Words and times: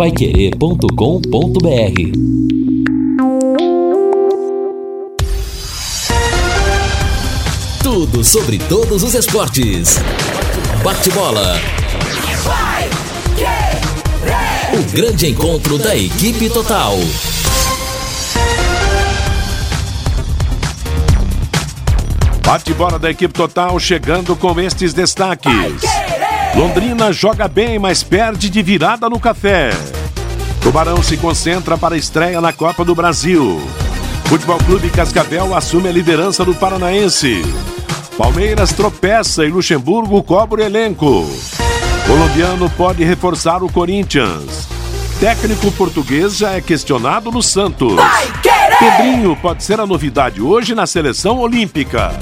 paiquerê.com.br 0.00 0.88
Tudo 7.82 8.24
sobre 8.24 8.56
todos 8.60 9.02
os 9.02 9.12
esportes. 9.12 9.98
Bate-bola. 10.82 11.60
O 14.72 14.92
grande 14.94 15.26
encontro 15.26 15.76
da 15.76 15.94
equipe 15.94 16.48
total. 16.48 16.96
Bate-bola 22.42 22.98
da 22.98 23.10
equipe 23.10 23.34
total 23.34 23.78
chegando 23.78 24.34
com 24.34 24.58
estes 24.58 24.94
destaques. 24.94 25.99
Londrina 26.54 27.12
joga 27.12 27.46
bem, 27.46 27.78
mas 27.78 28.02
perde 28.02 28.50
de 28.50 28.62
virada 28.62 29.08
no 29.08 29.20
café. 29.20 29.70
Tubarão 30.60 31.02
se 31.02 31.16
concentra 31.16 31.78
para 31.78 31.94
a 31.94 31.98
estreia 31.98 32.40
na 32.40 32.52
Copa 32.52 32.84
do 32.84 32.94
Brasil. 32.94 33.60
Futebol 34.24 34.58
Clube 34.58 34.90
Cascavel 34.90 35.54
assume 35.56 35.88
a 35.88 35.92
liderança 35.92 36.44
do 36.44 36.54
Paranaense. 36.54 37.42
Palmeiras 38.18 38.72
tropeça 38.72 39.44
e 39.44 39.50
Luxemburgo 39.50 40.22
cobra 40.22 40.60
o 40.60 40.64
elenco. 40.64 41.28
Colombiano 42.06 42.68
pode 42.70 43.04
reforçar 43.04 43.62
o 43.62 43.72
Corinthians. 43.72 44.68
Técnico 45.20 45.70
português 45.72 46.36
já 46.36 46.52
é 46.52 46.60
questionado 46.60 47.30
no 47.30 47.42
Santos. 47.42 47.94
Pedrinho 48.78 49.36
pode 49.36 49.62
ser 49.62 49.78
a 49.78 49.86
novidade 49.86 50.42
hoje 50.42 50.74
na 50.74 50.86
seleção 50.86 51.38
olímpica. 51.38 52.18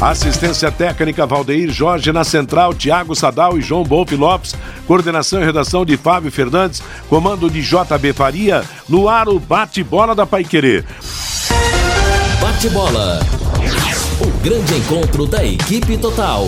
Assistência 0.00 0.72
técnica 0.72 1.26
Valdeir 1.26 1.70
Jorge 1.70 2.10
na 2.10 2.24
central, 2.24 2.72
Tiago 2.72 3.14
Sadal 3.14 3.58
e 3.58 3.60
João 3.60 3.84
Bolf 3.84 4.10
Lopes. 4.12 4.54
Coordenação 4.86 5.42
e 5.42 5.44
redação 5.44 5.84
de 5.84 5.94
Fábio 5.98 6.32
Fernandes. 6.32 6.82
Comando 7.06 7.50
de 7.50 7.60
JB 7.60 8.14
Faria. 8.14 8.64
No 8.88 9.10
ar 9.10 9.28
o 9.28 9.38
bate-bola 9.38 10.14
da 10.14 10.24
Paiquerê. 10.24 10.82
Bate-bola. 12.40 13.20
O 14.20 14.42
grande 14.42 14.74
encontro 14.74 15.26
da 15.26 15.44
equipe 15.44 15.98
total. 15.98 16.46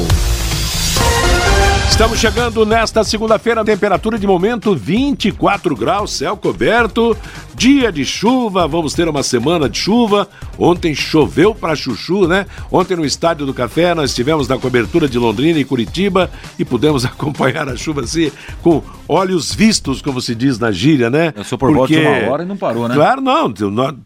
Estamos 2.02 2.18
chegando 2.18 2.66
nesta 2.66 3.04
segunda-feira, 3.04 3.64
temperatura 3.64 4.18
de 4.18 4.26
momento 4.26 4.74
24 4.74 5.76
graus, 5.76 6.12
céu 6.12 6.36
coberto, 6.36 7.16
dia 7.54 7.92
de 7.92 8.04
chuva, 8.04 8.66
vamos 8.66 8.92
ter 8.92 9.06
uma 9.08 9.22
semana 9.22 9.68
de 9.68 9.78
chuva. 9.78 10.26
Ontem 10.58 10.94
choveu 10.94 11.54
para 11.54 11.76
chuchu, 11.76 12.26
né? 12.26 12.46
Ontem 12.72 12.96
no 12.96 13.04
Estádio 13.04 13.46
do 13.46 13.54
Café 13.54 13.94
nós 13.94 14.10
estivemos 14.10 14.48
na 14.48 14.58
cobertura 14.58 15.08
de 15.08 15.16
Londrina 15.16 15.60
e 15.60 15.64
Curitiba 15.64 16.28
e 16.58 16.64
pudemos 16.64 17.04
acompanhar 17.06 17.68
a 17.68 17.76
chuva 17.76 18.00
assim 18.00 18.32
com 18.62 18.82
olhos 19.06 19.54
vistos, 19.54 20.02
como 20.02 20.20
se 20.20 20.34
diz 20.34 20.58
na 20.58 20.72
gíria, 20.72 21.08
né? 21.08 21.32
Eu 21.36 21.44
sou 21.44 21.56
por 21.56 21.72
volta 21.72 21.92
de 21.92 22.00
uma 22.00 22.32
hora 22.32 22.42
e 22.42 22.46
não 22.46 22.56
parou, 22.56 22.88
né? 22.88 22.94
Claro, 22.96 23.20
não. 23.20 23.52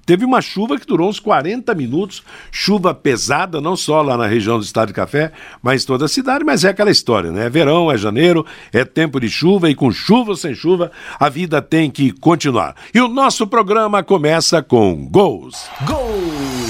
Teve 0.05 0.25
uma 0.25 0.43
chuva 0.43 0.79
que 0.79 0.87
durou 0.87 1.09
uns 1.09 1.19
40 1.19 1.75
minutos, 1.75 2.23
chuva 2.51 2.93
pesada, 2.93 3.59
não 3.59 3.75
só 3.75 4.03
lá 4.03 4.19
na 4.19 4.27
região 4.27 4.59
do 4.59 4.65
Estádio 4.65 4.93
do 4.93 4.97
Café, 4.97 5.33
mas 5.63 5.85
toda 5.85 6.05
a 6.05 6.09
cidade, 6.09 6.45
mas 6.45 6.63
é 6.63 6.69
aquela 6.69 6.91
história, 6.91 7.16
né? 7.25 7.47
É 7.47 7.51
verão, 7.51 7.91
é 7.91 7.97
janeiro, 7.97 8.45
é 8.73 8.85
tempo 8.85 9.21
de 9.21 9.29
chuva 9.29 9.71
e 9.71 9.75
com 9.75 9.91
chuva 9.91 10.31
ou 10.31 10.37
sem 10.37 10.55
chuva, 10.55 10.91
a 11.19 11.29
vida 11.29 11.61
tem 11.61 11.91
que 11.91 12.13
continuar. 12.13 12.75
E 12.95 13.01
o 13.01 13.09
nosso 13.09 13.47
programa 13.47 14.03
começa 14.03 14.63
com 14.63 15.07
gols. 15.07 15.69
Gol! 15.87 16.66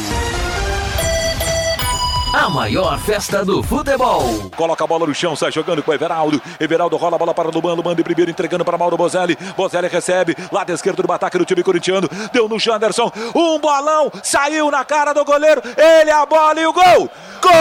Maior 2.49 2.99
festa 2.99 3.45
do 3.45 3.63
futebol. 3.63 4.51
Coloca 4.57 4.83
a 4.83 4.87
bola 4.87 5.07
no 5.07 5.15
chão, 5.15 5.37
sai 5.37 5.53
jogando 5.53 5.83
com 5.83 5.91
o 5.91 5.95
Everaldo. 5.95 6.41
Everaldo 6.59 6.97
rola 6.97 7.17
a 7.17 7.19
bola 7.19 7.35
para 7.35 7.51
Luban. 7.51 7.75
Luban 7.75 7.95
de 7.95 8.03
primeiro 8.03 8.31
entregando 8.31 8.65
para 8.65 8.79
Mauro 8.79 8.97
Bozelli. 8.97 9.37
Bozelli 9.57 9.89
recebe. 9.89 10.37
Lado 10.51 10.73
esquerdo 10.73 11.03
do 11.03 11.13
ataque 11.13 11.39
do 11.39 11.45
time 11.45 11.63
corintiano. 11.63 12.09
Deu 12.33 12.49
no 12.49 12.59
Janderson. 12.59 13.13
Um 13.35 13.59
bolão. 13.59 14.11
Saiu 14.23 14.71
na 14.71 14.85
cara 14.85 15.13
do 15.13 15.25
goleiro. 15.25 15.61
Ele 15.77 16.11
a 16.11 16.25
bola 16.25 16.61
e 16.61 16.67
o 16.67 16.73
gol. 16.73 17.11
Gol! 17.43 17.53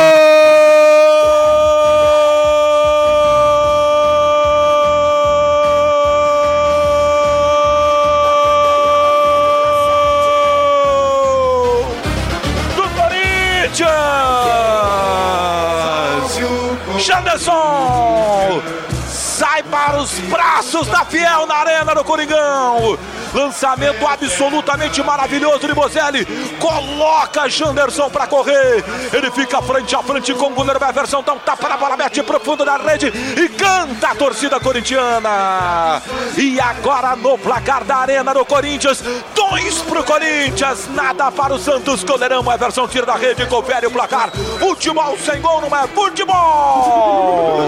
Janderson! 17.38 18.62
Sai 19.08 19.64
para 19.64 20.02
os 20.02 20.12
braços 20.20 20.88
da 20.88 21.04
Fiel 21.06 21.46
na 21.46 21.56
arena 21.56 21.94
do 21.94 22.04
Coringão. 22.04 22.98
Lançamento 23.36 24.08
absolutamente 24.08 25.04
maravilhoso 25.04 25.68
de 25.68 25.74
Bozelli. 25.74 26.26
Coloca 26.58 27.50
Janderson 27.50 28.10
para 28.10 28.28
correr. 28.28 28.82
Ele 29.12 29.30
fica 29.30 29.62
frente 29.62 29.94
a 29.94 30.02
frente 30.02 30.34
com 30.34 30.46
o 30.46 30.52
goleiro 30.52 30.82
Everson. 30.82 31.22
Dá 31.22 31.34
um 31.34 31.40
tapa 31.40 31.68
na 31.68 31.76
bola, 31.76 31.98
mete 31.98 32.24
profundo 32.24 32.64
na 32.64 32.78
rede 32.78 33.08
e 33.08 33.50
canta 33.50 34.08
a 34.08 34.16
torcida 34.16 34.58
corintiana. 34.58 36.02
E 36.38 36.58
agora 36.62 37.18
no 37.18 37.38
placar 37.38 37.84
da 37.84 37.98
arena 37.98 38.34
do 38.34 38.46
Corinthians, 38.46 39.04
dois 39.36 39.82
pro 39.82 40.02
Corinthians, 40.06 40.88
nada 40.96 41.30
para 41.30 41.54
o 41.54 41.60
Santos. 41.60 42.06
Goleirão 42.06 42.50
Everson 42.50 42.88
tira 42.88 43.06
da 43.06 43.16
rede, 43.16 43.46
confere 43.48 43.86
o 43.86 43.92
placar. 43.92 44.32
Futebol 44.60 45.18
sem 45.18 45.42
gol 45.42 45.60
não 45.60 45.76
é 45.78 45.86
futebol. 45.88 47.66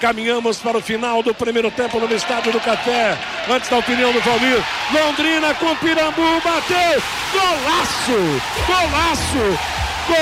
Caminhamos 0.00 0.58
para 0.58 0.78
o 0.78 0.80
final 0.80 1.22
do 1.24 1.34
primeiro 1.34 1.72
tempo 1.72 1.98
no 1.98 2.14
Estádio 2.14 2.52
do 2.52 2.60
Café. 2.60 3.18
Antes 3.50 3.68
da 3.68 3.78
opinião 3.78 4.12
do 4.12 4.20
Valmir. 4.20 4.62
Londrina 4.92 5.52
com 5.54 5.74
Pirambu, 5.76 6.40
bateu! 6.40 7.02
Golaço! 7.32 8.40
Golaço! 8.66 9.58
Gol! 10.06 10.16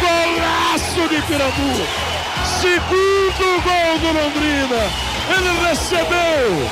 Golaço 0.00 1.08
de 1.08 1.20
Pirambu! 1.22 1.86
Segundo 2.60 3.62
gol 3.62 3.98
do 3.98 4.06
Londrina. 4.18 4.82
Ele 5.28 5.52
recebeu 5.68 6.70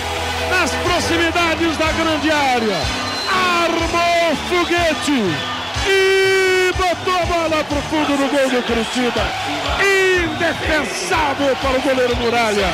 nas 0.50 0.70
proximidades 0.70 1.76
da 1.76 1.92
grande 1.92 2.30
área. 2.30 2.78
Armou 3.64 4.32
o 4.32 4.36
foguete 4.48 5.20
e 5.86 6.72
botou 6.72 7.14
a 7.14 7.26
bola 7.26 7.64
pro 7.64 7.82
fundo 7.82 8.16
do 8.16 8.30
gol 8.30 8.48
do 8.48 8.62
Curitiba. 8.66 9.53
Indefensável 9.82 11.56
para 11.56 11.78
o 11.78 11.82
goleiro 11.82 12.16
Muralha. 12.16 12.72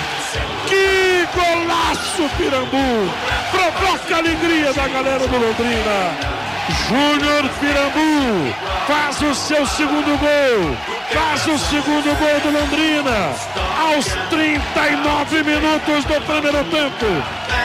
Que 0.67 1.27
golaço, 1.35 2.29
Pirambu! 2.37 3.11
Provoca 3.51 4.15
a 4.15 4.19
alegria 4.19 4.73
da 4.73 4.89
galera 4.89 5.27
do 5.27 5.37
Londrina. 5.37 6.41
Júnior 6.89 7.49
Pirambu 7.61 8.55
faz 8.87 9.21
o 9.23 9.35
seu 9.35 9.67
segundo 9.67 10.19
gol. 10.19 11.00
Faz 11.13 11.47
o 11.47 11.59
segundo 11.59 12.17
gol 12.19 12.41
do 12.41 12.59
Londrina. 12.59 13.35
Aos 13.79 14.07
39 14.31 15.43
minutos 15.43 16.05
do 16.05 16.21
primeiro 16.21 16.65
tempo. 16.65 17.07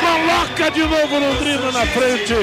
Coloca 0.02 0.72
de 0.72 0.82
novo 0.82 1.20
Londrina 1.20 1.72
na 1.72 1.86
frente. 1.86 2.34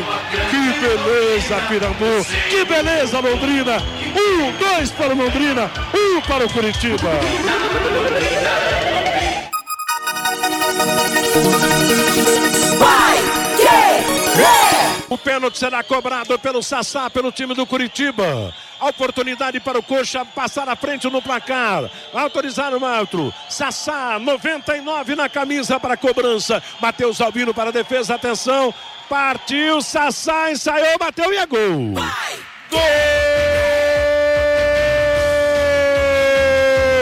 Que 0.50 0.80
beleza, 0.80 1.56
Pirambu. 1.68 2.24
Que 2.48 2.64
beleza, 2.64 3.20
Londrina. 3.20 3.78
Um, 4.14 4.52
dois 4.58 4.90
para 4.92 5.12
o 5.12 5.16
Londrina. 5.16 5.70
Um 5.94 6.20
para 6.22 6.46
o 6.46 6.52
Curitiba. 6.52 7.10
O 15.08 15.18
pênalti 15.18 15.58
será 15.58 15.82
cobrado 15.82 16.38
pelo 16.38 16.62
Sassá, 16.62 17.10
pelo 17.10 17.30
time 17.30 17.54
do 17.54 17.66
Curitiba. 17.66 18.52
Oportunidade 18.82 19.60
para 19.60 19.78
o 19.78 19.82
Coxa 19.82 20.24
passar 20.24 20.68
à 20.68 20.74
frente 20.74 21.08
no 21.08 21.22
placar. 21.22 21.88
Autorizar 22.12 22.74
o 22.74 22.84
árbitro. 22.84 23.32
Sassá, 23.48 24.18
99 24.18 25.14
na 25.14 25.28
camisa 25.28 25.78
para 25.78 25.94
a 25.94 25.96
cobrança. 25.96 26.60
Matheus 26.80 27.20
Albino 27.20 27.54
para 27.54 27.68
a 27.70 27.72
defesa. 27.72 28.16
Atenção. 28.16 28.74
Partiu. 29.08 29.80
Sassá 29.82 30.50
ensaiou, 30.50 30.98
bateu 30.98 31.32
e 31.32 31.36
é 31.36 31.46
gol. 31.46 31.94
Gol 32.70 32.80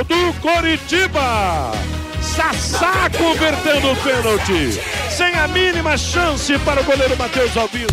do 0.05 0.41
Coritiba. 0.41 1.73
Sassá 2.21 3.09
convertendo 3.17 3.93
o 3.93 3.97
pênalti. 3.97 4.79
Sem 5.11 5.35
a 5.35 5.49
mínima 5.49 5.97
chance 5.97 6.59
para 6.59 6.83
o 6.83 6.85
goleiro 6.85 7.17
Matheus 7.17 7.56
Albino. 7.56 7.88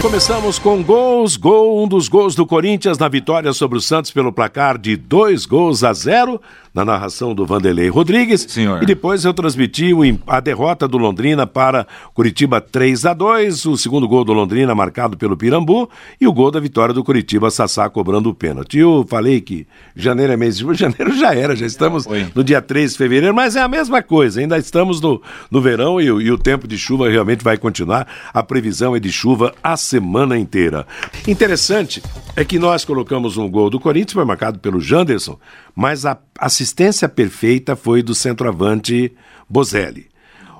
Começamos 0.00 0.58
com 0.58 0.82
gols. 0.82 1.36
Gol, 1.36 1.84
um 1.84 1.86
dos 1.86 2.08
gols 2.08 2.34
do 2.34 2.46
Corinthians 2.46 2.96
na 2.96 3.06
vitória 3.06 3.52
sobre 3.52 3.76
o 3.76 3.82
Santos 3.82 4.10
pelo 4.10 4.32
placar 4.32 4.78
de 4.78 4.96
dois 4.96 5.44
gols 5.44 5.84
a 5.84 5.92
zero 5.92 6.40
na 6.74 6.84
narração 6.84 7.34
do 7.34 7.44
Vanderlei 7.44 7.88
Rodrigues. 7.88 8.46
Senhor. 8.48 8.82
E 8.82 8.86
depois 8.86 9.24
eu 9.24 9.34
transmiti 9.34 9.92
a 10.26 10.40
derrota 10.40 10.86
do 10.86 10.98
Londrina 10.98 11.46
para 11.46 11.86
Curitiba 12.14 12.60
3 12.60 13.06
a 13.06 13.14
2 13.14 13.66
o 13.66 13.76
segundo 13.76 14.06
gol 14.08 14.24
do 14.24 14.32
Londrina 14.32 14.74
marcado 14.74 15.16
pelo 15.16 15.36
Pirambu 15.36 15.90
e 16.20 16.26
o 16.26 16.32
gol 16.32 16.50
da 16.50 16.60
vitória 16.60 16.94
do 16.94 17.04
Curitiba, 17.04 17.50
Sassá 17.50 17.88
cobrando 17.88 18.30
o 18.30 18.34
pênalti. 18.34 18.78
Eu 18.78 19.04
falei 19.08 19.40
que 19.40 19.66
janeiro 19.94 20.32
é 20.32 20.36
mês 20.36 20.56
de 20.56 20.64
janeiro 20.74 21.16
já 21.16 21.34
era, 21.34 21.56
já 21.56 21.66
estamos 21.66 22.06
no 22.34 22.44
dia 22.44 22.62
3 22.62 22.92
de 22.92 22.98
fevereiro, 22.98 23.34
mas 23.34 23.56
é 23.56 23.60
a 23.60 23.68
mesma 23.68 24.02
coisa, 24.02 24.40
ainda 24.40 24.58
estamos 24.58 25.00
no, 25.00 25.20
no 25.50 25.60
verão 25.60 26.00
e, 26.00 26.06
e 26.06 26.30
o 26.30 26.38
tempo 26.38 26.68
de 26.68 26.78
chuva 26.78 27.08
realmente 27.08 27.42
vai 27.42 27.56
continuar. 27.56 28.06
A 28.32 28.42
previsão 28.42 28.94
é 28.94 29.00
de 29.00 29.10
chuva 29.10 29.54
a 29.62 29.76
semana 29.76 30.38
inteira. 30.38 30.86
Interessante 31.26 32.02
é 32.36 32.44
que 32.44 32.58
nós 32.58 32.84
colocamos 32.84 33.36
um 33.36 33.48
gol 33.50 33.70
do 33.70 33.80
Corinthians, 33.80 34.12
foi 34.12 34.24
marcado 34.24 34.58
pelo 34.58 34.80
Janderson, 34.80 35.38
mas 35.74 36.04
a 36.06 36.18
assistência 36.38 37.08
perfeita 37.08 37.76
foi 37.76 38.02
do 38.02 38.14
centroavante 38.14 39.12
Bozelli. 39.48 40.08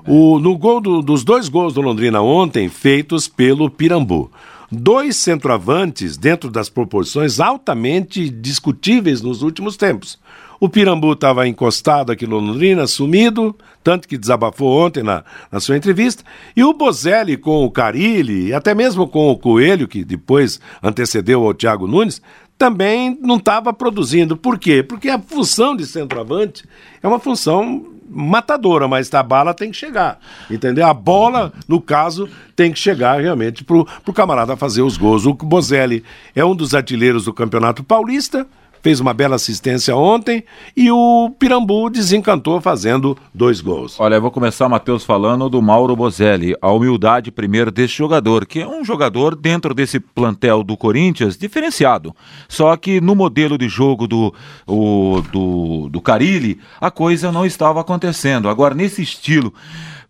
O, 0.07 0.39
no 0.39 0.57
gol 0.57 0.81
do, 0.81 1.01
dos 1.01 1.23
dois 1.23 1.47
gols 1.47 1.73
do 1.73 1.81
Londrina 1.81 2.21
ontem, 2.21 2.69
feitos 2.69 3.27
pelo 3.27 3.69
Pirambu. 3.69 4.31
Dois 4.71 5.17
centroavantes 5.17 6.17
dentro 6.17 6.49
das 6.49 6.69
proporções 6.69 7.39
altamente 7.39 8.29
discutíveis 8.29 9.21
nos 9.21 9.41
últimos 9.41 9.75
tempos. 9.75 10.17
O 10.61 10.69
Pirambu 10.69 11.13
estava 11.13 11.47
encostado 11.47 12.11
aqui 12.11 12.27
no 12.27 12.37
Londrina, 12.37 12.85
sumido, 12.85 13.55
tanto 13.83 14.07
que 14.07 14.15
desabafou 14.15 14.85
ontem 14.85 15.01
na, 15.01 15.23
na 15.51 15.59
sua 15.59 15.75
entrevista. 15.75 16.23
E 16.55 16.63
o 16.63 16.71
Bozelli 16.71 17.35
com 17.35 17.65
o 17.65 17.71
Carilli, 17.71 18.53
até 18.53 18.75
mesmo 18.75 19.07
com 19.07 19.31
o 19.31 19.37
Coelho, 19.37 19.87
que 19.87 20.03
depois 20.03 20.61
antecedeu 20.83 21.41
o 21.41 21.53
Thiago 21.53 21.87
Nunes, 21.87 22.21
também 22.61 23.17
não 23.19 23.37
estava 23.37 23.73
produzindo. 23.73 24.37
Por 24.37 24.59
quê? 24.59 24.83
Porque 24.83 25.09
a 25.09 25.17
função 25.17 25.75
de 25.75 25.83
centroavante 25.83 26.63
é 27.01 27.07
uma 27.07 27.17
função 27.17 27.87
matadora, 28.07 28.87
mas 28.87 29.11
a 29.11 29.23
bala 29.23 29.51
tem 29.51 29.71
que 29.71 29.77
chegar. 29.77 30.19
Entendeu? 30.47 30.85
A 30.85 30.93
bola, 30.93 31.51
no 31.67 31.81
caso, 31.81 32.29
tem 32.55 32.71
que 32.71 32.77
chegar 32.77 33.19
realmente 33.19 33.63
para 33.63 33.77
o 33.77 34.13
camarada 34.13 34.55
fazer 34.55 34.83
os 34.83 34.95
gols. 34.95 35.25
O 35.25 35.33
Bozelli 35.33 36.03
é 36.35 36.45
um 36.45 36.55
dos 36.55 36.75
artilheiros 36.75 37.25
do 37.25 37.33
Campeonato 37.33 37.83
Paulista 37.83 38.45
fez 38.81 38.99
uma 38.99 39.13
bela 39.13 39.35
assistência 39.35 39.95
ontem 39.95 40.43
e 40.75 40.91
o 40.91 41.29
Pirambu 41.37 41.89
desencantou 41.89 42.59
fazendo 42.59 43.17
dois 43.33 43.61
gols. 43.61 43.99
Olha, 43.99 44.15
eu 44.15 44.21
vou 44.21 44.31
começar, 44.31 44.67
Matheus, 44.67 45.03
falando 45.03 45.49
do 45.49 45.61
Mauro 45.61 45.95
Bozelli. 45.95 46.55
A 46.61 46.71
humildade 46.71 47.31
primeiro 47.31 47.71
desse 47.71 47.95
jogador, 47.95 48.45
que 48.45 48.59
é 48.59 48.67
um 48.67 48.83
jogador 48.83 49.35
dentro 49.35 49.73
desse 49.73 49.99
plantel 49.99 50.63
do 50.63 50.75
Corinthians 50.75 51.37
diferenciado. 51.37 52.15
Só 52.49 52.75
que 52.75 52.99
no 52.99 53.15
modelo 53.15 53.57
de 53.57 53.69
jogo 53.69 54.07
do, 54.07 54.33
o, 54.67 55.21
do, 55.31 55.89
do 55.89 56.01
Carilli, 56.01 56.59
a 56.79 56.89
coisa 56.89 57.31
não 57.31 57.45
estava 57.45 57.81
acontecendo. 57.81 58.49
Agora, 58.49 58.73
nesse 58.73 59.01
estilo 59.01 59.53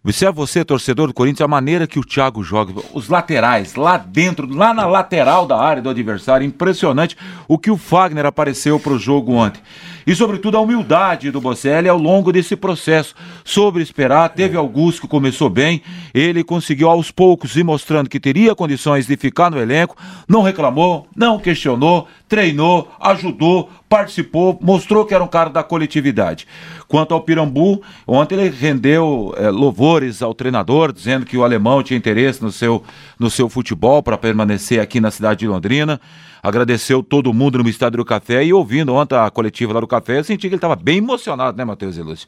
se 0.09 0.25
é 0.25 0.31
você, 0.31 0.65
torcedor 0.65 1.07
do 1.07 1.13
Corinthians, 1.13 1.45
a 1.45 1.47
maneira 1.47 1.85
que 1.85 1.99
o 1.99 2.03
Thiago 2.03 2.41
joga, 2.43 2.73
os 2.91 3.07
laterais, 3.07 3.75
lá 3.75 3.97
dentro, 3.97 4.51
lá 4.51 4.73
na 4.73 4.87
lateral 4.87 5.45
da 5.45 5.57
área 5.59 5.81
do 5.81 5.89
adversário, 5.89 6.45
impressionante 6.45 7.15
o 7.47 7.57
que 7.59 7.69
o 7.69 7.77
Fagner 7.77 8.25
apareceu 8.25 8.79
para 8.79 8.93
o 8.93 8.97
jogo 8.97 9.33
ontem. 9.33 9.61
E, 10.05 10.15
sobretudo, 10.15 10.57
a 10.57 10.61
humildade 10.61 11.31
do 11.31 11.41
Bocelli 11.41 11.87
ao 11.87 11.97
longo 11.97 12.31
desse 12.31 12.55
processo. 12.55 13.15
Sobre 13.43 13.83
esperar, 13.83 14.29
teve 14.29 14.57
Augusto 14.57 15.01
que 15.01 15.07
começou 15.07 15.49
bem, 15.49 15.81
ele 16.13 16.43
conseguiu 16.43 16.89
aos 16.89 17.11
poucos 17.11 17.55
ir 17.55 17.63
mostrando 17.63 18.09
que 18.09 18.19
teria 18.19 18.55
condições 18.55 19.07
de 19.07 19.17
ficar 19.17 19.49
no 19.51 19.59
elenco, 19.59 19.95
não 20.27 20.41
reclamou, 20.41 21.07
não 21.15 21.39
questionou, 21.39 22.07
treinou, 22.27 22.89
ajudou, 22.99 23.69
participou, 23.89 24.57
mostrou 24.61 25.05
que 25.05 25.13
era 25.13 25.23
um 25.23 25.27
cara 25.27 25.49
da 25.49 25.63
coletividade. 25.63 26.47
Quanto 26.87 27.13
ao 27.13 27.21
Pirambu, 27.21 27.81
ontem 28.07 28.35
ele 28.35 28.49
rendeu 28.49 29.33
é, 29.37 29.49
louvores 29.49 30.21
ao 30.21 30.33
treinador, 30.33 30.93
dizendo 30.93 31.25
que 31.25 31.37
o 31.37 31.43
alemão 31.43 31.83
tinha 31.83 31.97
interesse 31.97 32.41
no 32.41 32.51
seu, 32.51 32.83
no 33.19 33.29
seu 33.29 33.49
futebol 33.49 34.01
para 34.01 34.17
permanecer 34.17 34.79
aqui 34.79 35.01
na 35.01 35.11
cidade 35.11 35.41
de 35.41 35.47
Londrina. 35.47 35.99
Agradeceu 36.41 37.03
todo 37.03 37.33
mundo 37.33 37.61
no 37.61 37.69
Estádio 37.69 37.97
do 37.97 38.05
Café 38.05 38.43
e 38.43 38.53
ouvindo 38.53 38.93
ontem 38.93 39.15
a 39.15 39.29
coletiva 39.29 39.73
lá 39.73 39.79
do 39.79 39.87
Café, 39.87 40.19
eu 40.19 40.23
senti 40.23 40.41
que 40.41 40.47
ele 40.47 40.55
estava 40.55 40.75
bem 40.75 40.97
emocionado, 40.97 41.57
né, 41.57 41.63
Matheus 41.63 41.97
e? 41.97 42.27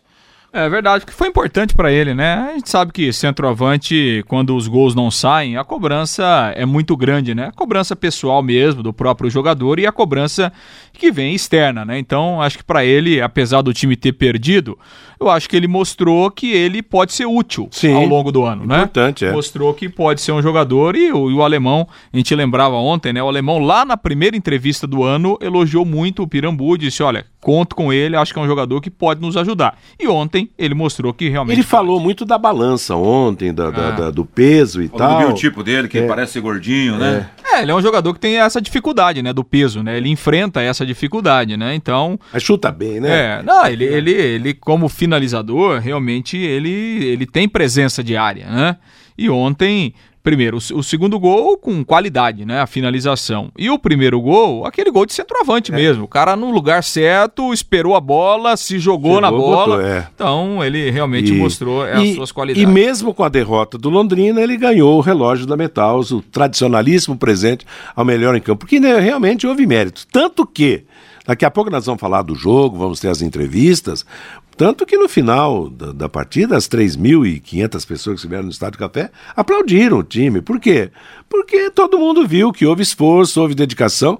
É 0.55 0.69
verdade, 0.69 1.03
porque 1.03 1.17
foi 1.17 1.29
importante 1.29 1.73
para 1.73 1.91
ele, 1.91 2.13
né? 2.13 2.51
A 2.51 2.53
gente 2.53 2.69
sabe 2.69 2.91
que 2.91 3.11
centroavante, 3.11 4.23
quando 4.27 4.55
os 4.55 4.67
gols 4.67 4.93
não 4.93 5.09
saem, 5.09 5.57
a 5.57 5.63
cobrança 5.63 6.53
é 6.55 6.63
muito 6.63 6.95
grande, 6.95 7.33
né? 7.33 7.47
A 7.47 7.51
cobrança 7.51 7.95
pessoal 7.95 8.43
mesmo 8.43 8.83
do 8.83 8.93
próprio 8.93 9.31
jogador 9.31 9.79
e 9.79 9.87
a 9.87 9.91
cobrança 9.91 10.53
que 10.93 11.11
vem 11.11 11.33
externa, 11.33 11.83
né? 11.83 11.97
Então, 11.97 12.39
acho 12.39 12.59
que 12.59 12.63
para 12.63 12.85
ele, 12.85 13.19
apesar 13.19 13.63
do 13.63 13.73
time 13.73 13.95
ter 13.95 14.13
perdido, 14.13 14.77
eu 15.23 15.29
acho 15.29 15.49
que 15.49 15.55
ele 15.55 15.67
mostrou 15.67 16.29
que 16.29 16.51
ele 16.51 16.81
pode 16.81 17.13
ser 17.13 17.25
útil 17.25 17.67
Sim, 17.71 17.93
ao 17.93 18.05
longo 18.05 18.31
do 18.31 18.43
ano, 18.43 18.65
né? 18.65 18.77
Importante, 18.77 19.25
é. 19.25 19.31
Mostrou 19.31 19.73
que 19.73 19.89
pode 19.89 20.21
ser 20.21 20.31
um 20.31 20.41
jogador 20.41 20.95
e 20.95 21.11
o, 21.11 21.31
e 21.31 21.33
o 21.33 21.43
alemão, 21.43 21.87
a 22.11 22.17
gente 22.17 22.33
lembrava 22.35 22.75
ontem, 22.75 23.13
né? 23.13 23.23
O 23.23 23.27
alemão 23.27 23.59
lá 23.59 23.85
na 23.85 23.97
primeira 23.97 24.35
entrevista 24.35 24.85
do 24.85 25.03
ano 25.03 25.37
elogiou 25.41 25.85
muito 25.85 26.23
o 26.23 26.27
Pirambu, 26.27 26.77
disse, 26.77 27.01
olha, 27.03 27.25
conto 27.43 27.75
com 27.75 27.91
ele, 27.91 28.15
acho 28.15 28.33
que 28.33 28.39
é 28.39 28.41
um 28.41 28.47
jogador 28.47 28.79
que 28.81 28.89
pode 28.89 29.21
nos 29.21 29.35
ajudar. 29.35 29.77
E 29.99 30.07
ontem 30.07 30.49
ele 30.57 30.73
mostrou 30.73 31.13
que 31.13 31.27
realmente. 31.27 31.57
Ele 31.57 31.63
falou 31.63 31.99
muito 31.99 32.25
da 32.25 32.37
balança 32.37 32.95
ontem, 32.95 33.53
da, 33.53 33.69
da, 33.69 33.87
ah. 33.87 33.91
da 33.91 34.11
do 34.11 34.25
peso 34.25 34.81
e 34.81 34.87
tal. 34.87 35.19
Viu 35.19 35.29
o 35.29 35.33
tipo 35.33 35.61
dele, 35.61 35.87
que 35.87 35.99
é. 35.99 36.07
parece 36.07 36.39
gordinho, 36.39 36.97
né? 36.97 37.29
É. 37.43 37.57
é, 37.57 37.61
ele 37.61 37.71
é 37.71 37.75
um 37.75 37.81
jogador 37.81 38.13
que 38.13 38.19
tem 38.19 38.37
essa 38.37 38.61
dificuldade, 38.61 39.21
né? 39.21 39.33
Do 39.33 39.43
peso, 39.43 39.83
né? 39.83 39.97
Ele 39.97 40.09
enfrenta 40.09 40.61
essa 40.61 40.85
dificuldade, 40.85 41.57
né? 41.57 41.75
Então. 41.75 42.17
Mas 42.31 42.41
chuta 42.41 42.71
bem, 42.71 42.99
né? 42.99 43.39
É, 43.39 43.43
não, 43.43 43.65
ele, 43.67 43.83
ele, 43.83 44.11
ele 44.11 44.53
como 44.53 44.87
finalizador, 45.13 45.79
realmente 45.79 46.37
ele, 46.37 46.69
ele 47.05 47.25
tem 47.25 47.47
presença 47.47 48.03
diária, 48.03 48.47
né? 48.47 48.77
E 49.17 49.29
ontem 49.29 49.93
primeiro, 50.23 50.57
o, 50.57 50.77
o, 50.77 50.81
segundo 50.81 51.19
gol 51.19 51.57
com 51.57 51.83
qualidade, 51.83 52.45
né? 52.45 52.61
A 52.61 52.65
finalização. 52.65 53.51
E 53.57 53.69
o 53.69 53.77
primeiro 53.77 54.19
gol, 54.21 54.65
aquele 54.65 54.89
gol 54.89 55.05
de 55.05 55.13
centroavante 55.13 55.71
é. 55.71 55.75
mesmo. 55.75 56.05
O 56.05 56.07
cara 56.07 56.35
no 56.35 56.49
lugar 56.49 56.81
certo, 56.81 57.53
esperou 57.53 57.93
a 57.93 57.99
bola, 57.99 58.55
se 58.55 58.79
jogou 58.79 59.15
Chegou, 59.15 59.21
na 59.21 59.29
bola. 59.29 59.75
Botou, 59.75 59.81
é. 59.81 60.07
Então, 60.15 60.63
ele 60.63 60.89
realmente 60.89 61.33
e, 61.33 61.35
mostrou 61.35 61.83
as 61.83 62.01
e, 62.01 62.15
suas 62.15 62.31
qualidades. 62.31 62.63
E 62.63 62.65
mesmo 62.65 63.13
com 63.13 63.23
a 63.23 63.29
derrota 63.29 63.77
do 63.77 63.89
Londrina, 63.89 64.41
ele 64.41 64.55
ganhou 64.55 64.97
o 64.97 65.01
relógio 65.01 65.45
da 65.45 65.57
Metals, 65.57 66.11
o 66.11 66.21
tradicionalíssimo 66.21 67.17
presente 67.17 67.65
ao 67.93 68.05
melhor 68.05 68.33
em 68.33 68.41
campo. 68.41 68.59
Porque 68.59 68.79
né, 68.79 68.97
realmente 68.99 69.45
houve 69.45 69.67
mérito. 69.67 70.07
Tanto 70.09 70.47
que. 70.47 70.85
Daqui 71.25 71.45
a 71.45 71.51
pouco 71.51 71.69
nós 71.69 71.85
vamos 71.85 72.01
falar 72.01 72.21
do 72.21 72.35
jogo, 72.35 72.77
vamos 72.77 72.99
ter 72.99 73.07
as 73.07 73.21
entrevistas, 73.21 74.05
tanto 74.55 74.85
que 74.85 74.97
no 74.97 75.09
final 75.09 75.69
da, 75.69 75.91
da 75.91 76.09
partida, 76.09 76.55
as 76.55 76.67
3.500 76.67 77.87
pessoas 77.87 78.15
que 78.15 78.19
estiveram 78.19 78.43
no 78.43 78.51
Estádio 78.51 78.79
Café 78.79 79.11
aplaudiram 79.35 79.99
o 79.99 80.03
time. 80.03 80.41
Por 80.41 80.59
quê? 80.59 80.91
Porque 81.29 81.69
todo 81.69 81.97
mundo 81.97 82.27
viu 82.27 82.51
que 82.51 82.65
houve 82.65 82.83
esforço, 82.83 83.41
houve 83.41 83.55
dedicação 83.55 84.19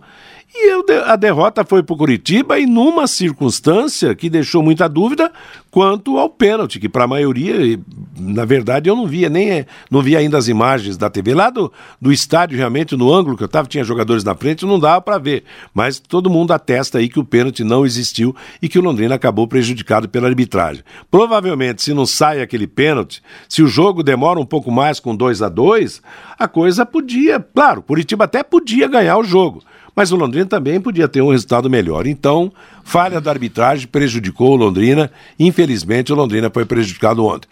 e 0.55 0.69
eu, 0.69 0.85
a 1.05 1.15
derrota 1.15 1.65
foi 1.65 1.81
para 1.81 1.93
o 1.95 1.97
Curitiba 1.97 2.59
e 2.59 2.67
numa 2.67 3.07
circunstância 3.07 4.13
que 4.13 4.29
deixou 4.29 4.61
muita 4.61 4.87
dúvida 4.87 5.31
quanto 5.71 6.19
ao 6.19 6.29
pênalti, 6.29 6.79
que 6.79 6.87
para 6.87 7.05
a 7.05 7.07
maioria, 7.07 7.79
na 8.19 8.45
verdade, 8.45 8.87
eu 8.87 8.95
não 8.95 9.07
via 9.07 9.29
nem 9.29 9.65
não 9.89 10.03
via 10.03 10.19
ainda 10.19 10.37
as 10.37 10.47
imagens 10.47 10.95
da 10.95 11.09
TV. 11.09 11.33
Lá 11.33 11.49
do, 11.49 11.73
do 11.99 12.11
estádio, 12.11 12.55
realmente, 12.55 12.95
no 12.95 13.11
ângulo 13.11 13.35
que 13.35 13.41
eu 13.41 13.47
estava, 13.47 13.67
tinha 13.67 13.83
jogadores 13.83 14.23
na 14.23 14.35
frente, 14.35 14.63
não 14.63 14.79
dava 14.79 15.01
para 15.01 15.17
ver. 15.17 15.43
Mas 15.73 15.97
todo 15.99 16.29
mundo 16.29 16.51
atesta 16.51 16.99
aí 16.99 17.09
que 17.09 17.19
o 17.19 17.25
pênalti 17.25 17.63
não 17.63 17.83
existiu 17.83 18.35
e 18.61 18.69
que 18.69 18.77
o 18.77 18.81
Londrina 18.83 19.15
acabou 19.15 19.47
prejudicado 19.47 20.07
pela 20.07 20.27
arbitragem. 20.27 20.83
Provavelmente, 21.09 21.81
se 21.81 21.95
não 21.95 22.05
sai 22.05 22.41
aquele 22.41 22.67
pênalti, 22.67 23.23
se 23.49 23.63
o 23.63 23.67
jogo 23.67 24.03
demora 24.03 24.39
um 24.39 24.45
pouco 24.45 24.71
mais 24.71 24.99
com 24.99 25.15
2 25.15 25.41
a 25.41 25.49
2 25.49 25.99
a 26.37 26.47
coisa 26.47 26.85
podia, 26.85 27.39
claro, 27.39 27.81
Curitiba 27.81 28.25
até 28.25 28.43
podia 28.43 28.87
ganhar 28.87 29.17
o 29.17 29.23
jogo 29.23 29.63
mas 29.95 30.11
o 30.11 30.15
Londrina 30.15 30.45
também 30.45 30.79
podia 30.81 31.07
ter 31.07 31.21
um 31.21 31.31
resultado 31.31 31.69
melhor. 31.69 32.07
Então, 32.07 32.51
falha 32.83 33.21
da 33.21 33.31
arbitragem 33.31 33.87
prejudicou 33.87 34.51
o 34.51 34.55
Londrina. 34.55 35.11
Infelizmente, 35.39 36.11
o 36.11 36.15
Londrina 36.15 36.49
foi 36.49 36.65
prejudicado 36.65 37.25
ontem. 37.25 37.47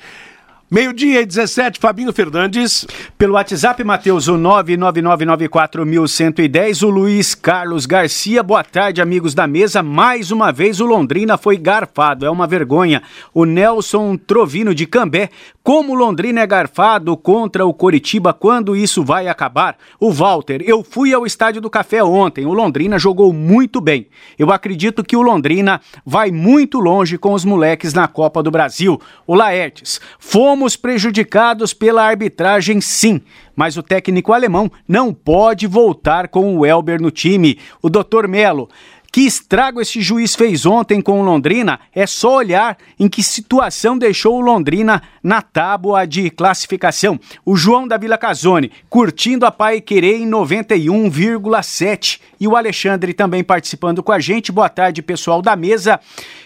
Meio-dia 0.73 1.21
e 1.21 1.25
17, 1.25 1.81
Fabinho 1.81 2.13
Fernandes. 2.13 2.87
Pelo 3.17 3.33
WhatsApp, 3.33 3.83
Matheus, 3.83 4.29
o 4.29 4.35
99994110, 4.35 6.87
o 6.87 6.89
Luiz 6.89 7.35
Carlos 7.35 7.85
Garcia. 7.85 8.41
Boa 8.41 8.63
tarde, 8.63 9.01
amigos 9.01 9.33
da 9.33 9.45
mesa. 9.45 9.83
Mais 9.83 10.31
uma 10.31 10.49
vez 10.49 10.79
o 10.79 10.85
Londrina 10.85 11.37
foi 11.37 11.57
garfado, 11.57 12.25
é 12.25 12.29
uma 12.29 12.47
vergonha. 12.47 13.03
O 13.33 13.43
Nelson 13.43 14.15
Trovino 14.15 14.73
de 14.73 14.85
Cambé. 14.85 15.29
Como 15.61 15.91
o 15.91 15.95
Londrina 15.95 16.41
é 16.41 16.47
garfado 16.47 17.15
contra 17.15 17.65
o 17.65 17.73
Coritiba, 17.73 18.33
quando 18.33 18.75
isso 18.75 19.03
vai 19.03 19.27
acabar? 19.27 19.77
O 19.99 20.09
Walter, 20.09 20.63
eu 20.65 20.83
fui 20.83 21.13
ao 21.13 21.25
Estádio 21.25 21.61
do 21.61 21.69
Café 21.69 22.03
ontem. 22.03 22.47
O 22.47 22.53
Londrina 22.53 22.97
jogou 22.97 23.31
muito 23.31 23.79
bem. 23.79 24.07
Eu 24.39 24.51
acredito 24.51 25.03
que 25.03 25.15
o 25.15 25.21
Londrina 25.21 25.79
vai 26.03 26.31
muito 26.31 26.79
longe 26.79 27.17
com 27.17 27.33
os 27.33 27.45
moleques 27.45 27.93
na 27.93 28.07
Copa 28.07 28.41
do 28.41 28.49
Brasil. 28.49 28.99
O 29.27 29.35
Laertes, 29.35 30.01
fomos 30.17 30.60
Fomos 30.61 30.75
prejudicados 30.75 31.73
pela 31.73 32.03
arbitragem, 32.05 32.79
sim, 32.79 33.19
mas 33.55 33.77
o 33.77 33.81
técnico 33.81 34.31
alemão 34.31 34.71
não 34.87 35.11
pode 35.11 35.65
voltar 35.65 36.27
com 36.27 36.55
o 36.55 36.63
Elber 36.63 37.01
no 37.01 37.09
time. 37.09 37.57
O 37.81 37.89
Dr. 37.89 38.27
Melo, 38.27 38.69
Que 39.11 39.21
estrago 39.21 39.81
esse 39.81 39.99
juiz 39.99 40.35
fez 40.35 40.65
ontem 40.65 41.01
com 41.01 41.19
o 41.19 41.23
Londrina? 41.23 41.81
É 41.93 42.07
só 42.07 42.35
olhar 42.35 42.77
em 42.97 43.09
que 43.09 43.21
situação 43.21 43.97
deixou 43.97 44.37
o 44.37 44.41
Londrina 44.41 45.01
na 45.21 45.41
tábua 45.41 46.05
de 46.05 46.29
classificação. 46.29 47.19
O 47.43 47.57
João 47.57 47.85
da 47.85 47.97
Vila 47.97 48.17
Casone 48.17 48.71
curtindo 48.89 49.45
a 49.45 49.51
Pai 49.51 49.81
Querer 49.81 50.15
em 50.15 50.29
91,7 50.29 52.21
e 52.39 52.47
o 52.47 52.55
Alexandre 52.55 53.13
também 53.13 53.43
participando 53.43 54.01
com 54.01 54.13
a 54.13 54.19
gente. 54.19 54.49
Boa 54.49 54.69
tarde, 54.69 55.01
pessoal 55.01 55.41
da 55.41 55.57
mesa. 55.57 55.99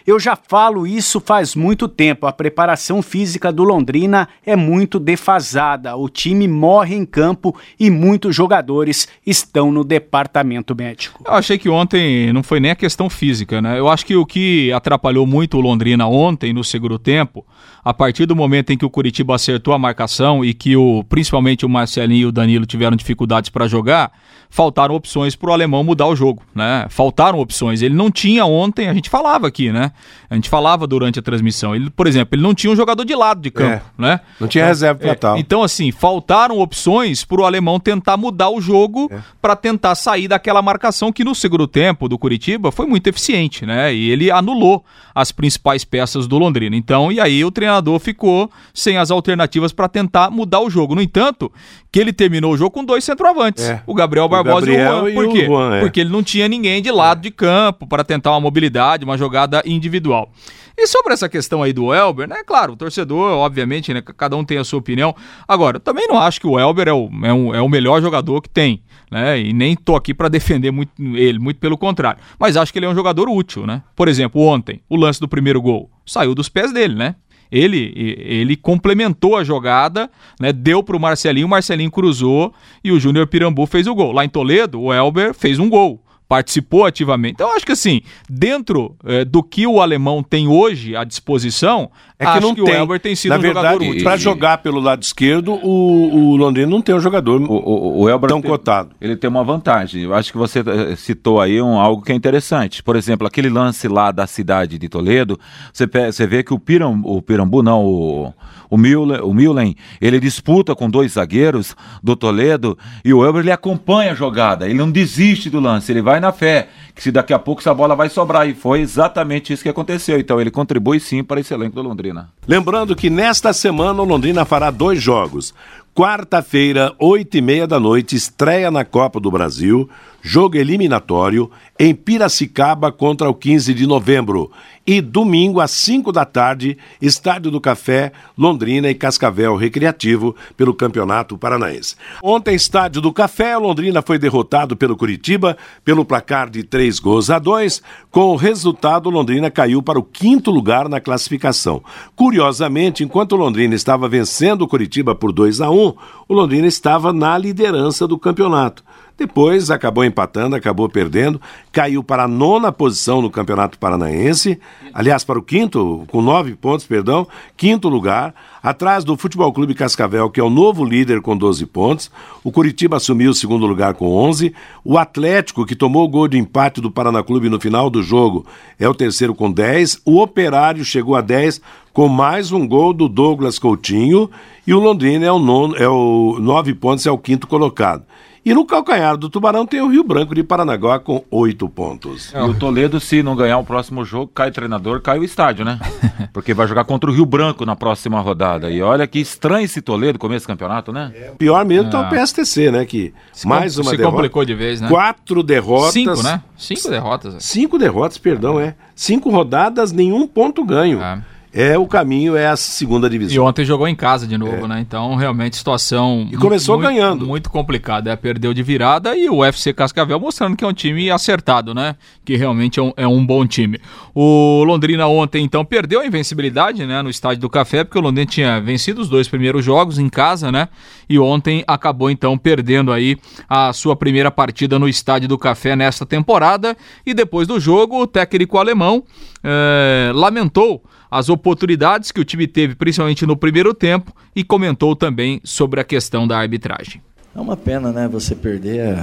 Eu 0.05 0.19
já 0.19 0.35
falo 0.35 0.85
isso 0.85 1.19
faz 1.19 1.55
muito 1.55 1.87
tempo. 1.87 2.27
A 2.27 2.31
preparação 2.31 3.01
física 3.01 3.51
do 3.51 3.63
Londrina 3.63 4.29
é 4.45 4.55
muito 4.55 4.99
defasada. 4.99 5.95
O 5.95 6.07
time 6.07 6.47
morre 6.47 6.95
em 6.95 7.03
campo 7.03 7.55
e 7.79 7.89
muitos 7.89 8.35
jogadores 8.35 9.07
estão 9.25 9.71
no 9.71 9.83
departamento 9.83 10.75
médico. 10.75 11.23
Eu 11.25 11.33
achei 11.33 11.57
que 11.57 11.67
ontem 11.69 12.31
não 12.31 12.43
foi 12.43 12.59
nem 12.59 12.69
a 12.69 12.75
questão 12.75 13.09
física, 13.09 13.59
né? 13.63 13.79
Eu 13.79 13.89
acho 13.89 14.05
que 14.05 14.15
o 14.15 14.27
que 14.27 14.71
atrapalhou 14.73 15.25
muito 15.25 15.57
o 15.57 15.61
Londrina 15.61 16.05
ontem 16.05 16.53
no 16.53 16.63
segundo 16.63 16.99
tempo, 16.99 17.43
a 17.85 17.93
partir 17.93 18.25
do 18.25 18.35
momento 18.35 18.71
em 18.71 18.77
que 18.77 18.83
o 18.83 18.89
Curitiba 18.89 19.35
acertou 19.35 19.71
a 19.71 19.77
marcação 19.77 20.43
e 20.43 20.55
que 20.55 20.75
o 20.75 21.03
principalmente 21.07 21.63
o 21.63 21.69
Marcelinho 21.69 22.23
e 22.23 22.25
o 22.25 22.31
Danilo 22.31 22.65
tiveram 22.65 22.97
dificuldades 22.97 23.51
para 23.51 23.67
jogar, 23.67 24.11
faltaram 24.49 24.95
opções 24.95 25.35
para 25.35 25.49
o 25.49 25.53
alemão 25.53 25.83
mudar 25.83 26.07
o 26.07 26.15
jogo, 26.15 26.41
né? 26.55 26.87
Faltaram 26.89 27.39
opções. 27.39 27.81
Ele 27.81 27.93
não 27.93 28.09
tinha 28.09 28.45
ontem, 28.45 28.87
a 28.87 28.93
gente 28.93 29.09
falava 29.09 29.47
aqui, 29.47 29.71
né? 29.71 29.91
A 30.29 30.33
gente 30.33 30.49
falava 30.49 30.87
durante 30.87 31.19
a 31.19 31.21
transmissão. 31.21 31.75
Ele, 31.75 31.89
por 31.89 32.07
exemplo, 32.07 32.35
ele 32.35 32.41
não 32.41 32.55
tinha 32.55 32.71
um 32.71 32.75
jogador 32.75 33.05
de 33.05 33.13
lado 33.13 33.41
de 33.41 33.51
campo, 33.51 33.85
é, 33.99 34.01
né? 34.01 34.19
Não 34.39 34.47
tinha 34.47 34.63
então, 34.63 34.69
reserva 34.69 34.99
para 34.99 35.11
é, 35.11 35.15
tal. 35.15 35.37
Então, 35.37 35.61
assim, 35.61 35.91
faltaram 35.91 36.57
opções 36.59 37.23
para 37.23 37.41
o 37.41 37.45
alemão 37.45 37.79
tentar 37.79 38.17
mudar 38.17 38.49
o 38.49 38.59
jogo 38.59 39.09
é. 39.11 39.19
para 39.39 39.55
tentar 39.55 39.93
sair 39.93 40.27
daquela 40.27 40.61
marcação 40.61 41.11
que 41.11 41.23
no 41.23 41.35
segundo 41.35 41.67
tempo 41.67 42.09
do 42.09 42.17
Curitiba 42.17 42.71
foi 42.71 42.85
muito 42.85 43.07
eficiente, 43.07 43.65
né? 43.65 43.93
E 43.93 44.09
ele 44.09 44.31
anulou 44.31 44.83
as 45.13 45.31
principais 45.31 45.83
peças 45.83 46.27
do 46.27 46.37
Londrina. 46.37 46.75
Então, 46.75 47.11
e 47.11 47.19
aí 47.19 47.43
o 47.43 47.51
treinador 47.51 47.74
ficou 47.99 48.49
sem 48.73 48.97
as 48.97 49.11
alternativas 49.11 49.71
para 49.71 49.87
tentar 49.87 50.29
mudar 50.29 50.59
o 50.59 50.69
jogo. 50.69 50.95
No 50.95 51.01
entanto, 51.01 51.51
que 51.91 51.99
ele 51.99 52.11
terminou 52.11 52.53
o 52.53 52.57
jogo 52.57 52.71
com 52.71 52.83
dois 52.83 53.03
centroavantes. 53.03 53.63
É. 53.63 53.81
O 53.87 53.93
Gabriel 53.93 54.27
Barbosa 54.27 54.71
e 54.71 54.75
o 54.75 54.77
Juan. 54.77 55.13
Por 55.13 55.29
quê? 55.29 55.45
Juan, 55.45 55.75
é. 55.75 55.79
Porque 55.81 55.99
ele 55.99 56.09
não 56.09 56.21
tinha 56.21 56.47
ninguém 56.47 56.81
de 56.81 56.91
lado 56.91 57.21
de 57.21 57.31
campo 57.31 57.87
para 57.87 58.03
tentar 58.03 58.31
uma 58.31 58.41
mobilidade, 58.41 59.05
uma 59.05 59.17
jogada 59.17 59.63
individual. 59.65 60.31
E 60.77 60.87
sobre 60.87 61.13
essa 61.13 61.29
questão 61.29 61.63
aí 61.63 61.71
do 61.71 61.93
Elber, 61.93 62.27
né? 62.27 62.43
Claro, 62.45 62.73
o 62.73 62.75
torcedor, 62.75 63.31
obviamente, 63.31 63.93
né? 63.93 64.01
Cada 64.01 64.35
um 64.35 64.43
tem 64.43 64.57
a 64.57 64.63
sua 64.63 64.79
opinião. 64.79 65.15
Agora, 65.47 65.79
também 65.79 66.05
não 66.07 66.19
acho 66.19 66.39
que 66.39 66.47
o 66.47 66.59
Elber 66.59 66.89
é 66.89 66.93
o, 66.93 67.09
é, 67.23 67.33
um, 67.33 67.55
é 67.55 67.61
o 67.61 67.69
melhor 67.69 68.01
jogador 68.01 68.41
que 68.41 68.49
tem, 68.49 68.81
né? 69.09 69.39
E 69.39 69.53
nem 69.53 69.73
tô 69.73 69.95
aqui 69.95 70.13
para 70.13 70.27
defender 70.27 70.71
muito 70.71 70.91
ele, 70.99 71.39
muito 71.39 71.61
pelo 71.61 71.77
contrário. 71.77 72.19
Mas 72.37 72.57
acho 72.57 72.73
que 72.73 72.79
ele 72.79 72.85
é 72.85 72.89
um 72.89 72.95
jogador 72.95 73.29
útil, 73.29 73.65
né? 73.65 73.83
Por 73.95 74.09
exemplo, 74.09 74.41
ontem, 74.41 74.81
o 74.89 74.97
lance 74.97 75.19
do 75.19 75.29
primeiro 75.29 75.61
gol 75.61 75.89
saiu 76.05 76.35
dos 76.35 76.49
pés 76.49 76.73
dele, 76.73 76.93
né? 76.93 77.15
Ele, 77.51 77.93
ele 77.95 78.55
complementou 78.55 79.35
a 79.35 79.43
jogada, 79.43 80.09
né, 80.39 80.51
deu 80.51 80.83
para 80.83 80.95
o 80.95 80.99
Marcelinho, 80.99 81.47
o 81.47 81.49
Marcelinho 81.49 81.91
cruzou 81.91 82.53
e 82.83 82.91
o 82.91 82.99
Júnior 82.99 83.27
Pirambu 83.27 83.65
fez 83.65 83.87
o 83.87 83.95
gol. 83.95 84.11
Lá 84.11 84.25
em 84.25 84.29
Toledo, 84.29 84.81
o 84.81 84.93
Elber 84.93 85.33
fez 85.33 85.59
um 85.59 85.69
gol 85.69 86.01
participou 86.27 86.85
ativamente. 86.85 87.33
Então, 87.33 87.55
acho 87.55 87.65
que 87.65 87.71
assim, 87.71 88.01
dentro 88.29 88.95
é, 89.05 89.23
do 89.23 89.43
que 89.43 89.67
o 89.67 89.79
alemão 89.79 90.23
tem 90.23 90.47
hoje 90.47 90.95
à 90.95 91.03
disposição, 91.03 91.91
é 92.17 92.25
que 92.25 92.39
não 92.39 92.55
que 92.55 92.63
tem. 92.63 92.73
o 92.73 92.77
Elber 92.77 92.99
tem 92.99 93.15
sido 93.15 93.31
Na 93.31 93.37
um 93.37 93.41
verdade, 93.41 93.67
jogador 93.73 93.91
útil. 93.91 94.03
Para 94.03 94.17
jogar 94.17 94.57
pelo 94.59 94.79
lado 94.79 95.03
esquerdo, 95.03 95.53
o, 95.53 96.31
o 96.31 96.35
Londrina 96.37 96.69
não 96.69 96.81
tem 96.81 96.95
um 96.95 96.99
jogador 96.99 97.41
o, 97.41 97.53
o, 97.53 98.01
o 98.03 98.09
Elber 98.09 98.29
tão 98.29 98.41
tem, 98.41 98.49
cotado. 98.49 98.91
Ele 99.01 99.17
tem 99.17 99.29
uma 99.29 99.43
vantagem. 99.43 100.03
Eu 100.03 100.13
acho 100.13 100.31
que 100.31 100.37
você 100.37 100.59
eh, 100.59 100.95
citou 100.95 101.41
aí 101.41 101.61
um, 101.61 101.77
algo 101.77 102.01
que 102.01 102.13
é 102.13 102.15
interessante. 102.15 102.81
Por 102.81 102.95
exemplo, 102.95 103.27
aquele 103.27 103.49
lance 103.49 103.87
lá 103.87 104.11
da 104.11 104.25
cidade 104.27 104.77
de 104.77 104.87
Toledo, 104.87 105.37
você, 105.73 105.85
você 105.85 106.25
vê 106.25 106.41
que 106.41 106.53
o, 106.53 106.59
Piram, 106.59 107.01
o 107.03 107.21
Pirambu, 107.21 107.61
não, 107.61 107.83
o, 107.83 108.33
o, 108.69 108.75
o 108.75 109.33
Mühlen, 109.33 109.75
ele 109.99 110.19
disputa 110.19 110.73
com 110.73 110.89
dois 110.89 111.13
zagueiros 111.13 111.75
do 112.01 112.15
Toledo 112.15 112.77
e 113.03 113.13
o 113.13 113.25
Elber 113.25 113.41
ele 113.41 113.51
acompanha 113.51 114.13
a 114.13 114.15
jogada. 114.15 114.65
Ele 114.65 114.75
não 114.75 114.89
desiste 114.89 115.49
do 115.49 115.59
lance, 115.59 115.91
ele 115.91 116.01
vai 116.01 116.19
na 116.21 116.31
fé 116.31 116.69
que 116.95 117.03
se 117.03 117.11
daqui 117.11 117.33
a 117.33 117.39
pouco 117.39 117.61
essa 117.61 117.73
bola 117.73 117.93
vai 117.95 118.09
sobrar. 118.09 118.47
E 118.47 118.53
foi 118.55 118.79
exatamente 118.79 119.51
isso 119.51 119.61
que 119.61 119.69
aconteceu. 119.69 120.17
Então 120.17 120.39
ele 120.39 120.49
contribui 120.49 120.99
sim 120.99 121.23
para 121.23 121.41
esse 121.41 121.53
elenco 121.53 121.75
do 121.75 121.81
Londrina. 121.81 122.29
Lembrando 122.47 122.95
que 122.95 123.09
nesta 123.09 123.51
semana 123.51 124.01
o 124.01 124.05
Londrina 124.05 124.45
fará 124.45 124.71
dois 124.71 125.01
jogos. 125.01 125.53
Quarta-feira, 125.93 126.93
oito 126.97 127.37
e 127.37 127.41
meia 127.41 127.67
da 127.67 127.79
noite, 127.79 128.15
estreia 128.15 128.71
na 128.71 128.83
Copa 128.83 129.19
do 129.19 129.31
Brasil, 129.31 129.89
jogo 130.27 130.57
eliminatório 130.57 131.51
em 131.77 131.93
Piracicaba 131.93 132.91
contra 132.91 133.29
o 133.29 133.33
15 133.35 133.75
de 133.75 133.85
novembro. 133.85 134.51
E 134.87 134.99
domingo, 134.99 135.59
às 135.61 135.69
5 135.69 136.11
da 136.11 136.25
tarde, 136.25 136.79
Estádio 136.99 137.51
do 137.51 137.61
Café, 137.61 138.11
Londrina 138.35 138.89
e 138.89 138.95
Cascavel 138.95 139.55
Recreativo 139.55 140.35
pelo 140.57 140.73
Campeonato 140.73 141.37
Paranaense. 141.37 141.95
Ontem, 142.23 142.55
Estádio 142.55 143.01
do 143.01 143.13
Café, 143.13 143.55
Londrina 143.55 144.01
foi 144.01 144.17
derrotado 144.17 144.75
pelo 144.75 144.97
Curitiba 144.97 145.55
pelo 145.83 146.03
placar 146.03 146.49
de 146.49 146.63
3 146.63 146.97
gols 146.99 147.29
a 147.29 147.37
2. 147.37 147.83
Com 148.09 148.31
o 148.31 148.35
resultado, 148.35 149.11
Londrina 149.11 149.51
caiu 149.51 149.83
para 149.83 149.99
o 149.99 150.03
quinto 150.03 150.49
lugar 150.49 150.89
na 150.89 150.99
classificação. 150.99 151.83
Curiosamente, 152.15 153.03
enquanto 153.03 153.35
Londrina 153.35 153.75
estava 153.75 154.09
vencendo 154.09 154.63
o 154.63 154.67
Curitiba 154.67 155.13
por 155.13 155.31
2 155.31 155.61
a 155.61 155.69
1, 155.69 155.93
o 156.27 156.33
Londrina 156.33 156.65
estava 156.65 157.13
na 157.13 157.37
liderança 157.37 158.07
do 158.07 158.17
campeonato. 158.17 158.83
Depois 159.17 159.71
acabou 159.71 160.03
empatando, 160.03 160.57
acabou 160.57 160.89
perdendo, 160.89 161.39
caiu 161.71 162.03
para 162.03 162.23
a 162.23 162.27
nona 162.27 162.69
posição 162.69 163.21
no 163.21 163.29
Campeonato 163.29 163.79
Paranaense, 163.79 164.59
aliás, 164.93 165.23
para 165.23 165.39
o 165.39 165.41
quinto, 165.41 166.03
com 166.09 166.21
nove 166.21 166.53
pontos, 166.53 166.85
perdão, 166.85 167.25
quinto 167.55 167.87
lugar, 167.87 168.35
atrás 168.61 169.05
do 169.05 169.15
Futebol 169.15 169.53
Clube 169.53 169.73
Cascavel, 169.73 170.29
que 170.29 170.39
é 170.39 170.43
o 170.43 170.49
novo 170.49 170.83
líder 170.83 171.21
com 171.21 171.37
12 171.37 171.65
pontos. 171.67 172.11
O 172.43 172.51
Curitiba 172.51 172.97
assumiu 172.97 173.31
o 173.31 173.33
segundo 173.33 173.65
lugar 173.65 173.93
com 173.93 174.11
11. 174.11 174.53
O 174.83 174.97
Atlético, 174.97 175.65
que 175.65 175.75
tomou 175.75 176.03
o 176.03 176.09
gol 176.09 176.27
de 176.27 176.37
empate 176.37 176.81
do 176.81 176.91
Paraná 176.91 177.23
Clube 177.23 177.49
no 177.49 177.59
final 177.59 177.89
do 177.89 178.03
jogo, 178.03 178.45
é 178.77 178.89
o 178.89 178.93
terceiro 178.93 179.33
com 179.33 179.49
10. 179.49 180.01
O 180.03 180.19
Operário 180.19 180.83
chegou 180.83 181.15
a 181.15 181.21
10 181.21 181.61
com 181.93 182.09
mais 182.09 182.51
um 182.51 182.67
gol 182.67 182.91
do 182.91 183.07
Douglas 183.07 183.57
Coutinho. 183.57 184.29
E 184.67 184.73
o 184.73 184.79
Londrina 184.79 185.25
é 185.25 185.31
o, 185.31 185.39
nono, 185.39 185.75
é 185.77 185.87
o 185.87 186.37
nove 186.41 186.73
pontos, 186.73 187.05
é 187.05 187.11
o 187.11 187.17
quinto 187.17 187.47
colocado. 187.47 188.03
E 188.45 188.53
no 188.53 188.63
calcanhar 188.63 189.17
do 189.17 189.27
Tubarão 189.27 189.65
tem 189.65 189.81
o 189.81 189.87
Rio 189.87 190.03
Branco 190.03 190.35
de 190.35 190.43
Paranaguá 190.43 190.99
com 190.99 191.23
oito 191.31 191.67
pontos. 191.67 192.31
E 192.31 192.37
o 192.37 192.53
Toledo, 192.53 192.99
se 192.99 193.23
não 193.23 193.35
ganhar 193.35 193.57
o 193.57 193.63
próximo 193.63 194.05
jogo, 194.05 194.31
cai 194.31 194.49
o 194.49 194.51
treinador, 194.51 195.01
cai 195.01 195.17
o 195.17 195.23
estádio, 195.23 195.65
né? 195.65 195.79
Porque 196.31 196.53
vai 196.53 196.67
jogar 196.67 196.85
contra 196.85 197.09
o 197.09 197.13
Rio 197.13 197.25
Branco 197.25 197.65
na 197.65 197.75
próxima 197.75 198.21
rodada. 198.21 198.69
E 198.69 198.83
olha 198.83 199.07
que 199.07 199.17
estranho 199.17 199.65
esse 199.65 199.81
Toledo 199.81 200.19
começo 200.19 200.45
do 200.45 200.49
campeonato, 200.49 200.93
né? 200.93 201.11
É, 201.15 201.31
pior 201.31 201.65
mesmo 201.65 201.89
tá 201.89 202.01
o 202.01 202.13
é. 202.13 202.21
PSTC, 202.21 202.69
né? 202.69 202.85
Que 202.85 203.15
se 203.33 203.47
mais 203.47 203.79
uma 203.79 203.89
se 203.89 203.97
derrota. 203.97 204.15
complicou 204.15 204.45
de 204.45 204.53
vez, 204.53 204.79
né? 204.79 204.89
Quatro 204.89 205.41
derrotas. 205.41 205.93
Cinco, 205.93 206.21
né? 206.21 206.43
Cinco 206.55 206.87
derrotas. 206.87 207.35
É. 207.35 207.39
Cinco 207.39 207.79
derrotas, 207.79 208.19
perdão, 208.19 208.59
é. 208.59 208.75
Cinco 208.93 209.31
rodadas, 209.31 209.91
nenhum 209.91 210.27
ponto 210.27 210.63
ganho. 210.63 211.01
É 211.01 211.34
é 211.57 211.77
o 211.77 211.87
caminho, 211.87 212.35
é 212.35 212.47
a 212.47 212.57
segunda 212.57 213.09
divisão. 213.09 213.33
E 213.33 213.39
ontem 213.39 213.63
jogou 213.63 213.87
em 213.87 213.95
casa 213.95 214.27
de 214.27 214.37
novo, 214.37 214.65
é. 214.65 214.67
né? 214.67 214.79
Então, 214.81 215.15
realmente, 215.15 215.55
situação. 215.55 216.27
E 216.29 216.35
começou 216.35 216.75
muito, 216.75 216.89
ganhando. 216.89 217.25
Muito 217.25 217.49
complicada. 217.49 218.11
É, 218.11 218.15
perdeu 218.17 218.53
de 218.53 218.61
virada 218.61 219.15
e 219.15 219.29
o 219.29 219.37
UFC 219.37 219.71
Cascavel 219.71 220.19
mostrando 220.19 220.57
que 220.57 220.65
é 220.65 220.67
um 220.67 220.73
time 220.73 221.09
acertado, 221.09 221.73
né? 221.73 221.95
Que 222.25 222.35
realmente 222.35 222.77
é 222.77 222.83
um, 222.83 222.91
é 222.97 223.07
um 223.07 223.25
bom 223.25 223.47
time. 223.47 223.79
O 224.13 224.65
Londrina 224.65 225.07
ontem, 225.07 225.45
então, 225.45 225.63
perdeu 225.63 226.01
a 226.01 226.05
invencibilidade, 226.05 226.85
né? 226.85 227.01
No 227.01 227.09
estádio 227.09 227.39
do 227.39 227.49
Café, 227.49 227.85
porque 227.85 227.97
o 227.97 228.01
Londrina 228.01 228.29
tinha 228.29 228.59
vencido 228.59 228.99
os 228.99 229.07
dois 229.07 229.29
primeiros 229.29 229.63
jogos 229.63 229.97
em 229.97 230.09
casa, 230.09 230.51
né? 230.51 230.67
E 231.07 231.17
ontem 231.17 231.63
acabou, 231.65 232.09
então, 232.09 232.37
perdendo 232.37 232.91
aí 232.91 233.17
a 233.47 233.71
sua 233.71 233.95
primeira 233.95 234.29
partida 234.29 234.77
no 234.77 234.89
estádio 234.89 235.29
do 235.29 235.37
Café 235.37 235.73
nesta 235.73 236.05
temporada. 236.05 236.75
E 237.05 237.13
depois 237.13 237.47
do 237.47 237.61
jogo, 237.61 238.01
o 238.01 238.05
técnico 238.07 238.57
alemão 238.57 239.05
é, 239.41 240.11
lamentou 240.13 240.83
as 241.17 241.29
oportunidades 241.29 242.11
que 242.11 242.19
o 242.19 242.25
time 242.25 242.45
teve, 242.45 242.75
principalmente 242.75 243.25
no 243.25 243.37
primeiro 243.37 243.73
tempo, 243.73 244.13
e 244.35 244.43
comentou 244.43 244.97
também 244.97 245.39
sobre 245.45 245.79
a 245.79 245.83
questão 245.83 246.27
da 246.27 246.37
arbitragem. 246.37 247.01
É 247.33 247.39
uma 247.39 247.55
pena, 247.55 247.89
né? 247.93 248.05
Você 248.09 248.35
perder, 248.35 248.97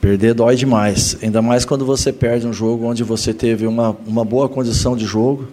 perder 0.00 0.32
dói 0.32 0.56
demais. 0.56 1.18
Ainda 1.22 1.42
mais 1.42 1.66
quando 1.66 1.84
você 1.84 2.10
perde 2.12 2.46
um 2.46 2.52
jogo 2.52 2.86
onde 2.86 3.04
você 3.04 3.34
teve 3.34 3.66
uma, 3.66 3.94
uma 4.06 4.24
boa 4.24 4.48
condição 4.48 4.96
de 4.96 5.04
jogo, 5.04 5.48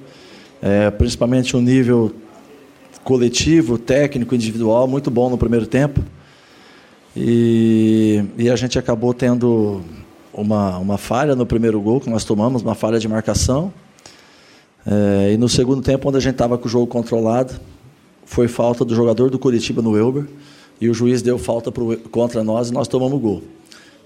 é, 0.62 0.90
principalmente 0.92 1.58
um 1.58 1.62
nível 1.62 2.16
coletivo, 3.04 3.78
técnico, 3.78 4.34
individual 4.34 4.88
muito 4.88 5.12
bom 5.12 5.30
no 5.30 5.38
primeiro 5.38 5.68
tempo. 5.68 6.02
E, 7.16 8.24
e 8.38 8.50
a 8.50 8.56
gente 8.56 8.80
acabou 8.80 9.14
tendo 9.14 9.82
uma, 10.34 10.78
uma 10.78 10.98
falha 10.98 11.36
no 11.36 11.46
primeiro 11.46 11.82
gol 11.82 12.00
que 12.00 12.10
nós 12.10 12.24
tomamos, 12.24 12.62
uma 12.62 12.76
falha 12.76 12.98
de 12.98 13.10
marcação. 13.10 13.74
É, 14.90 15.34
e 15.34 15.38
no 15.38 15.50
segundo 15.50 15.82
tempo, 15.82 16.08
onde 16.08 16.18
a 16.18 16.22
gente 16.22 16.34
estava 16.34 16.58
com 16.58 16.66
o 16.66 16.72
jogo 16.72 16.88
controlado, 16.88 17.54
foi 18.26 18.48
falta 18.48 18.86
do 18.86 18.96
jogador 18.96 19.30
do 19.30 19.38
Curitiba 19.38 19.82
no 19.82 19.98
Elber, 19.98 20.26
e 20.80 20.90
o 20.90 20.94
juiz 20.94 21.22
deu 21.22 21.38
falta 21.38 21.72
pro, 21.72 21.98
contra 22.10 22.42
nós 22.42 22.70
e 22.70 22.74
nós 22.74 22.88
tomamos 22.88 23.20
gol. 23.20 23.44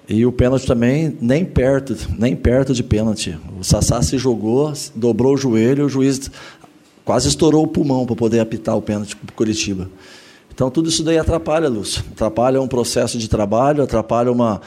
E 0.10 0.26
o 0.26 0.32
pênalti 0.32 0.66
também, 0.66 1.16
nem 1.22 1.46
perto, 1.46 1.96
nem 2.18 2.36
perto 2.36 2.74
de 2.74 2.82
pênalti. 2.82 3.38
O 3.60 3.64
Sassá 3.64 4.02
se 4.02 4.18
jogou, 4.18 4.74
dobrou 4.96 5.36
o 5.36 5.38
joelho, 5.38 5.86
o 5.86 5.90
juiz 5.90 6.32
quase 7.06 7.28
estourou 7.28 7.64
o 7.64 7.68
pulmão 7.68 8.06
para 8.06 8.16
poder 8.16 8.40
apitar 8.40 8.76
o 8.76 8.82
pênalti 8.82 9.16
para 9.16 9.36
Curitiba. 9.36 9.90
Então 10.54 10.70
tudo 10.70 10.90
isso 10.90 11.04
daí 11.04 11.18
atrapalha, 11.18 11.70
Lúcio. 11.70 12.04
Atrapalha 12.12 12.62
um 12.62 12.68
processo 12.68 13.18
de 13.18 13.30
trabalho, 13.30 13.84
atrapalha 13.84 14.32
uma, 14.32 14.62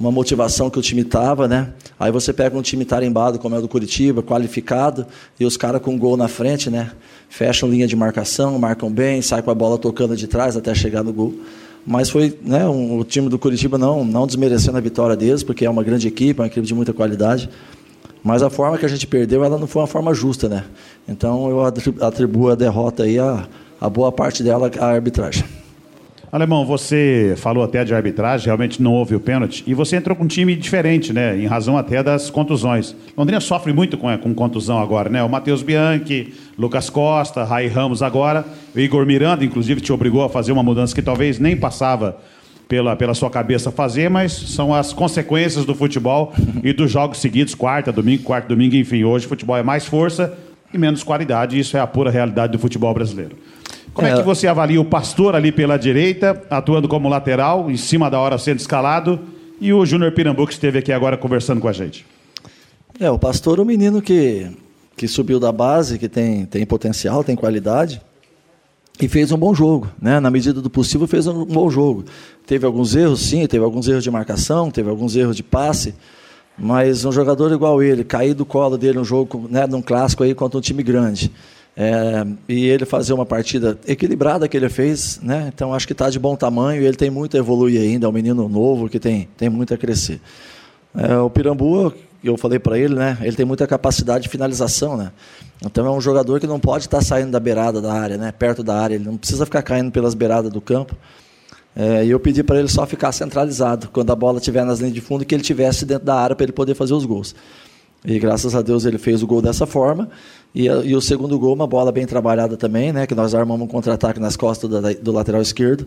uma 0.00 0.10
motivação 0.10 0.70
que 0.70 0.78
o 0.78 0.82
time 0.82 1.02
estava, 1.02 1.46
né? 1.46 1.74
Aí 1.98 2.10
você 2.10 2.32
pega 2.32 2.56
um 2.56 2.62
time 2.62 2.86
tarimbado, 2.86 3.38
como 3.38 3.54
é 3.54 3.58
o 3.58 3.60
do 3.60 3.68
Curitiba, 3.68 4.22
qualificado, 4.22 5.06
e 5.38 5.44
os 5.44 5.58
caras 5.58 5.82
com 5.82 5.98
gol 5.98 6.16
na 6.16 6.26
frente, 6.26 6.70
né? 6.70 6.92
Fecham 7.28 7.68
linha 7.68 7.86
de 7.86 7.94
marcação, 7.94 8.58
marcam 8.58 8.90
bem, 8.90 9.20
sai 9.20 9.42
com 9.42 9.50
a 9.50 9.54
bola 9.54 9.76
tocando 9.76 10.16
de 10.16 10.26
trás 10.26 10.56
até 10.56 10.74
chegar 10.74 11.04
no 11.04 11.12
gol. 11.12 11.34
Mas 11.86 12.08
foi, 12.08 12.36
né, 12.42 12.66
um, 12.66 12.98
o 12.98 13.04
time 13.04 13.28
do 13.28 13.38
Curitiba 13.38 13.76
não, 13.76 14.02
não 14.02 14.26
desmerecendo 14.26 14.78
a 14.78 14.80
vitória 14.80 15.14
deles, 15.14 15.42
porque 15.42 15.66
é 15.66 15.70
uma 15.70 15.84
grande 15.84 16.08
equipe, 16.08 16.40
é 16.40 16.42
uma 16.42 16.46
equipe 16.46 16.66
de 16.66 16.74
muita 16.74 16.94
qualidade. 16.94 17.50
Mas 18.24 18.42
a 18.42 18.48
forma 18.48 18.78
que 18.78 18.86
a 18.86 18.88
gente 18.88 19.06
perdeu, 19.06 19.44
ela 19.44 19.58
não 19.58 19.66
foi 19.66 19.82
uma 19.82 19.88
forma 19.88 20.14
justa, 20.14 20.48
né? 20.48 20.64
Então 21.06 21.50
eu 21.50 21.62
atribuo 22.06 22.48
a 22.48 22.54
derrota 22.54 23.02
aí 23.02 23.18
a, 23.18 23.46
a 23.78 23.88
boa 23.90 24.10
parte 24.10 24.42
dela 24.42 24.70
à 24.78 24.86
arbitragem. 24.86 25.44
Alemão, 26.32 26.64
você 26.64 27.34
falou 27.38 27.64
até 27.64 27.84
de 27.84 27.92
arbitragem, 27.92 28.46
realmente 28.46 28.80
não 28.80 28.94
houve 28.94 29.16
o 29.16 29.20
pênalti, 29.20 29.64
e 29.66 29.74
você 29.74 29.96
entrou 29.96 30.16
com 30.16 30.22
um 30.22 30.28
time 30.28 30.54
diferente, 30.54 31.12
né? 31.12 31.36
Em 31.36 31.46
razão 31.46 31.76
até 31.76 32.04
das 32.04 32.30
contusões. 32.30 32.94
Londrina 33.16 33.40
sofre 33.40 33.72
muito 33.72 33.98
com, 33.98 34.16
com 34.16 34.32
contusão 34.32 34.80
agora, 34.80 35.10
né? 35.10 35.24
O 35.24 35.28
Matheus 35.28 35.60
Bianchi, 35.60 36.32
Lucas 36.56 36.88
Costa, 36.88 37.42
Rai 37.42 37.66
Ramos 37.66 38.00
agora, 38.00 38.44
o 38.72 38.78
Igor 38.78 39.04
Miranda, 39.04 39.44
inclusive, 39.44 39.80
te 39.80 39.92
obrigou 39.92 40.22
a 40.22 40.28
fazer 40.28 40.52
uma 40.52 40.62
mudança 40.62 40.94
que 40.94 41.02
talvez 41.02 41.40
nem 41.40 41.56
passava 41.56 42.16
pela, 42.68 42.94
pela 42.94 43.12
sua 43.12 43.28
cabeça 43.28 43.72
fazer, 43.72 44.08
mas 44.08 44.30
são 44.30 44.72
as 44.72 44.92
consequências 44.92 45.64
do 45.64 45.74
futebol 45.74 46.32
e 46.62 46.72
dos 46.72 46.92
jogos 46.92 47.18
seguidos, 47.18 47.56
quarta, 47.56 47.90
domingo, 47.90 48.22
quarta, 48.22 48.46
domingo, 48.46 48.76
enfim. 48.76 49.02
Hoje 49.02 49.26
o 49.26 49.28
futebol 49.28 49.56
é 49.56 49.64
mais 49.64 49.84
força 49.84 50.38
e 50.72 50.78
menos 50.78 51.02
qualidade, 51.02 51.56
e 51.56 51.58
isso 51.58 51.76
é 51.76 51.80
a 51.80 51.88
pura 51.88 52.08
realidade 52.08 52.52
do 52.52 52.58
futebol 52.60 52.94
brasileiro. 52.94 53.36
Como 53.92 54.06
é, 54.06 54.12
é 54.12 54.16
que 54.16 54.22
você 54.22 54.46
avalia 54.46 54.80
o 54.80 54.84
Pastor 54.84 55.34
ali 55.34 55.50
pela 55.50 55.76
direita, 55.76 56.42
atuando 56.48 56.88
como 56.88 57.08
lateral, 57.08 57.70
em 57.70 57.76
cima 57.76 58.10
da 58.10 58.18
hora 58.18 58.38
sendo 58.38 58.58
escalado, 58.58 59.20
e 59.60 59.72
o 59.72 59.84
Júnior 59.84 60.12
Pirambu 60.12 60.46
que 60.46 60.52
esteve 60.52 60.78
aqui 60.78 60.92
agora 60.92 61.16
conversando 61.16 61.60
com 61.60 61.68
a 61.68 61.72
gente? 61.72 62.06
É, 62.98 63.10
o 63.10 63.18
Pastor 63.18 63.58
é 63.58 63.62
um 63.62 63.64
menino 63.64 64.00
que, 64.00 64.50
que 64.96 65.08
subiu 65.08 65.40
da 65.40 65.50
base, 65.50 65.98
que 65.98 66.08
tem, 66.08 66.46
tem 66.46 66.64
potencial, 66.64 67.24
tem 67.24 67.34
qualidade, 67.34 68.00
e 69.00 69.08
fez 69.08 69.32
um 69.32 69.38
bom 69.38 69.54
jogo, 69.54 69.88
né? 70.00 70.20
Na 70.20 70.30
medida 70.30 70.60
do 70.60 70.68
possível 70.68 71.06
fez 71.06 71.26
um 71.26 71.44
bom 71.46 71.70
jogo. 71.70 72.04
Teve 72.46 72.66
alguns 72.66 72.94
erros, 72.94 73.20
sim, 73.20 73.46
teve 73.46 73.64
alguns 73.64 73.88
erros 73.88 74.04
de 74.04 74.10
marcação, 74.10 74.70
teve 74.70 74.90
alguns 74.90 75.16
erros 75.16 75.34
de 75.34 75.42
passe, 75.42 75.94
mas 76.58 77.04
um 77.06 77.12
jogador 77.12 77.50
igual 77.52 77.82
ele, 77.82 78.04
cair 78.04 78.34
do 78.34 78.44
colo 78.44 78.76
dele 78.76 78.98
um 78.98 79.04
jogo, 79.04 79.48
né, 79.48 79.66
num 79.66 79.80
clássico 79.80 80.22
aí 80.22 80.34
contra 80.34 80.58
um 80.58 80.60
time 80.60 80.82
grande, 80.82 81.32
é, 81.76 82.26
e 82.48 82.66
ele 82.66 82.84
fazer 82.84 83.12
uma 83.12 83.24
partida 83.24 83.78
equilibrada 83.86 84.48
que 84.48 84.56
ele 84.56 84.68
fez, 84.68 85.20
né? 85.22 85.50
Então 85.54 85.72
acho 85.72 85.86
que 85.86 85.92
está 85.92 86.10
de 86.10 86.18
bom 86.18 86.36
tamanho 86.36 86.82
ele 86.82 86.96
tem 86.96 87.10
muito 87.10 87.36
a 87.36 87.40
evoluir 87.40 87.80
ainda, 87.80 88.06
é 88.06 88.08
um 88.08 88.12
menino 88.12 88.48
novo 88.48 88.88
que 88.88 88.98
tem, 88.98 89.28
tem 89.36 89.48
muito 89.48 89.72
a 89.72 89.78
crescer. 89.78 90.20
É, 90.94 91.16
o 91.16 91.30
Pirambu, 91.30 91.94
eu 92.22 92.36
falei 92.36 92.58
para 92.58 92.78
ele, 92.78 92.94
né? 92.94 93.16
Ele 93.22 93.36
tem 93.36 93.46
muita 93.46 93.66
capacidade 93.66 94.24
de 94.24 94.28
finalização, 94.28 94.96
né? 94.96 95.12
Então 95.64 95.86
é 95.86 95.90
um 95.90 96.00
jogador 96.00 96.40
que 96.40 96.46
não 96.46 96.58
pode 96.58 96.84
estar 96.84 96.98
tá 96.98 97.04
saindo 97.04 97.30
da 97.30 97.40
beirada 97.40 97.80
da 97.80 97.92
área, 97.92 98.16
né? 98.16 98.32
Perto 98.32 98.62
da 98.62 98.76
área, 98.76 98.94
ele 98.96 99.04
não 99.04 99.16
precisa 99.16 99.44
ficar 99.44 99.62
caindo 99.62 99.90
pelas 99.90 100.14
beiradas 100.14 100.50
do 100.50 100.60
campo. 100.60 100.96
É, 101.74 102.04
e 102.04 102.10
eu 102.10 102.18
pedi 102.18 102.42
para 102.42 102.58
ele 102.58 102.68
só 102.68 102.84
ficar 102.84 103.12
centralizado 103.12 103.88
quando 103.92 104.10
a 104.10 104.16
bola 104.16 104.38
estiver 104.38 104.64
nas 104.64 104.80
linhas 104.80 104.94
de 104.94 105.00
fundo 105.00 105.24
que 105.24 105.34
ele 105.34 105.42
tivesse 105.42 105.86
dentro 105.86 106.04
da 106.04 106.16
área 106.16 106.34
para 106.34 106.44
ele 106.44 106.52
poder 106.52 106.74
fazer 106.74 106.94
os 106.94 107.04
gols. 107.04 107.34
E 108.04 108.18
graças 108.18 108.54
a 108.54 108.62
Deus 108.62 108.84
ele 108.84 108.98
fez 108.98 109.22
o 109.22 109.26
gol 109.26 109.42
dessa 109.42 109.66
forma. 109.66 110.08
E, 110.54 110.64
e 110.66 110.96
o 110.96 111.00
segundo 111.00 111.38
gol, 111.38 111.54
uma 111.54 111.66
bola 111.66 111.92
bem 111.92 112.06
trabalhada 112.06 112.56
também, 112.56 112.92
né? 112.92 113.06
Que 113.06 113.14
nós 113.14 113.34
armamos 113.34 113.64
um 113.64 113.68
contra-ataque 113.68 114.18
nas 114.18 114.36
costas 114.36 114.68
do, 114.68 114.94
do, 115.02 115.12
lateral 115.12 115.40
esquerdo. 115.40 115.86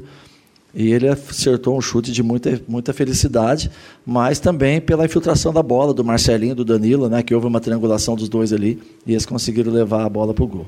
E 0.74 0.92
ele 0.92 1.08
acertou 1.08 1.78
um 1.78 1.82
chute 1.82 2.12
de 2.12 2.24
muita, 2.24 2.60
muita 2.68 2.94
felicidade, 2.94 3.70
mas 4.06 4.40
também 4.40 4.82
pela 4.82 5.06
infiltração 5.06 5.54
da 5.54 5.62
bola 5.62 5.94
do 5.94 6.04
Marcelinho, 6.04 6.56
do 6.56 6.66
Danilo, 6.66 7.10
né? 7.10 7.22
Que 7.22 7.36
houve 7.36 7.48
uma 7.48 7.60
triangulação 7.60 8.16
dos 8.16 8.30
dois 8.30 8.54
ali 8.54 8.82
e 9.06 9.12
eles 9.12 9.26
conseguiram 9.26 9.72
levar 9.72 10.06
a 10.06 10.10
bola 10.10 10.34
para 10.34 10.44
o 10.44 10.48
gol. 10.48 10.68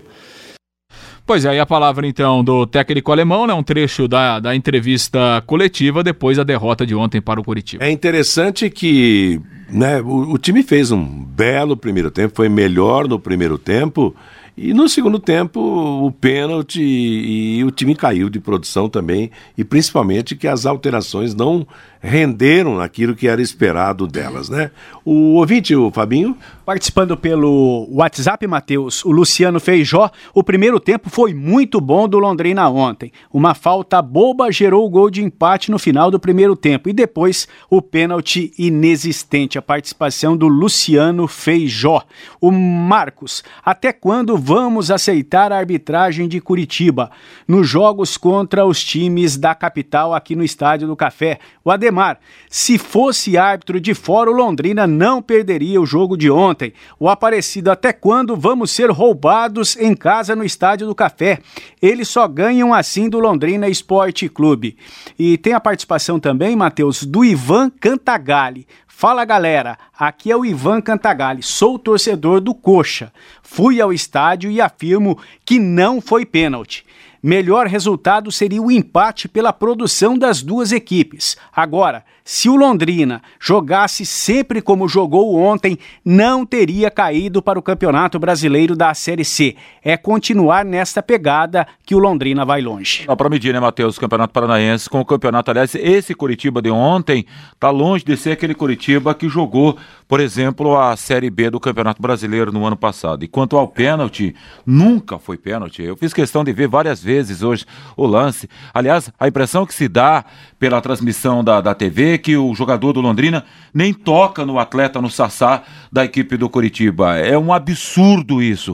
Pois 1.26 1.44
é, 1.44 1.50
aí 1.50 1.60
a 1.60 1.66
palavra 1.66 2.06
então 2.06 2.44
do 2.44 2.68
técnico 2.68 3.12
alemão, 3.12 3.48
né? 3.48 3.54
Um 3.54 3.64
trecho 3.64 4.08
da, 4.08 4.40
da 4.40 4.56
entrevista 4.56 5.42
coletiva 5.48 6.04
depois 6.04 6.38
da 6.38 6.44
derrota 6.44 6.86
de 6.86 6.94
ontem 6.94 7.20
para 7.20 7.40
o 7.40 7.44
Curitiba. 7.44 7.84
É 7.84 7.90
interessante 7.90 8.70
que 8.70 9.42
né, 9.70 10.02
o, 10.02 10.34
o 10.34 10.38
time 10.38 10.64
fez 10.64 10.92
um 10.92 11.04
belo 11.04 11.76
primeiro 11.76 12.12
tempo, 12.12 12.36
foi 12.36 12.50
melhor 12.50 13.08
no 13.08 13.20
primeiro 13.20 13.58
tempo. 13.58 14.16
E 14.58 14.74
no 14.74 14.88
segundo 14.88 15.20
tempo, 15.20 15.60
o 15.60 16.10
pênalti 16.12 16.82
e 16.82 17.62
o 17.66 17.72
time 17.72 17.94
caiu 17.94 18.30
de 18.30 18.40
produção 18.40 18.88
também, 18.88 19.30
e 19.58 19.66
principalmente 19.66 20.34
que 20.34 20.48
as 20.48 20.66
alterações 20.66 21.36
não 21.36 21.68
renderam 22.06 22.80
aquilo 22.80 23.16
que 23.16 23.28
era 23.28 23.42
esperado 23.42 24.06
delas, 24.06 24.48
né? 24.48 24.70
O 25.04 25.34
ouvinte, 25.36 25.76
o 25.76 25.90
Fabinho? 25.90 26.38
Participando 26.64 27.16
pelo 27.18 27.88
WhatsApp, 27.92 28.46
Matheus, 28.48 29.04
o 29.06 29.12
Luciano 29.12 29.60
Feijó, 29.60 30.10
o 30.34 30.44
primeiro 30.44 30.80
tempo 30.80 31.10
foi 31.10 31.34
muito 31.34 31.80
bom 31.82 32.08
do 32.08 32.18
Londrina 32.18 32.68
ontem. 32.70 33.12
Uma 33.32 33.54
falta 33.54 34.02
boba 34.02 34.52
gerou 34.52 34.86
o 34.86 34.90
gol 34.90 35.10
de 35.10 35.24
empate 35.24 35.70
no 35.70 35.78
final 35.78 36.10
do 36.10 36.20
primeiro 36.20 36.56
tempo 36.56 36.90
e 36.90 36.94
depois 36.94 37.48
o 37.70 37.82
pênalti 37.82 38.52
inexistente, 38.58 39.58
a 39.58 39.62
participação 39.62 40.36
do 40.36 40.48
Luciano 40.48 41.28
Feijó. 41.28 42.04
O 42.42 42.52
Marcos, 42.52 43.44
até 43.64 43.94
quando 43.94 44.38
vamos 44.38 44.90
aceitar 44.90 45.52
a 45.52 45.58
arbitragem 45.58 46.28
de 46.28 46.40
Curitiba 46.40 47.12
nos 47.48 47.68
jogos 47.68 48.18
contra 48.18 48.66
os 48.66 48.84
times 48.84 49.38
da 49.38 49.54
capital 49.54 50.14
aqui 50.14 50.36
no 50.36 50.44
Estádio 50.44 50.88
do 50.88 50.96
Café? 50.96 51.40
O 51.64 51.70
Ademar 51.70 51.95
Ademar, 51.96 52.20
se 52.50 52.78
fosse 52.78 53.38
árbitro 53.38 53.80
de 53.80 53.94
fora, 53.94 54.30
o 54.30 54.34
Londrina 54.34 54.86
não 54.86 55.22
perderia 55.22 55.80
o 55.80 55.86
jogo 55.86 56.18
de 56.18 56.30
ontem. 56.30 56.74
O 57.00 57.08
Aparecido, 57.10 57.72
até 57.72 57.94
quando 57.94 58.36
vamos 58.36 58.72
ser 58.72 58.92
roubados 58.92 59.78
em 59.78 59.96
casa 59.96 60.36
no 60.36 60.44
Estádio 60.44 60.88
do 60.88 60.96
Café? 60.96 61.40
Eles 61.82 62.10
só 62.10 62.28
ganham 62.28 62.74
assim 62.74 63.10
do 63.10 63.20
Londrina 63.20 63.68
Esporte 63.68 64.28
Clube. 64.28 64.78
E 65.18 65.38
tem 65.38 65.54
a 65.54 65.60
participação 65.60 66.20
também, 66.20 66.56
Matheus, 66.56 67.04
do 67.04 67.24
Ivan 67.24 67.70
Cantagalli. 67.70 68.68
Fala 68.88 69.26
galera, 69.26 69.78
aqui 69.98 70.32
é 70.32 70.38
o 70.38 70.46
Ivan 70.46 70.82
Cantagalli, 70.82 71.44
sou 71.44 71.78
torcedor 71.78 72.40
do 72.40 72.56
Coxa. 72.56 73.12
Fui 73.44 73.82
ao 73.82 73.92
estádio 73.92 74.50
e 74.50 74.62
afirmo 74.62 75.18
que 75.46 75.60
não 75.60 76.00
foi 76.00 76.26
pênalti. 76.26 76.86
Melhor 77.28 77.66
resultado 77.66 78.32
seria 78.32 78.62
o 78.62 78.70
empate 78.70 79.28
pela 79.28 79.52
produção 79.52 80.16
das 80.16 80.44
duas 80.44 80.72
equipes. 80.72 81.36
Agora, 81.52 82.06
se 82.28 82.50
o 82.50 82.56
Londrina 82.56 83.22
jogasse 83.40 84.04
sempre 84.04 84.60
como 84.60 84.88
jogou 84.88 85.36
ontem, 85.36 85.78
não 86.04 86.44
teria 86.44 86.90
caído 86.90 87.40
para 87.40 87.60
o 87.60 87.62
Campeonato 87.62 88.18
Brasileiro 88.18 88.76
da 88.76 88.92
Série 88.96 89.24
C. 89.24 89.56
É 89.84 89.96
continuar 89.96 90.66
nesta 90.66 91.04
pegada 91.04 91.68
que 91.86 91.94
o 91.94 92.00
Londrina 92.00 92.44
vai 92.44 92.64
longe. 92.64 93.06
Dá 93.06 93.16
para 93.16 93.30
medir, 93.30 93.54
né, 93.54 93.60
Matheus? 93.60 93.98
O 93.98 94.00
Campeonato 94.00 94.34
Paranaense 94.34 94.90
com 94.90 95.00
o 95.00 95.06
campeonato. 95.06 95.52
Aliás, 95.52 95.76
esse 95.76 96.16
Curitiba 96.16 96.64
de 96.64 96.72
ontem 96.72 97.28
está 97.54 97.70
longe 97.70 98.04
de 98.04 98.18
ser 98.18 98.32
aquele 98.32 98.56
Curitiba 98.56 99.14
que 99.14 99.30
jogou, 99.30 99.78
por 100.08 100.20
exemplo, 100.20 100.76
a 100.76 100.98
Série 100.98 101.30
B 101.30 101.52
do 101.52 101.60
Campeonato 101.60 102.02
Brasileiro 102.02 102.52
no 102.52 102.66
ano 102.66 102.76
passado. 102.76 103.24
E 103.24 103.28
quanto 103.28 103.56
ao 103.56 103.68
pênalti, 103.68 104.36
nunca 104.66 105.20
foi 105.20 105.38
pênalti. 105.38 105.84
Eu 105.84 105.96
fiz 105.96 106.12
questão 106.12 106.44
de 106.44 106.52
ver 106.52 106.68
várias 106.68 107.04
vezes 107.04 107.44
hoje 107.44 107.68
o 107.96 108.08
lance. 108.08 108.50
Aliás, 108.74 109.12
a 109.20 109.28
impressão 109.28 109.64
que 109.64 109.76
se 109.76 109.88
dá 109.88 110.26
pela 110.58 110.82
transmissão 110.82 111.44
da, 111.44 111.62
da 111.62 111.76
TV 111.76 112.15
que 112.18 112.36
o 112.38 112.54
jogador 112.54 112.94
do 112.94 113.02
Londrina 113.02 113.44
nem 113.74 113.94
toca 113.94 114.46
no 114.46 114.58
atleta, 114.58 115.02
no 115.02 115.10
Sassá 115.10 115.64
da 115.92 116.06
equipe 116.06 116.38
do 116.38 116.50
Curitiba. 116.50 117.18
É 117.18 117.38
um 117.38 117.52
absurdo 117.52 118.42
isso. 118.42 118.74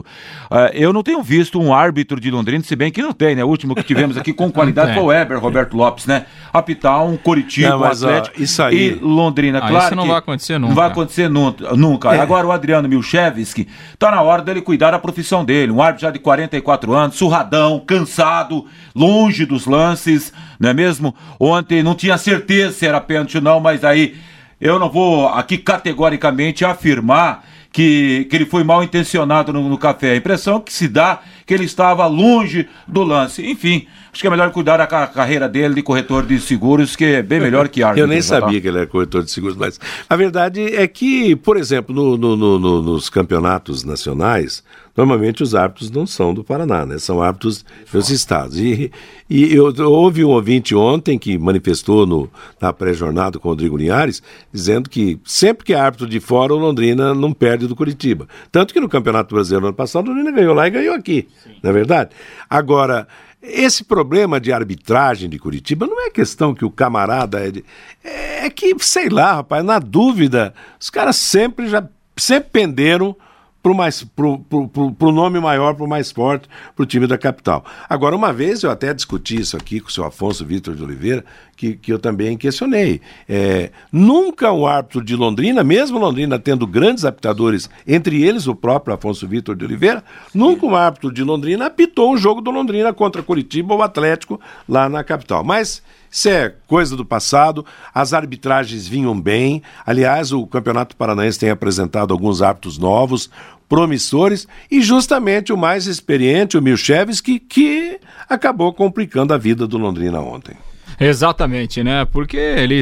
Uh, 0.50 0.70
eu 0.72 0.92
não 0.92 1.02
tenho 1.02 1.22
visto 1.22 1.60
um 1.60 1.74
árbitro 1.74 2.20
de 2.20 2.30
Londrina, 2.30 2.62
se 2.62 2.76
bem 2.76 2.90
que 2.90 3.02
não 3.02 3.12
tem, 3.12 3.34
né? 3.34 3.44
O 3.44 3.48
último 3.48 3.74
que 3.74 3.82
tivemos 3.82 4.16
aqui 4.16 4.32
com 4.32 4.50
qualidade 4.52 4.94
foi 4.94 5.02
o 5.02 5.06
Weber, 5.06 5.38
Roberto 5.38 5.76
Lopes, 5.76 6.06
né? 6.06 6.26
Apitar 6.52 7.04
um 7.04 7.16
Curitiba, 7.16 7.70
não, 7.70 7.80
mas, 7.80 8.02
um 8.02 8.06
Atlético 8.06 8.36
ó, 8.38 8.42
isso 8.42 8.62
aí... 8.62 8.76
e 8.76 8.94
Londrina. 8.94 9.58
Ah, 9.58 9.68
claro 9.68 9.86
isso 9.86 9.94
não 9.96 10.06
vai 10.06 10.18
acontecer 10.18 10.58
nunca. 10.58 10.68
Não 10.68 10.76
vai 10.76 10.90
acontecer 10.90 11.28
nunca. 11.28 11.76
nunca. 11.76 12.14
É. 12.14 12.20
Agora 12.20 12.46
o 12.46 12.52
Adriano 12.52 12.88
Milchevski, 12.88 13.68
tá 13.98 14.10
na 14.10 14.22
hora 14.22 14.42
dele 14.42 14.60
cuidar 14.60 14.90
da 14.90 14.98
profissão 14.98 15.44
dele. 15.44 15.72
Um 15.72 15.82
árbitro 15.82 16.02
já 16.02 16.10
de 16.10 16.18
44 16.18 16.92
anos, 16.92 17.16
surradão, 17.16 17.80
cansado, 17.80 18.66
longe 18.94 19.44
dos 19.44 19.66
lances, 19.66 20.32
não 20.62 20.70
é 20.70 20.74
mesmo? 20.74 21.12
Ontem 21.40 21.82
não 21.82 21.92
tinha 21.92 22.16
certeza 22.16 22.72
se 22.72 22.86
era 22.86 23.00
pênalti 23.00 23.36
ou 23.36 23.42
não, 23.42 23.58
mas 23.58 23.82
aí 23.82 24.14
eu 24.60 24.78
não 24.78 24.88
vou 24.88 25.26
aqui 25.26 25.58
categoricamente 25.58 26.64
afirmar 26.64 27.44
que, 27.72 28.28
que 28.30 28.36
ele 28.36 28.46
foi 28.46 28.62
mal 28.62 28.80
intencionado 28.84 29.52
no, 29.52 29.68
no, 29.68 29.76
café. 29.76 30.12
A 30.12 30.16
impressão 30.16 30.60
que 30.60 30.72
se 30.72 30.86
dá 30.86 31.20
que 31.52 31.56
ele 31.56 31.64
estava 31.66 32.06
longe 32.06 32.66
do 32.88 33.02
lance. 33.02 33.44
Enfim, 33.44 33.86
acho 34.10 34.22
que 34.22 34.26
é 34.26 34.30
melhor 34.30 34.50
cuidar 34.50 34.78
da 34.78 34.86
carreira 34.86 35.46
dele 35.46 35.74
de 35.74 35.82
corretor 35.82 36.24
de 36.24 36.40
seguros, 36.40 36.96
que 36.96 37.04
é 37.04 37.22
bem 37.22 37.40
melhor 37.40 37.68
que 37.68 37.82
árbitro. 37.84 38.04
Eu 38.04 38.06
nem 38.06 38.22
sabia 38.22 38.58
que 38.58 38.68
ele 38.68 38.78
era 38.78 38.86
corretor 38.86 39.22
de 39.22 39.30
seguros, 39.30 39.54
mas 39.54 39.78
a 40.08 40.16
verdade 40.16 40.74
é 40.74 40.86
que, 40.88 41.36
por 41.36 41.58
exemplo, 41.58 41.94
no, 41.94 42.16
no, 42.16 42.58
no, 42.58 42.80
nos 42.80 43.10
campeonatos 43.10 43.84
nacionais, 43.84 44.64
normalmente 44.96 45.42
os 45.42 45.54
árbitros 45.54 45.90
não 45.90 46.06
são 46.06 46.32
do 46.32 46.42
Paraná, 46.42 46.86
né? 46.86 46.96
São 46.96 47.20
árbitros 47.20 47.66
dos 47.92 48.08
estados. 48.08 48.58
E, 48.58 48.90
e 49.28 49.54
eu, 49.54 49.74
houve 49.90 50.24
um 50.24 50.30
ouvinte 50.30 50.74
ontem 50.74 51.18
que 51.18 51.36
manifestou 51.36 52.06
no, 52.06 52.30
na 52.58 52.72
pré-jornada 52.72 53.38
com 53.38 53.48
o 53.48 53.50
Rodrigo 53.50 53.76
Linhares, 53.76 54.22
dizendo 54.50 54.88
que 54.88 55.18
sempre 55.24 55.66
que 55.66 55.74
é 55.74 55.78
árbitro 55.78 56.06
de 56.06 56.18
fora, 56.18 56.54
o 56.54 56.58
Londrina 56.58 57.14
não 57.14 57.32
perde 57.32 57.66
do 57.66 57.76
Curitiba. 57.76 58.26
Tanto 58.50 58.72
que 58.72 58.80
no 58.80 58.88
Campeonato 58.88 59.34
Brasileiro 59.34 59.62
no 59.62 59.68
ano 59.68 59.76
passado, 59.76 60.06
o 60.06 60.08
Londrina 60.08 60.32
ganhou 60.32 60.54
lá 60.54 60.66
e 60.66 60.70
ganhou 60.70 60.94
aqui, 60.94 61.28
Sim. 61.42 61.56
não 61.62 61.70
é 61.70 61.72
verdade? 61.72 62.10
Agora, 62.48 63.06
esse 63.42 63.82
problema 63.84 64.40
de 64.40 64.52
arbitragem 64.52 65.28
de 65.28 65.38
Curitiba 65.38 65.86
não 65.86 66.00
é 66.06 66.10
questão 66.10 66.54
que 66.54 66.64
o 66.64 66.70
camarada 66.70 67.44
é 67.44 67.50
de. 67.50 67.64
É 68.02 68.48
que, 68.48 68.74
sei 68.78 69.08
lá, 69.08 69.34
rapaz, 69.34 69.64
na 69.64 69.78
dúvida, 69.78 70.54
os 70.80 70.90
caras 70.90 71.16
sempre 71.16 71.68
já 71.68 71.86
sempre 72.16 72.50
penderam 72.52 73.16
para 73.62 73.74
mais 73.74 74.02
pro, 74.02 74.38
pro, 74.40 74.68
pro, 74.68 74.92
pro 74.92 75.12
nome 75.12 75.38
maior, 75.38 75.74
para 75.74 75.84
o 75.84 75.88
mais 75.88 76.10
forte, 76.10 76.48
para 76.74 76.82
o 76.82 76.86
time 76.86 77.06
da 77.06 77.16
capital. 77.16 77.64
Agora, 77.88 78.16
uma 78.16 78.32
vez 78.32 78.62
eu 78.62 78.70
até 78.70 78.92
discuti 78.92 79.40
isso 79.40 79.56
aqui 79.56 79.80
com 79.80 79.88
o 79.88 79.92
seu 79.92 80.04
Afonso 80.04 80.44
Vitor 80.44 80.74
de 80.74 80.82
Oliveira, 80.82 81.24
que, 81.56 81.74
que 81.74 81.92
eu 81.92 81.98
também 81.98 82.36
questionei. 82.36 83.00
É, 83.28 83.70
nunca 83.92 84.52
um 84.52 84.66
árbitro 84.66 85.04
de 85.04 85.14
Londrina, 85.14 85.62
mesmo 85.62 85.98
Londrina 85.98 86.38
tendo 86.38 86.66
grandes 86.66 87.04
apitadores, 87.04 87.70
entre 87.86 88.22
eles 88.22 88.48
o 88.48 88.54
próprio 88.54 88.94
Afonso 88.94 89.28
Vitor 89.28 89.54
de 89.54 89.64
Oliveira, 89.64 90.02
nunca 90.34 90.66
um 90.66 90.74
árbitro 90.74 91.12
de 91.12 91.22
Londrina 91.22 91.66
apitou 91.66 92.12
um 92.12 92.16
jogo 92.16 92.40
do 92.40 92.50
Londrina 92.50 92.92
contra 92.92 93.22
Curitiba 93.22 93.74
ou 93.74 93.82
Atlético 93.82 94.40
lá 94.68 94.88
na 94.88 95.04
capital. 95.04 95.44
Mas 95.44 95.82
isso 96.12 96.28
é 96.28 96.54
coisa 96.66 96.94
do 96.94 97.06
passado, 97.06 97.64
as 97.94 98.12
arbitragens 98.12 98.86
vinham 98.86 99.18
bem. 99.18 99.62
Aliás, 99.86 100.30
o 100.30 100.46
Campeonato 100.46 100.94
Paranaense 100.94 101.38
tem 101.38 101.48
apresentado 101.48 102.12
alguns 102.12 102.42
árbitros 102.42 102.76
novos, 102.76 103.30
promissores, 103.66 104.46
e 104.70 104.82
justamente 104.82 105.54
o 105.54 105.56
mais 105.56 105.86
experiente, 105.86 106.58
o 106.58 106.62
Milchevski, 106.62 107.38
que 107.40 107.98
acabou 108.28 108.74
complicando 108.74 109.32
a 109.32 109.38
vida 109.38 109.66
do 109.66 109.78
Londrina 109.78 110.20
ontem. 110.20 110.54
Exatamente, 110.98 111.82
né? 111.82 112.04
Porque 112.04 112.36
ele 112.36 112.80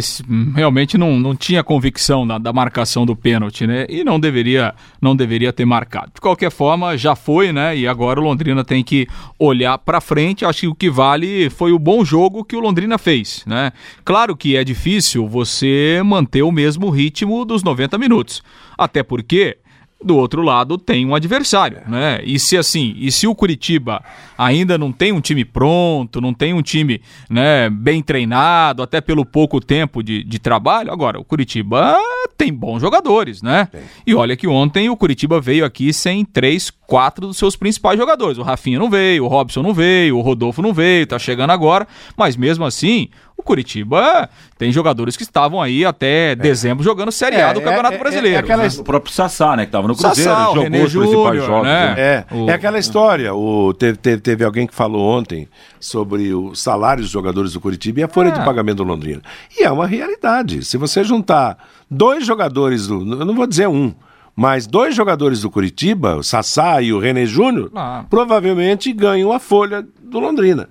realmente 0.54 0.96
não, 0.98 1.18
não 1.18 1.34
tinha 1.34 1.62
convicção 1.62 2.24
na, 2.24 2.38
da 2.38 2.52
marcação 2.52 3.06
do 3.06 3.16
pênalti, 3.16 3.66
né? 3.66 3.86
E 3.88 4.04
não 4.04 4.18
deveria, 4.18 4.74
não 5.00 5.14
deveria 5.14 5.52
ter 5.52 5.64
marcado. 5.64 6.12
De 6.14 6.20
qualquer 6.20 6.50
forma, 6.50 6.96
já 6.96 7.14
foi, 7.14 7.52
né? 7.52 7.76
E 7.76 7.86
agora 7.86 8.20
o 8.20 8.24
Londrina 8.24 8.64
tem 8.64 8.82
que 8.82 9.06
olhar 9.38 9.78
para 9.78 10.00
frente. 10.00 10.44
Acho 10.44 10.60
que 10.60 10.68
o 10.68 10.74
que 10.74 10.90
vale 10.90 11.50
foi 11.50 11.72
o 11.72 11.78
bom 11.78 12.04
jogo 12.04 12.44
que 12.44 12.56
o 12.56 12.60
Londrina 12.60 12.98
fez, 12.98 13.44
né? 13.46 13.72
Claro 14.04 14.36
que 14.36 14.56
é 14.56 14.64
difícil 14.64 15.26
você 15.28 16.00
manter 16.04 16.42
o 16.42 16.52
mesmo 16.52 16.90
ritmo 16.90 17.44
dos 17.44 17.62
90 17.62 17.98
minutos. 17.98 18.42
Até 18.76 19.02
porque 19.02 19.58
do 20.02 20.16
outro 20.16 20.42
lado 20.42 20.78
tem 20.78 21.04
um 21.04 21.14
adversário, 21.14 21.82
né? 21.86 22.20
E 22.24 22.38
se 22.38 22.56
assim, 22.56 22.94
e 22.96 23.12
se 23.12 23.26
o 23.26 23.34
Curitiba 23.34 24.02
ainda 24.36 24.78
não 24.78 24.90
tem 24.90 25.12
um 25.12 25.20
time 25.20 25.44
pronto, 25.44 26.20
não 26.20 26.32
tem 26.32 26.54
um 26.54 26.62
time 26.62 27.02
né, 27.28 27.68
bem 27.68 28.02
treinado, 28.02 28.82
até 28.82 29.00
pelo 29.00 29.26
pouco 29.26 29.60
tempo 29.60 30.02
de, 30.02 30.24
de 30.24 30.38
trabalho, 30.38 30.90
agora 30.90 31.20
o 31.20 31.24
Curitiba 31.24 31.96
tem 32.38 32.52
bons 32.52 32.80
jogadores, 32.80 33.42
né? 33.42 33.68
E 34.06 34.14
olha 34.14 34.36
que 34.36 34.48
ontem 34.48 34.88
o 34.88 34.96
Curitiba 34.96 35.40
veio 35.40 35.64
aqui 35.64 35.92
sem 35.92 36.24
três, 36.24 36.70
quatro 36.70 37.26
dos 37.26 37.36
seus 37.36 37.54
principais 37.54 37.98
jogadores. 37.98 38.38
O 38.38 38.42
Rafinha 38.42 38.78
não 38.78 38.88
veio, 38.88 39.24
o 39.24 39.28
Robson 39.28 39.62
não 39.62 39.74
veio, 39.74 40.16
o 40.16 40.22
Rodolfo 40.22 40.62
não 40.62 40.72
veio, 40.72 41.06
tá 41.06 41.18
chegando 41.18 41.50
agora, 41.50 41.86
mas 42.16 42.36
mesmo 42.36 42.64
assim, 42.64 43.08
o 43.40 43.42
Curitiba 43.42 44.28
tem 44.56 44.70
jogadores 44.70 45.16
que 45.16 45.22
estavam 45.22 45.60
aí 45.60 45.84
até 45.84 46.32
é. 46.32 46.34
dezembro 46.36 46.84
jogando 46.84 47.10
Série 47.10 47.36
A 47.36 47.48
é, 47.48 47.54
do 47.54 47.60
Campeonato 47.60 47.94
é, 47.94 47.96
é 47.96 47.98
Brasileiro. 47.98 48.36
É 48.36 48.40
aquela... 48.40 48.66
O 48.66 48.84
próprio 48.84 49.12
Sassá, 49.12 49.56
né, 49.56 49.64
que 49.64 49.68
estava 49.68 49.88
no 49.88 49.96
Cruzeiro, 49.96 50.30
Sassá, 50.30 50.44
jogou 50.46 50.62
René 50.62 50.84
os 50.84 50.92
Júnior, 50.92 51.10
principais 51.10 51.44
jogos. 51.44 51.66
Né? 51.66 51.94
É, 51.98 52.24
o... 52.30 52.50
é 52.50 52.52
aquela 52.52 52.78
história, 52.78 53.34
o, 53.34 53.74
teve, 53.74 53.98
teve, 53.98 54.20
teve, 54.22 54.44
alguém 54.44 54.66
que 54.66 54.74
falou 54.74 55.02
ontem 55.02 55.48
sobre 55.80 56.32
o 56.32 56.54
salário 56.54 57.02
dos 57.02 57.10
jogadores 57.10 57.52
do 57.54 57.60
Curitiba 57.60 58.00
e 58.00 58.02
a 58.02 58.08
folha 58.08 58.30
de 58.30 58.44
pagamento 58.44 58.78
do 58.78 58.84
Londrina. 58.84 59.22
E 59.58 59.64
é 59.64 59.70
uma 59.70 59.86
realidade. 59.86 60.64
Se 60.64 60.76
você 60.76 61.02
juntar 61.02 61.56
dois 61.90 62.24
jogadores, 62.24 62.86
do, 62.86 63.00
eu 63.00 63.24
não 63.24 63.34
vou 63.34 63.46
dizer 63.46 63.68
um, 63.68 63.92
mas 64.36 64.66
dois 64.66 64.94
jogadores 64.94 65.42
do 65.42 65.50
Curitiba, 65.50 66.16
o 66.16 66.22
Sassá 66.22 66.80
e 66.80 66.92
o 66.92 66.98
René 66.98 67.26
Júnior, 67.26 67.70
ah. 67.74 68.04
provavelmente 68.08 68.92
ganham 68.92 69.32
a 69.32 69.38
folha 69.38 69.86
do 70.10 70.18
Londrina. 70.18 70.68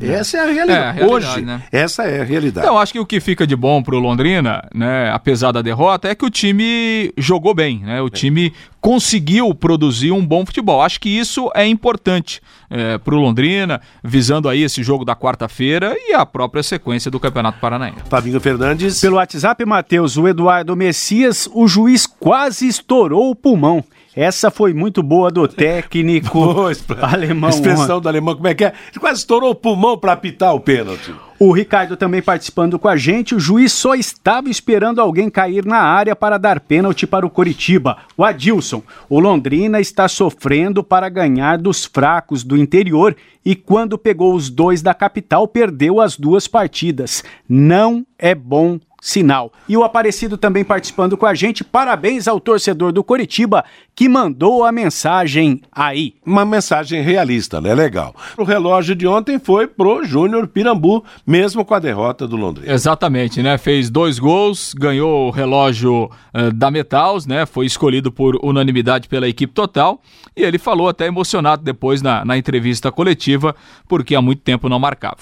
essa 0.00 0.38
é 0.38 0.40
a 0.40 0.52
realidade. 0.52 0.70
É, 0.70 0.88
a 0.88 0.92
realidade 0.92 1.26
Hoje, 1.26 1.46
né? 1.46 1.62
essa 1.72 2.02
é 2.02 2.20
a 2.20 2.24
realidade. 2.24 2.66
Então, 2.66 2.78
acho 2.78 2.92
que 2.92 3.00
o 3.00 3.06
que 3.06 3.20
fica 3.20 3.46
de 3.46 3.56
bom 3.56 3.82
pro 3.82 3.98
Londrina, 3.98 4.62
né, 4.74 5.10
apesar 5.10 5.52
da 5.52 5.62
derrota, 5.62 6.08
é 6.08 6.14
que 6.14 6.24
o 6.24 6.30
time 6.30 7.12
jogou 7.16 7.54
bem, 7.54 7.80
né? 7.80 8.02
O 8.02 8.10
time 8.10 8.52
conseguiu 8.80 9.54
produzir 9.54 10.10
um 10.10 10.24
bom 10.24 10.44
futebol. 10.44 10.82
Acho 10.82 11.00
que 11.00 11.08
isso 11.08 11.50
é 11.54 11.66
importante 11.66 12.40
é, 12.68 12.98
pro 12.98 13.16
Londrina, 13.16 13.80
visando 14.02 14.48
aí 14.48 14.62
esse 14.62 14.82
jogo 14.82 15.04
da 15.04 15.14
quarta-feira 15.14 15.94
e 15.96 16.14
a 16.14 16.24
própria 16.24 16.62
sequência 16.62 17.10
do 17.10 17.20
Campeonato 17.20 17.60
Paranaense. 17.60 17.98
Fabinho 18.08 18.40
Fernandes. 18.40 19.00
Pelo 19.00 19.16
WhatsApp, 19.16 19.64
Matheus, 19.64 20.16
o 20.16 20.26
Eduardo 20.26 20.74
Messias, 20.74 21.48
o 21.52 21.68
juiz 21.68 22.06
quase 22.06 22.66
estourou 22.66 23.30
o 23.30 23.34
pulmão. 23.34 23.84
Essa 24.14 24.50
foi 24.50 24.74
muito 24.74 25.02
boa 25.02 25.30
do 25.30 25.46
técnico 25.48 26.52
boa, 26.52 26.72
alemão. 27.02 27.50
Expressão 27.50 28.00
do 28.00 28.08
alemão, 28.08 28.34
como 28.34 28.48
é 28.48 28.54
que 28.54 28.64
é? 28.64 28.72
Ele 28.90 29.00
quase 29.00 29.20
estourou 29.20 29.50
o 29.50 29.54
pulmão 29.54 29.96
para 29.96 30.12
apitar 30.12 30.54
o 30.54 30.60
pênalti. 30.60 31.14
O 31.38 31.52
Ricardo 31.52 31.96
também 31.96 32.20
participando 32.20 32.78
com 32.78 32.86
a 32.86 32.96
gente. 32.96 33.34
O 33.34 33.40
juiz 33.40 33.72
só 33.72 33.94
estava 33.94 34.50
esperando 34.50 35.00
alguém 35.00 35.30
cair 35.30 35.64
na 35.64 35.78
área 35.78 36.14
para 36.14 36.36
dar 36.36 36.60
pênalti 36.60 37.06
para 37.06 37.24
o 37.24 37.30
Coritiba. 37.30 37.96
O 38.14 38.24
Adilson. 38.24 38.82
O 39.08 39.18
Londrina 39.18 39.80
está 39.80 40.06
sofrendo 40.06 40.84
para 40.84 41.08
ganhar 41.08 41.56
dos 41.56 41.86
fracos 41.86 42.44
do 42.44 42.58
interior 42.58 43.16
e 43.42 43.56
quando 43.56 43.96
pegou 43.96 44.34
os 44.34 44.50
dois 44.50 44.82
da 44.82 44.92
capital 44.92 45.48
perdeu 45.48 45.98
as 45.98 46.16
duas 46.16 46.46
partidas. 46.46 47.24
Não 47.48 48.04
é 48.18 48.34
bom 48.34 48.78
sinal. 49.00 49.52
E 49.68 49.76
o 49.76 49.82
Aparecido 49.82 50.36
também 50.36 50.64
participando 50.64 51.16
com 51.16 51.26
a 51.26 51.34
gente. 51.34 51.64
Parabéns 51.64 52.28
ao 52.28 52.38
torcedor 52.38 52.92
do 52.92 53.02
Coritiba 53.02 53.64
que 53.94 54.08
mandou 54.08 54.64
a 54.64 54.72
mensagem 54.72 55.60
aí. 55.72 56.14
Uma 56.24 56.44
mensagem 56.44 57.02
realista, 57.02 57.60
né? 57.60 57.74
Legal. 57.74 58.14
O 58.36 58.44
relógio 58.44 58.94
de 58.94 59.06
ontem 59.06 59.38
foi 59.38 59.66
pro 59.66 60.04
Júnior 60.04 60.46
Pirambu, 60.46 61.04
mesmo 61.26 61.64
com 61.64 61.74
a 61.74 61.78
derrota 61.78 62.26
do 62.26 62.36
Londrina. 62.36 62.72
Exatamente, 62.72 63.42
né? 63.42 63.58
Fez 63.58 63.90
dois 63.90 64.18
gols, 64.18 64.74
ganhou 64.74 65.28
o 65.28 65.30
relógio 65.30 66.04
uh, 66.04 66.52
da 66.52 66.70
Metals, 66.70 67.26
né? 67.26 67.46
Foi 67.46 67.66
escolhido 67.66 68.12
por 68.12 68.38
unanimidade 68.42 69.08
pela 69.08 69.28
equipe 69.28 69.52
total. 69.52 70.00
E 70.36 70.42
ele 70.42 70.58
falou 70.58 70.88
até 70.88 71.06
emocionado 71.06 71.62
depois 71.62 72.00
na, 72.02 72.24
na 72.24 72.38
entrevista 72.38 72.90
coletiva, 72.90 73.54
porque 73.88 74.14
há 74.14 74.22
muito 74.22 74.42
tempo 74.42 74.68
não 74.68 74.78
marcava. 74.78 75.18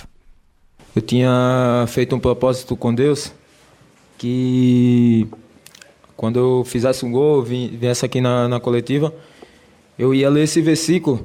Eu 0.94 1.02
tinha 1.02 1.84
feito 1.88 2.14
um 2.14 2.20
propósito 2.20 2.76
com 2.76 2.94
Deus 2.94 3.32
que 4.18 5.28
quando 6.16 6.38
eu 6.38 6.64
fizesse 6.64 7.06
um 7.06 7.12
gol, 7.12 7.42
viesse 7.42 8.04
aqui 8.04 8.20
na, 8.20 8.48
na 8.48 8.58
coletiva, 8.58 9.14
eu 9.96 10.12
ia 10.12 10.28
ler 10.28 10.42
esse 10.42 10.60
versículo 10.60 11.24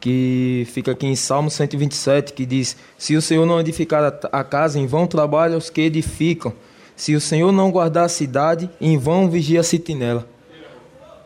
que 0.00 0.66
fica 0.72 0.92
aqui 0.92 1.06
em 1.06 1.16
Salmo 1.16 1.48
127, 1.48 2.32
que 2.32 2.44
diz: 2.44 2.76
Se 2.98 3.14
o 3.14 3.22
Senhor 3.22 3.46
não 3.46 3.60
edificar 3.60 4.18
a 4.32 4.44
casa, 4.44 4.78
em 4.78 4.86
vão 4.86 5.06
trabalham 5.06 5.56
os 5.56 5.70
que 5.70 5.80
edificam. 5.82 6.52
Se 6.96 7.14
o 7.14 7.20
Senhor 7.20 7.52
não 7.52 7.70
guardar 7.70 8.06
a 8.06 8.08
cidade, 8.08 8.68
em 8.80 8.98
vão 8.98 9.30
vigia 9.30 9.60
a 9.60 9.62
sentinela. 9.62 10.26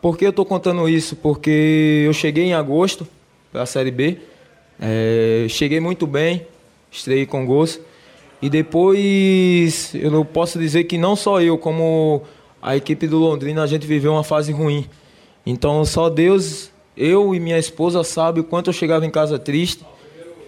Por 0.01 0.17
que 0.17 0.25
eu 0.25 0.31
estou 0.31 0.45
contando 0.45 0.87
isso? 0.89 1.15
Porque 1.15 2.03
eu 2.05 2.13
cheguei 2.13 2.45
em 2.45 2.53
agosto 2.53 3.07
para 3.51 3.63
a 3.63 3.65
Série 3.65 3.91
B, 3.91 4.17
é, 4.79 5.45
cheguei 5.47 5.79
muito 5.79 6.05
bem, 6.05 6.45
estreiei 6.91 7.25
com 7.25 7.45
gols. 7.45 7.79
E 8.41 8.49
depois, 8.49 9.93
eu 9.93 10.09
não 10.09 10.25
posso 10.25 10.57
dizer 10.57 10.85
que 10.85 10.97
não 10.97 11.15
só 11.15 11.41
eu, 11.41 11.57
como 11.57 12.23
a 12.61 12.75
equipe 12.75 13.07
do 13.07 13.19
Londrina, 13.19 13.63
a 13.63 13.67
gente 13.67 13.85
viveu 13.85 14.13
uma 14.13 14.23
fase 14.23 14.51
ruim. 14.51 14.87
Então, 15.45 15.85
só 15.85 16.09
Deus, 16.09 16.71
eu 16.95 17.33
e 17.35 17.39
minha 17.39 17.57
esposa 17.57 18.03
sabe 18.03 18.39
o 18.39 18.43
quanto 18.43 18.69
eu 18.69 18.73
chegava 18.73 19.05
em 19.05 19.09
casa 19.09 19.37
triste 19.39 19.85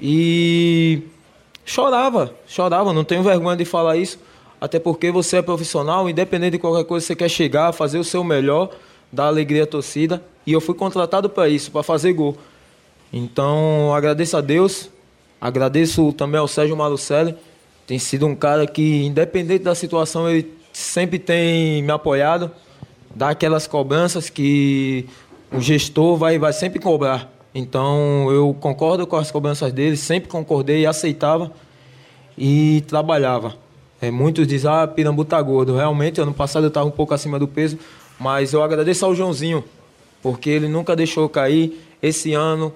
e 0.01 1.03
chorava, 1.65 2.33
chorava, 2.47 2.91
não 2.93 3.03
tenho 3.03 3.23
vergonha 3.23 3.55
de 3.55 3.65
falar 3.65 3.95
isso, 3.95 4.19
até 4.59 4.79
porque 4.79 5.11
você 5.11 5.37
é 5.37 5.41
profissional, 5.41 6.09
independente 6.09 6.53
de 6.53 6.59
qualquer 6.59 6.83
coisa, 6.83 7.05
você 7.05 7.15
quer 7.15 7.29
chegar, 7.29 7.71
fazer 7.73 7.99
o 7.99 8.03
seu 8.03 8.23
melhor, 8.23 8.69
dar 9.11 9.27
alegria 9.27 9.63
à 9.63 9.67
torcida, 9.67 10.23
e 10.45 10.51
eu 10.51 10.59
fui 10.59 10.75
contratado 10.75 11.29
para 11.29 11.47
isso, 11.47 11.71
para 11.71 11.83
fazer 11.83 12.13
gol. 12.13 12.35
Então, 13.11 13.93
agradeço 13.93 14.35
a 14.35 14.41
Deus, 14.41 14.89
agradeço 15.39 16.11
também 16.13 16.39
ao 16.39 16.47
Sérgio 16.47 16.75
Malucelli, 16.75 17.35
tem 17.85 17.99
sido 17.99 18.25
um 18.25 18.35
cara 18.35 18.65
que, 18.65 19.05
independente 19.05 19.63
da 19.63 19.75
situação, 19.75 20.29
ele 20.29 20.51
sempre 20.71 21.19
tem 21.19 21.83
me 21.83 21.91
apoiado, 21.91 22.51
dá 23.13 23.29
aquelas 23.29 23.67
cobranças 23.67 24.29
que 24.29 25.05
o 25.51 25.59
gestor 25.59 26.17
vai, 26.17 26.39
vai 26.39 26.53
sempre 26.53 26.79
cobrar. 26.79 27.31
Então 27.53 28.31
eu 28.31 28.55
concordo 28.59 29.05
com 29.05 29.15
as 29.15 29.29
cobranças 29.29 29.71
dele, 29.71 29.95
sempre 29.95 30.27
concordei, 30.29 30.85
aceitava 30.85 31.51
e 32.37 32.83
trabalhava. 32.87 33.55
É, 34.01 34.09
muitos 34.09 34.47
dizem, 34.47 34.69
ah, 34.69 34.87
Pirambu 34.87 35.23
tá 35.23 35.41
gordo. 35.41 35.75
Realmente, 35.75 36.19
ano 36.19 36.33
passado 36.33 36.63
eu 36.63 36.69
estava 36.69 36.87
um 36.87 36.91
pouco 36.91 37.13
acima 37.13 37.37
do 37.37 37.47
peso, 37.47 37.77
mas 38.19 38.51
eu 38.51 38.63
agradeço 38.63 39.05
ao 39.05 39.13
Joãozinho, 39.13 39.63
porque 40.21 40.49
ele 40.49 40.67
nunca 40.67 40.95
deixou 40.95 41.29
cair. 41.29 41.79
Esse 42.01 42.33
ano, 42.33 42.73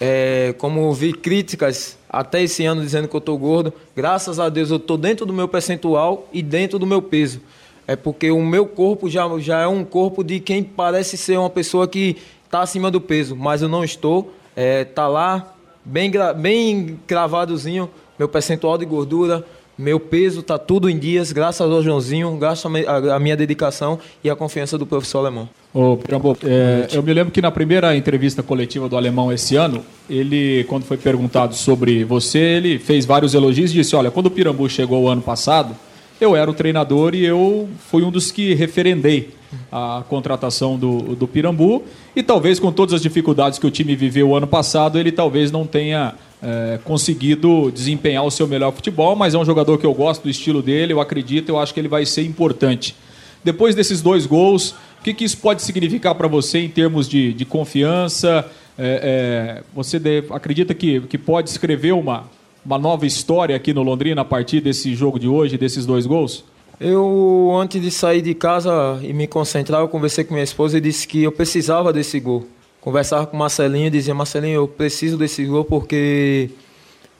é, 0.00 0.54
como 0.56 0.90
vi 0.94 1.12
críticas 1.12 1.98
até 2.12 2.42
esse 2.42 2.64
ano 2.66 2.82
dizendo 2.82 3.08
que 3.08 3.16
eu 3.16 3.18
estou 3.18 3.38
gordo, 3.38 3.72
graças 3.96 4.38
a 4.38 4.50
Deus 4.50 4.70
eu 4.70 4.76
estou 4.76 4.98
dentro 4.98 5.24
do 5.24 5.32
meu 5.32 5.48
percentual 5.48 6.28
e 6.32 6.42
dentro 6.42 6.78
do 6.78 6.86
meu 6.86 7.00
peso. 7.00 7.40
É 7.86 7.96
porque 7.96 8.30
o 8.30 8.44
meu 8.44 8.66
corpo 8.66 9.08
já, 9.08 9.26
já 9.38 9.62
é 9.62 9.66
um 9.66 9.84
corpo 9.84 10.22
de 10.22 10.38
quem 10.38 10.62
parece 10.62 11.16
ser 11.16 11.38
uma 11.38 11.50
pessoa 11.50 11.88
que 11.88 12.18
está 12.44 12.60
acima 12.60 12.90
do 12.90 13.00
peso, 13.00 13.34
mas 13.34 13.62
eu 13.62 13.68
não 13.68 13.82
estou. 13.82 14.32
É, 14.54 14.84
tá 14.84 15.08
lá, 15.08 15.54
bem, 15.84 16.12
bem 16.36 16.98
gravadozinho, 17.08 17.90
meu 18.18 18.28
percentual 18.28 18.76
de 18.76 18.84
gordura, 18.84 19.44
meu 19.76 19.98
peso 19.98 20.40
está 20.40 20.58
tudo 20.58 20.88
em 20.88 20.98
dias, 20.98 21.32
graças 21.32 21.60
ao 21.60 21.82
Joãozinho, 21.82 22.36
graças 22.36 22.70
à 23.10 23.18
minha 23.18 23.36
dedicação 23.36 23.98
e 24.22 24.28
à 24.28 24.36
confiança 24.36 24.76
do 24.76 24.86
professor 24.86 25.20
Alemão. 25.20 25.48
Ô, 25.72 25.96
Pirambo, 25.96 26.36
é, 26.44 26.88
eu 26.92 27.02
me 27.02 27.14
lembro 27.14 27.32
que 27.32 27.40
na 27.40 27.50
primeira 27.50 27.96
entrevista 27.96 28.42
coletiva 28.42 28.88
do 28.88 28.96
Alemão 28.96 29.32
esse 29.32 29.56
ano, 29.56 29.82
ele, 30.08 30.64
quando 30.64 30.84
foi 30.84 30.98
perguntado 30.98 31.54
sobre 31.54 32.04
você, 32.04 32.38
ele 32.38 32.78
fez 32.78 33.06
vários 33.06 33.32
elogios 33.32 33.70
e 33.70 33.74
disse: 33.74 33.96
Olha, 33.96 34.10
quando 34.10 34.26
o 34.26 34.30
Pirambu 34.30 34.68
chegou 34.68 35.02
o 35.02 35.08
ano 35.08 35.22
passado, 35.22 35.74
eu 36.20 36.36
era 36.36 36.50
o 36.50 36.54
treinador 36.54 37.14
e 37.14 37.24
eu 37.24 37.68
fui 37.88 38.02
um 38.02 38.10
dos 38.10 38.30
que 38.30 38.54
referendei 38.54 39.30
a 39.70 40.04
contratação 40.08 40.78
do, 40.78 41.16
do 41.16 41.26
Pirambu. 41.26 41.82
E 42.14 42.22
talvez 42.22 42.60
com 42.60 42.70
todas 42.70 42.94
as 42.94 43.02
dificuldades 43.02 43.58
que 43.58 43.66
o 43.66 43.70
time 43.70 43.96
viveu 43.96 44.28
o 44.28 44.36
ano 44.36 44.46
passado, 44.46 44.98
ele 44.98 45.10
talvez 45.10 45.50
não 45.50 45.66
tenha 45.66 46.14
é, 46.42 46.78
conseguido 46.82 47.70
desempenhar 47.70 48.24
o 48.24 48.30
seu 48.30 48.48
melhor 48.48 48.72
futebol, 48.72 49.14
mas 49.14 49.34
é 49.34 49.38
um 49.38 49.44
jogador 49.44 49.78
que 49.78 49.86
eu 49.86 49.94
gosto 49.94 50.24
do 50.24 50.30
estilo 50.30 50.60
dele, 50.60 50.92
eu 50.92 51.00
acredito, 51.00 51.48
eu 51.48 51.58
acho 51.58 51.72
que 51.72 51.78
ele 51.78 51.88
vai 51.88 52.04
ser 52.04 52.22
importante. 52.22 52.96
Depois 53.44 53.74
desses 53.74 54.00
dois 54.00 54.26
gols, 54.26 54.70
o 55.00 55.04
que, 55.04 55.14
que 55.14 55.24
isso 55.24 55.38
pode 55.38 55.62
significar 55.62 56.14
para 56.14 56.28
você 56.28 56.58
em 56.58 56.68
termos 56.68 57.08
de, 57.08 57.32
de 57.32 57.44
confiança? 57.44 58.50
É, 58.78 59.60
é, 59.60 59.62
você 59.74 59.98
deve, 59.98 60.32
acredita 60.32 60.74
que, 60.74 61.00
que 61.02 61.18
pode 61.18 61.50
escrever 61.50 61.92
uma, 61.92 62.24
uma 62.64 62.78
nova 62.78 63.06
história 63.06 63.54
aqui 63.54 63.72
no 63.72 63.82
Londrina 63.82 64.22
a 64.22 64.24
partir 64.24 64.60
desse 64.60 64.94
jogo 64.94 65.18
de 65.18 65.28
hoje, 65.28 65.56
desses 65.58 65.86
dois 65.86 66.06
gols? 66.06 66.44
Eu, 66.80 67.52
antes 67.60 67.80
de 67.80 67.90
sair 67.90 68.22
de 68.22 68.34
casa 68.34 68.98
e 69.02 69.12
me 69.12 69.26
concentrar, 69.26 69.80
eu 69.80 69.88
conversei 69.88 70.24
com 70.24 70.34
minha 70.34 70.42
esposa 70.42 70.78
e 70.78 70.80
disse 70.80 71.06
que 71.06 71.22
eu 71.22 71.30
precisava 71.30 71.92
desse 71.92 72.18
gol 72.18 72.46
conversava 72.82 73.26
com 73.26 73.36
o 73.36 73.38
Marcelinho 73.38 73.86
e 73.86 73.90
dizia, 73.90 74.12
Marcelinho, 74.12 74.56
eu 74.56 74.68
preciso 74.68 75.16
desse 75.16 75.44
gol 75.44 75.64
porque 75.64 76.50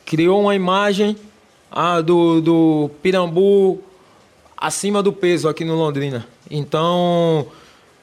criou 0.05 0.43
uma 0.43 0.55
imagem 0.55 1.17
ah, 1.71 2.01
do, 2.01 2.41
do 2.41 2.91
Pirambu 3.01 3.81
acima 4.57 5.03
do 5.03 5.13
peso 5.13 5.49
aqui 5.49 5.65
no 5.65 5.77
Londrina. 5.77 6.27
Então, 6.51 7.47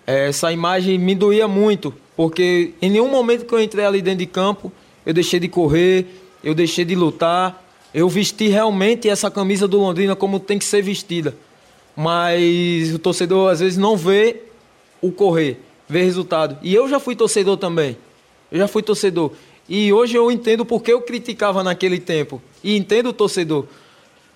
essa 0.07 0.51
imagem 0.53 0.97
me 0.97 1.13
doía 1.13 1.47
muito, 1.49 1.93
porque 2.15 2.73
em 2.81 2.89
nenhum 2.89 3.11
momento 3.11 3.45
que 3.45 3.53
eu 3.53 3.61
entrei 3.61 3.85
ali 3.85 4.01
dentro 4.01 4.19
de 4.19 4.25
campo, 4.25 4.71
eu 5.05 5.13
deixei 5.13 5.39
de 5.39 5.49
correr, 5.49 6.07
eu 6.41 6.55
deixei 6.55 6.85
de 6.85 6.95
lutar, 6.95 7.61
eu 7.93 8.07
vesti 8.07 8.47
realmente 8.47 9.09
essa 9.09 9.29
camisa 9.29 9.67
do 9.67 9.77
Londrina 9.77 10.15
como 10.15 10.39
tem 10.39 10.57
que 10.57 10.65
ser 10.65 10.81
vestida. 10.81 11.35
Mas 11.93 12.93
o 12.93 12.99
torcedor 12.99 13.51
às 13.51 13.59
vezes 13.59 13.77
não 13.77 13.97
vê 13.97 14.43
o 15.01 15.11
correr 15.11 15.68
ver 15.89 16.03
resultado. 16.03 16.57
E 16.61 16.73
eu 16.73 16.87
já 16.87 16.99
fui 16.99 17.15
torcedor 17.15 17.57
também. 17.57 17.97
Eu 18.51 18.59
já 18.59 18.67
fui 18.67 18.83
torcedor. 18.83 19.31
E 19.67 19.91
hoje 19.91 20.15
eu 20.15 20.31
entendo 20.31 20.63
porque 20.63 20.93
eu 20.93 21.01
criticava 21.01 21.63
naquele 21.63 21.99
tempo. 21.99 22.39
E 22.63 22.77
entendo 22.77 23.09
o 23.09 23.13
torcedor. 23.13 23.65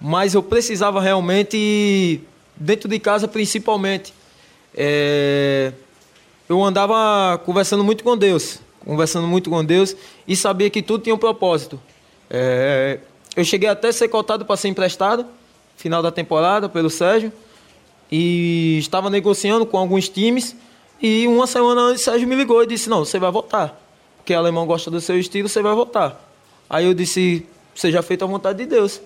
Mas 0.01 0.33
eu 0.33 0.41
precisava 0.41 0.99
realmente, 0.99 2.19
dentro 2.55 2.89
de 2.89 2.99
casa 2.99 3.27
principalmente, 3.27 4.13
é... 4.75 5.71
eu 6.49 6.61
andava 6.63 7.37
conversando 7.45 7.83
muito 7.83 8.03
com 8.03 8.17
Deus. 8.17 8.59
Conversando 8.83 9.27
muito 9.27 9.49
com 9.49 9.63
Deus 9.63 9.95
e 10.27 10.35
sabia 10.35 10.69
que 10.69 10.81
tudo 10.81 11.03
tinha 11.03 11.15
um 11.15 11.19
propósito. 11.19 11.79
É... 12.29 12.99
Eu 13.35 13.43
cheguei 13.43 13.69
até 13.69 13.89
a 13.89 13.93
ser 13.93 14.07
cotado 14.07 14.45
para 14.45 14.57
ser 14.57 14.67
emprestado, 14.67 15.25
final 15.77 16.01
da 16.01 16.11
temporada, 16.11 16.67
pelo 16.67 16.89
Sérgio. 16.89 17.31
E 18.11 18.77
estava 18.79 19.09
negociando 19.09 19.65
com 19.65 19.77
alguns 19.77 20.09
times 20.09 20.55
e 21.03 21.27
uma 21.27 21.45
semana 21.45 21.81
antes, 21.81 22.01
Sérgio 22.01 22.25
me 22.25 22.35
ligou 22.35 22.63
e 22.63 22.67
disse: 22.67 22.89
Não, 22.89 23.03
você 23.03 23.19
vai 23.19 23.29
votar. 23.29 23.77
Porque 24.15 24.33
alemão 24.33 24.65
gosta 24.65 24.89
do 24.89 25.01
seu 25.01 25.19
estilo, 25.19 25.49
você 25.49 25.61
vai 25.61 25.75
votar. 25.75 26.17
Aí 26.69 26.85
eu 26.85 26.93
disse: 26.93 27.45
Seja 27.75 28.01
feita 28.01 28.23
a 28.23 28.27
vontade 28.27 28.59
de 28.59 28.65
Deus. 28.65 29.01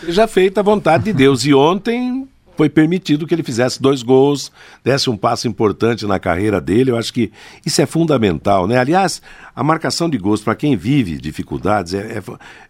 Seja 0.00 0.26
feita 0.26 0.60
a 0.60 0.62
vontade 0.62 1.04
de 1.04 1.12
Deus. 1.12 1.44
E 1.44 1.52
ontem 1.52 2.26
foi 2.56 2.70
permitido 2.70 3.26
que 3.26 3.34
ele 3.34 3.42
fizesse 3.42 3.82
dois 3.82 4.02
gols, 4.02 4.50
desse 4.82 5.10
um 5.10 5.16
passo 5.16 5.46
importante 5.46 6.06
na 6.06 6.18
carreira 6.18 6.58
dele. 6.58 6.90
Eu 6.90 6.96
acho 6.96 7.12
que 7.12 7.30
isso 7.66 7.82
é 7.82 7.86
fundamental, 7.86 8.66
né? 8.66 8.78
Aliás, 8.78 9.20
a 9.54 9.62
marcação 9.62 10.08
de 10.08 10.16
gols 10.16 10.40
para 10.40 10.54
quem 10.54 10.74
vive 10.74 11.18
dificuldades 11.18 11.92
é, 11.92 12.18
é 12.18 12.22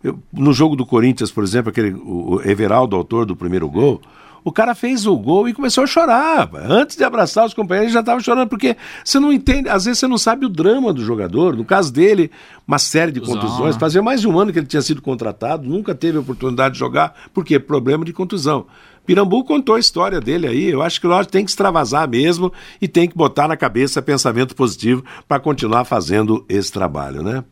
eu, 0.03 0.18
no 0.33 0.53
jogo 0.53 0.75
do 0.75 0.85
Corinthians, 0.85 1.31
por 1.31 1.44
exemplo, 1.44 1.70
aquele 1.70 1.92
o 1.94 2.40
Everaldo, 2.44 2.97
autor 2.97 3.27
do 3.27 3.37
primeiro 3.37 3.68
gol. 3.68 4.01
O 4.44 4.52
cara 4.52 4.74
fez 4.74 5.07
o 5.07 5.16
gol 5.16 5.48
e 5.48 5.54
começou 5.54 5.85
a 5.85 5.87
chorar. 5.87 6.50
Antes 6.68 6.96
de 6.96 7.02
abraçar 7.02 7.46
os 7.46 7.54
companheiros, 7.54 7.88
ele 7.88 7.94
já 7.94 8.00
estava 8.00 8.20
chorando, 8.20 8.48
porque 8.48 8.76
você 9.02 9.18
não 9.18 9.33
entende, 9.33 9.70
às 9.70 9.87
vezes 9.87 10.00
você 10.00 10.07
não 10.07 10.18
sabe 10.18 10.44
o 10.44 10.50
drama 10.50 10.92
do 10.92 11.02
jogador. 11.02 11.57
No 11.57 11.64
caso 11.64 11.90
dele, 11.90 12.30
uma 12.68 12.78
série 12.78 13.11
de 13.11 13.20
contusões. 13.20 13.76
Fazia 13.76 14.02
mais 14.02 14.20
de 14.20 14.28
um 14.28 14.38
ano 14.38 14.52
que 14.52 14.59
ele 14.59 14.66
tinha 14.66 14.83
sido 14.83 15.00
contratado, 15.00 15.66
nunca 15.66 15.94
teve 15.94 16.18
oportunidade 16.18 16.74
de 16.74 16.78
jogar, 16.78 17.14
porque 17.33 17.59
problema 17.59 18.04
de 18.04 18.12
contusão. 18.12 18.66
Pirambu 19.07 19.44
contou 19.44 19.74
a 19.74 19.80
história 19.80 20.20
dele 20.20 20.46
aí. 20.46 20.70
Eu 20.70 20.83
acho 20.83 21.00
que 21.00 21.07
nós 21.07 21.26
tem 21.26 21.44
que 21.44 21.50
extravasar 21.50 22.09
mesmo 22.09 22.52
e 22.80 22.88
tem 22.88 23.09
que 23.09 23.16
botar 23.16 23.48
na 23.48 23.57
cabeça 23.57 24.00
pensamento 24.00 24.54
positivo 24.54 25.04
para 25.28 25.40
continuar 25.40 25.85
fazendo 25.85 26.44
esse 26.48 26.72
trabalho, 26.72 27.22
né? 27.22 27.44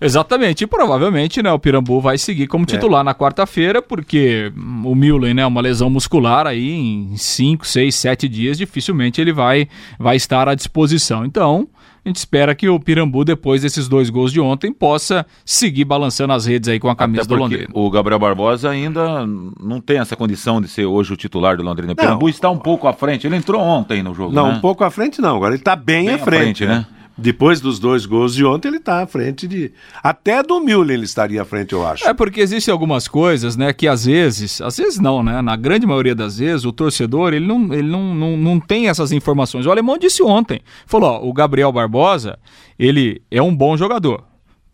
Exatamente, 0.00 0.64
e 0.64 0.66
provavelmente 0.66 1.42
né, 1.42 1.50
o 1.50 1.58
Pirambu 1.58 2.00
vai 2.00 2.18
seguir 2.18 2.46
como 2.46 2.64
é. 2.64 2.66
titular 2.66 3.00
é. 3.00 3.04
na 3.04 3.14
quarta-feira, 3.14 3.80
porque 3.80 4.52
o 4.84 4.94
Milen, 4.94 5.34
né, 5.34 5.46
uma 5.46 5.60
lesão 5.60 5.88
muscular 5.88 6.46
aí 6.46 6.70
em 6.70 7.16
5, 7.16 7.66
6, 7.66 7.94
7 7.94 8.28
dias, 8.28 8.58
dificilmente 8.58 9.20
ele 9.20 9.32
vai, 9.32 9.68
vai 9.98 10.16
estar 10.16 10.48
à 10.48 10.54
disposição. 10.54 11.24
Então, 11.24 11.66
a 12.06 12.08
gente 12.08 12.16
espera 12.16 12.54
que 12.54 12.68
o 12.68 12.78
Pirambu, 12.78 13.24
depois 13.24 13.62
desses 13.62 13.88
dois 13.88 14.10
gols 14.10 14.32
de 14.32 14.40
ontem, 14.40 14.72
possa 14.72 15.26
seguir 15.44 15.84
balançando 15.84 16.32
as 16.34 16.46
redes 16.46 16.68
aí 16.68 16.78
com 16.78 16.88
a 16.88 16.94
camisa 16.94 17.24
do 17.24 17.34
Londrina. 17.34 17.68
O 17.72 17.90
Gabriel 17.90 18.20
Barbosa 18.20 18.70
ainda 18.70 19.26
não 19.26 19.80
tem 19.80 19.98
essa 19.98 20.14
condição 20.14 20.60
de 20.60 20.68
ser 20.68 20.84
hoje 20.84 21.14
o 21.14 21.16
titular 21.16 21.56
do 21.56 21.64
Londrina. 21.64 21.94
O 21.94 21.96
Pirambu 21.96 22.28
está 22.28 22.48
um 22.48 22.58
pouco 22.58 22.86
à 22.86 22.92
frente. 22.92 23.26
Ele 23.26 23.34
entrou 23.34 23.60
ontem 23.60 24.04
no 24.04 24.14
jogo. 24.14 24.32
Não, 24.32 24.46
né? 24.46 24.54
um 24.54 24.60
pouco 24.60 24.84
à 24.84 24.90
frente 24.90 25.20
não. 25.20 25.34
Agora 25.34 25.54
ele 25.54 25.60
está 25.60 25.74
bem, 25.74 26.06
bem, 26.06 26.14
à 26.14 26.18
frente, 26.18 26.62
à 26.62 26.66
frente 26.66 26.66
né? 26.66 26.74
né? 26.76 26.86
Depois 27.18 27.60
dos 27.60 27.78
dois 27.78 28.04
gols 28.04 28.34
de 28.34 28.44
ontem, 28.44 28.68
ele 28.68 28.76
está 28.76 29.02
à 29.02 29.06
frente 29.06 29.48
de. 29.48 29.72
Até 30.02 30.42
do 30.42 30.60
Müller 30.60 30.96
ele 30.96 31.04
estaria 31.04 31.40
à 31.40 31.44
frente, 31.46 31.72
eu 31.72 31.86
acho. 31.86 32.06
É 32.06 32.12
porque 32.12 32.40
existem 32.40 32.70
algumas 32.70 33.08
coisas, 33.08 33.56
né, 33.56 33.72
que 33.72 33.88
às 33.88 34.04
vezes, 34.04 34.60
às 34.60 34.76
vezes 34.76 35.00
não, 35.00 35.22
né? 35.22 35.40
Na 35.40 35.56
grande 35.56 35.86
maioria 35.86 36.14
das 36.14 36.38
vezes, 36.38 36.66
o 36.66 36.72
torcedor 36.72 37.32
ele 37.32 37.46
não, 37.46 37.72
ele 37.72 37.88
não, 37.88 38.14
não, 38.14 38.36
não 38.36 38.60
tem 38.60 38.88
essas 38.88 39.12
informações. 39.12 39.64
O 39.64 39.70
alemão 39.70 39.96
disse 39.96 40.22
ontem: 40.22 40.60
falou, 40.86 41.10
ó, 41.10 41.26
o 41.26 41.32
Gabriel 41.32 41.72
Barbosa, 41.72 42.38
ele 42.78 43.22
é 43.30 43.40
um 43.40 43.54
bom 43.54 43.76
jogador. 43.78 44.22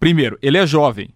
Primeiro, 0.01 0.37
ele 0.43 0.59
é 0.59 0.67
jovem. 0.67 1.11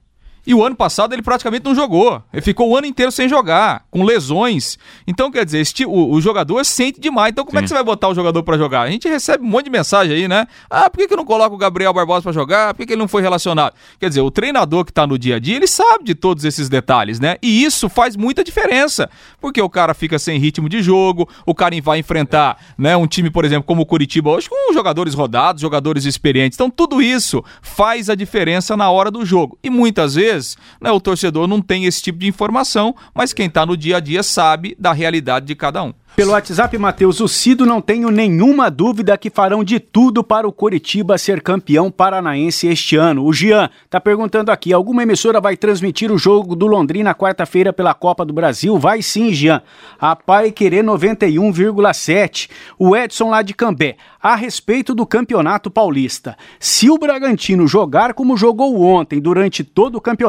E 0.47 0.55
o 0.55 0.65
ano 0.65 0.77
passado 0.77 1.13
ele 1.13 1.23
praticamente 1.23 1.65
não 1.65 1.75
jogou. 1.75 2.23
Ele 2.33 2.41
ficou 2.41 2.71
o 2.71 2.77
ano 2.77 2.87
inteiro 2.87 3.11
sem 3.11 3.29
jogar, 3.29 3.85
com 3.91 4.05
lesões. 4.05 4.79
Então, 5.07 5.31
quer 5.31 5.45
dizer, 5.45 5.59
este, 5.59 5.85
o, 5.85 6.13
o, 6.13 6.21
jogador 6.21 6.65
sente 6.65 7.01
demais. 7.01 7.33
Então, 7.33 7.45
como 7.45 7.59
Sim. 7.59 7.59
é 7.59 7.63
que 7.63 7.69
você 7.69 7.75
vai 7.75 7.83
botar 7.83 8.09
o 8.09 8.15
jogador 8.15 8.43
para 8.45 8.57
jogar? 8.57 8.83
A 8.83 8.91
gente 8.91 9.09
recebe 9.09 9.45
um 9.45 9.49
monte 9.49 9.65
de 9.65 9.71
mensagem 9.71 10.15
aí, 10.15 10.29
né? 10.29 10.47
Ah, 10.71 10.89
por 10.89 10.99
que, 10.99 11.09
que 11.09 11.17
não 11.17 11.25
coloca 11.25 11.53
o 11.53 11.59
Gabriel 11.59 11.93
Barbosa 11.93 12.23
para 12.23 12.33
jogar? 12.33 12.75
Por 12.75 12.79
que, 12.79 12.87
que 12.87 12.93
ele 12.93 13.01
não 13.01 13.09
foi 13.09 13.23
relacionado? 13.23 13.75
Quer 13.99 14.09
dizer, 14.09 14.21
o 14.21 14.31
treinador 14.31 14.85
que 14.85 14.93
tá 14.93 15.05
no 15.05 15.19
dia 15.19 15.37
a 15.37 15.39
dia, 15.41 15.57
ele 15.57 15.67
sabe 15.67 16.05
de 16.05 16.15
todos 16.15 16.45
esses 16.45 16.69
detalhes, 16.69 17.19
né? 17.19 17.39
E 17.43 17.65
isso 17.65 17.89
faz 17.89 18.17
muita 18.17 18.45
diferença. 18.45 19.11
Porque 19.41 19.61
o 19.61 19.69
cara 19.69 19.95
fica 19.95 20.17
sem 20.17 20.39
ritmo 20.39 20.69
de 20.69 20.81
jogo, 20.81 21.29
o 21.45 21.55
cara 21.55 21.75
vai 21.83 21.99
enfrentar 21.99 22.59
né, 22.79 22.97
um 22.97 23.07
time, 23.07 23.29
por 23.31 23.45
exemplo, 23.45 23.65
como 23.65 23.83
o 23.83 23.87
Curitiba 23.87 24.31
hoje, 24.31 24.49
com 24.49 24.73
jogadores 24.73 25.15
rodados, 25.15 25.61
jogadores 25.61 26.05
experientes. 26.05 26.57
Então, 26.57 26.71
tudo 26.71 27.03
isso 27.03 27.45
faz 27.61 28.09
a 28.09 28.15
diferença 28.15 28.77
na 28.77 28.89
hora 28.91 29.11
do 29.11 29.27
jogo. 29.27 29.59
E 29.63 29.69
muitas 29.69 30.15
vezes 30.15 30.36
né, 30.81 30.91
o 30.91 31.01
torcedor 31.01 31.47
não 31.47 31.61
tem 31.61 31.85
esse 31.85 32.03
tipo 32.03 32.19
de 32.19 32.27
informação, 32.27 32.95
mas 33.15 33.33
quem 33.33 33.47
está 33.47 33.65
no 33.65 33.77
dia 33.77 33.97
a 33.97 34.01
dia 34.01 34.23
sabe 34.23 34.77
da 34.79 34.93
realidade 34.93 35.47
de 35.47 35.55
cada 35.55 35.83
um. 35.83 35.93
Pelo 36.17 36.33
WhatsApp, 36.33 36.79
Matheus, 36.79 37.21
o 37.21 37.29
Cido 37.29 37.67
não 37.67 37.79
tenho 37.79 38.11
nenhuma 38.11 38.71
dúvida 38.71 39.19
que 39.19 39.29
farão 39.29 39.63
de 39.63 39.79
tudo 39.79 40.25
para 40.25 40.49
o 40.49 40.53
Coritiba 40.53 41.19
ser 41.19 41.43
campeão 41.43 41.91
paranaense 41.91 42.67
este 42.67 42.97
ano. 42.97 43.23
O 43.23 43.35
Jean 43.35 43.69
está 43.85 44.01
perguntando 44.01 44.51
aqui: 44.51 44.73
alguma 44.73 45.03
emissora 45.03 45.43
vai 45.43 45.59
transmitir 45.59 46.11
o 46.11 46.17
jogo 46.17 46.57
do 46.57 46.67
Londrina 46.67 47.15
quarta-feira 47.15 47.71
pela 47.71 47.93
Copa 47.93 48.25
do 48.25 48.33
Brasil? 48.33 48.79
Vai 48.79 49.03
sim, 49.03 49.31
Jean. 49.31 49.61
A 50.01 50.17
Pai 50.17 50.51
Querer 50.53 50.83
91,7. 50.83 52.49
O 52.79 52.97
Edson 52.97 53.29
lá 53.29 53.43
de 53.43 53.53
Cambé. 53.53 53.99
A 54.19 54.35
respeito 54.35 54.95
do 54.95 55.05
Campeonato 55.05 55.71
Paulista. 55.71 56.35
Se 56.59 56.89
o 56.89 56.97
Bragantino 56.97 57.69
jogar 57.69 58.15
como 58.15 58.39
jogou 58.39 58.81
ontem 58.81 59.21
durante 59.21 59.63
todo 59.63 59.97
o 59.97 60.01
campeonato, 60.01 60.26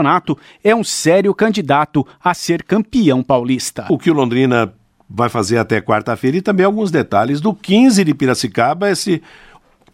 é 0.64 0.76
um 0.76 0.84
sério 0.84 1.34
candidato 1.34 2.06
a 2.24 2.34
ser 2.34 2.64
campeão 2.64 3.24
paulista. 3.24 3.86
O 3.90 3.98
que 3.98 4.12
o 4.12 4.14
Londrina 4.14 4.74
vai 5.10 5.30
fazer 5.30 5.58
até 5.58 5.82
quarta-feira 5.82 6.38
e 6.38 6.42
também 6.42 6.66
alguns 6.66 6.92
detalhes 6.92 7.40
do 7.40 7.54
15 7.54 8.04
de 8.04 8.14
Piracicaba, 8.14 8.90
esse 8.90 9.22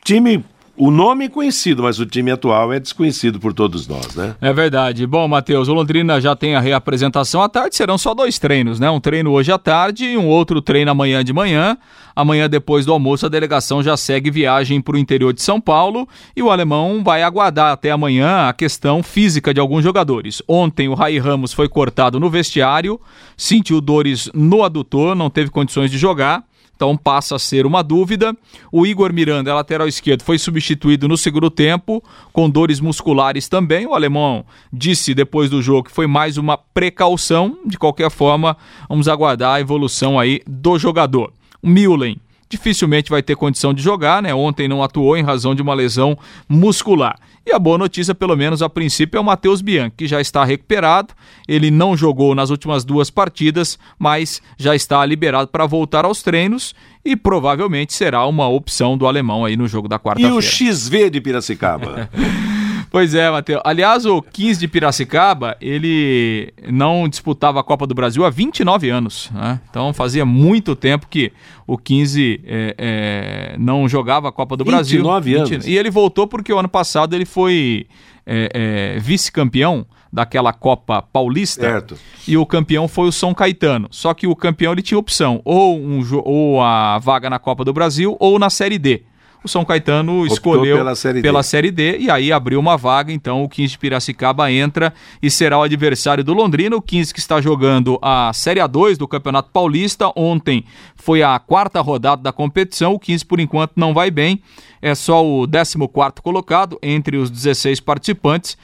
time 0.03 0.43
o 0.75 0.89
nome 0.89 1.25
é 1.25 1.29
conhecido, 1.29 1.83
mas 1.83 1.99
o 1.99 2.05
time 2.05 2.31
atual 2.31 2.73
é 2.73 2.79
desconhecido 2.79 3.39
por 3.39 3.53
todos 3.53 3.87
nós, 3.87 4.15
né? 4.15 4.35
É 4.41 4.51
verdade. 4.51 5.05
Bom, 5.05 5.27
Matheus, 5.27 5.67
o 5.67 5.73
Londrina 5.73 6.19
já 6.19 6.35
tem 6.35 6.55
a 6.55 6.59
reapresentação 6.59 7.43
à 7.43 7.47
tarde, 7.47 7.75
serão 7.75 7.95
só 7.95 8.13
dois 8.15 8.39
treinos, 8.39 8.79
né? 8.79 8.89
Um 8.89 8.99
treino 8.99 9.31
hoje 9.31 9.51
à 9.51 9.59
tarde 9.59 10.05
e 10.05 10.17
um 10.17 10.27
outro 10.27 10.61
treino 10.61 10.89
amanhã 10.89 11.23
de 11.23 11.31
manhã. 11.31 11.77
Amanhã, 12.15 12.49
depois 12.49 12.85
do 12.85 12.91
almoço, 12.91 13.25
a 13.25 13.29
delegação 13.29 13.83
já 13.83 13.95
segue 13.95 14.31
viagem 14.31 14.81
para 14.81 14.95
o 14.95 14.99
interior 14.99 15.31
de 15.31 15.41
São 15.43 15.61
Paulo 15.61 16.07
e 16.35 16.41
o 16.41 16.49
alemão 16.49 17.03
vai 17.03 17.21
aguardar 17.21 17.71
até 17.71 17.91
amanhã 17.91 18.49
a 18.49 18.53
questão 18.53 19.03
física 19.03 19.53
de 19.53 19.59
alguns 19.59 19.83
jogadores. 19.83 20.41
Ontem, 20.47 20.87
o 20.87 20.95
Rai 20.95 21.19
Ramos 21.19 21.53
foi 21.53 21.69
cortado 21.69 22.19
no 22.19 22.31
vestiário, 22.31 22.99
sentiu 23.37 23.79
dores 23.79 24.29
no 24.33 24.63
adutor, 24.63 25.15
não 25.15 25.29
teve 25.29 25.51
condições 25.51 25.91
de 25.91 25.99
jogar 25.99 26.43
então 26.75 26.97
passa 26.97 27.35
a 27.35 27.39
ser 27.39 27.65
uma 27.65 27.81
dúvida. 27.81 28.35
O 28.71 28.85
Igor 28.85 29.13
Miranda, 29.13 29.53
lateral 29.53 29.87
esquerdo, 29.87 30.23
foi 30.23 30.37
substituído 30.37 31.07
no 31.07 31.17
segundo 31.17 31.49
tempo, 31.49 32.03
com 32.31 32.49
dores 32.49 32.79
musculares 32.79 33.47
também. 33.47 33.85
O 33.85 33.93
alemão 33.93 34.45
disse 34.71 35.13
depois 35.13 35.49
do 35.49 35.61
jogo 35.61 35.87
que 35.87 35.95
foi 35.95 36.07
mais 36.07 36.37
uma 36.37 36.57
precaução. 36.57 37.57
De 37.65 37.77
qualquer 37.77 38.09
forma, 38.09 38.57
vamos 38.89 39.07
aguardar 39.07 39.55
a 39.55 39.61
evolução 39.61 40.19
aí 40.19 40.41
do 40.47 40.77
jogador. 40.77 41.31
O 41.61 41.69
Milen 41.69 42.17
dificilmente 42.49 43.09
vai 43.09 43.21
ter 43.21 43.35
condição 43.35 43.73
de 43.73 43.81
jogar, 43.81 44.21
né? 44.21 44.33
Ontem 44.33 44.67
não 44.67 44.83
atuou 44.83 45.17
em 45.17 45.23
razão 45.23 45.55
de 45.55 45.61
uma 45.61 45.73
lesão 45.73 46.17
muscular. 46.47 47.17
E 47.45 47.51
a 47.51 47.59
boa 47.59 47.77
notícia, 47.77 48.15
pelo 48.15 48.37
menos 48.37 48.61
a 48.61 48.69
princípio, 48.69 49.17
é 49.17 49.21
o 49.21 49.23
Matheus 49.23 49.61
Bianchi, 49.61 49.93
que 49.97 50.07
já 50.07 50.21
está 50.21 50.45
recuperado. 50.45 51.13
Ele 51.47 51.69
não 51.69 51.95
jogou 51.97 52.33
nas 52.33 52.49
últimas 52.49 52.85
duas 52.85 53.09
partidas, 53.09 53.77
mas 53.99 54.41
já 54.57 54.73
está 54.73 55.05
liberado 55.05 55.49
para 55.49 55.65
voltar 55.65 56.05
aos 56.05 56.23
treinos 56.23 56.73
e 57.03 57.17
provavelmente 57.17 57.93
será 57.93 58.25
uma 58.25 58.47
opção 58.47 58.97
do 58.97 59.05
alemão 59.05 59.43
aí 59.43 59.57
no 59.57 59.67
jogo 59.67 59.89
da 59.89 59.99
quarta-feira. 59.99 60.33
E 60.33 60.37
o 60.37 60.41
XV 60.41 61.09
de 61.09 61.19
Piracicaba? 61.19 62.09
Pois 62.93 63.15
é, 63.15 63.27
Matheus. 63.31 63.59
Aliás, 63.65 64.05
o 64.05 64.21
15 64.21 64.59
de 64.59 64.67
Piracicaba, 64.67 65.57
ele 65.59 66.53
não 66.71 67.09
disputava 67.09 67.59
a 67.59 67.63
Copa 67.63 67.87
do 67.87 67.95
Brasil 67.95 68.23
há 68.23 68.29
29 68.29 68.87
anos. 68.87 69.31
Né? 69.33 69.59
Então 69.67 69.91
fazia 69.93 70.23
muito 70.23 70.75
tempo 70.75 71.07
que 71.09 71.33
o 71.65 71.75
15 71.75 72.41
é, 72.45 72.75
é, 72.77 73.55
não 73.57 73.89
jogava 73.89 74.29
a 74.29 74.31
Copa 74.31 74.55
do 74.55 74.63
29 74.63 74.77
Brasil. 74.77 74.97
29 74.99 75.55
anos. 75.55 75.67
E 75.67 75.75
ele 75.75 75.89
voltou 75.89 76.27
porque 76.27 76.53
o 76.53 76.59
ano 76.59 76.69
passado 76.69 77.15
ele 77.15 77.25
foi 77.25 77.87
é, 78.27 78.93
é, 78.95 78.99
vice-campeão 78.99 79.87
daquela 80.11 80.53
Copa 80.53 81.01
Paulista. 81.01 81.61
Certo. 81.63 81.97
E 82.27 82.37
o 82.37 82.45
campeão 82.45 82.87
foi 82.87 83.07
o 83.07 83.11
São 83.11 83.33
Caetano. 83.33 83.87
Só 83.89 84.13
que 84.13 84.27
o 84.27 84.35
campeão 84.35 84.71
ele 84.71 84.83
tinha 84.83 84.99
opção, 84.99 85.41
ou, 85.43 85.79
um, 85.79 86.03
ou 86.23 86.61
a 86.61 86.99
vaga 86.99 87.27
na 87.27 87.39
Copa 87.39 87.65
do 87.65 87.73
Brasil 87.73 88.15
ou 88.19 88.37
na 88.37 88.51
Série 88.51 88.77
D 88.77 89.01
o 89.43 89.47
São 89.47 89.65
Caetano 89.65 90.21
Optou 90.21 90.33
escolheu 90.33 90.77
pela 90.77 90.95
série, 90.95 91.21
pela 91.21 91.43
série, 91.43 91.71
D 91.71 91.97
e 91.97 92.09
aí 92.09 92.31
abriu 92.31 92.59
uma 92.59 92.77
vaga, 92.77 93.11
então 93.11 93.43
o 93.43 93.49
15 93.49 93.71
de 93.71 93.77
Piracicaba 93.77 94.51
entra 94.51 94.93
e 95.21 95.29
será 95.29 95.59
o 95.59 95.63
adversário 95.63 96.23
do 96.23 96.33
Londrina, 96.33 96.75
o 96.75 96.81
15 96.81 97.13
que 97.13 97.19
está 97.19 97.41
jogando 97.41 97.99
a 98.01 98.31
Série 98.33 98.59
A2 98.59 98.97
do 98.97 99.07
Campeonato 99.07 99.49
Paulista, 99.51 100.11
ontem 100.15 100.63
foi 100.95 101.21
a 101.21 101.37
quarta 101.39 101.81
rodada 101.81 102.21
da 102.21 102.31
competição, 102.31 102.93
o 102.93 102.99
15 102.99 103.25
por 103.25 103.39
enquanto 103.39 103.73
não 103.75 103.93
vai 103.93 104.09
bem, 104.09 104.41
é 104.81 104.95
só 104.95 105.25
o 105.25 105.47
14º 105.47 106.21
colocado 106.21 106.79
entre 106.81 107.17
os 107.17 107.29
16 107.29 107.79
participantes, 107.79 108.57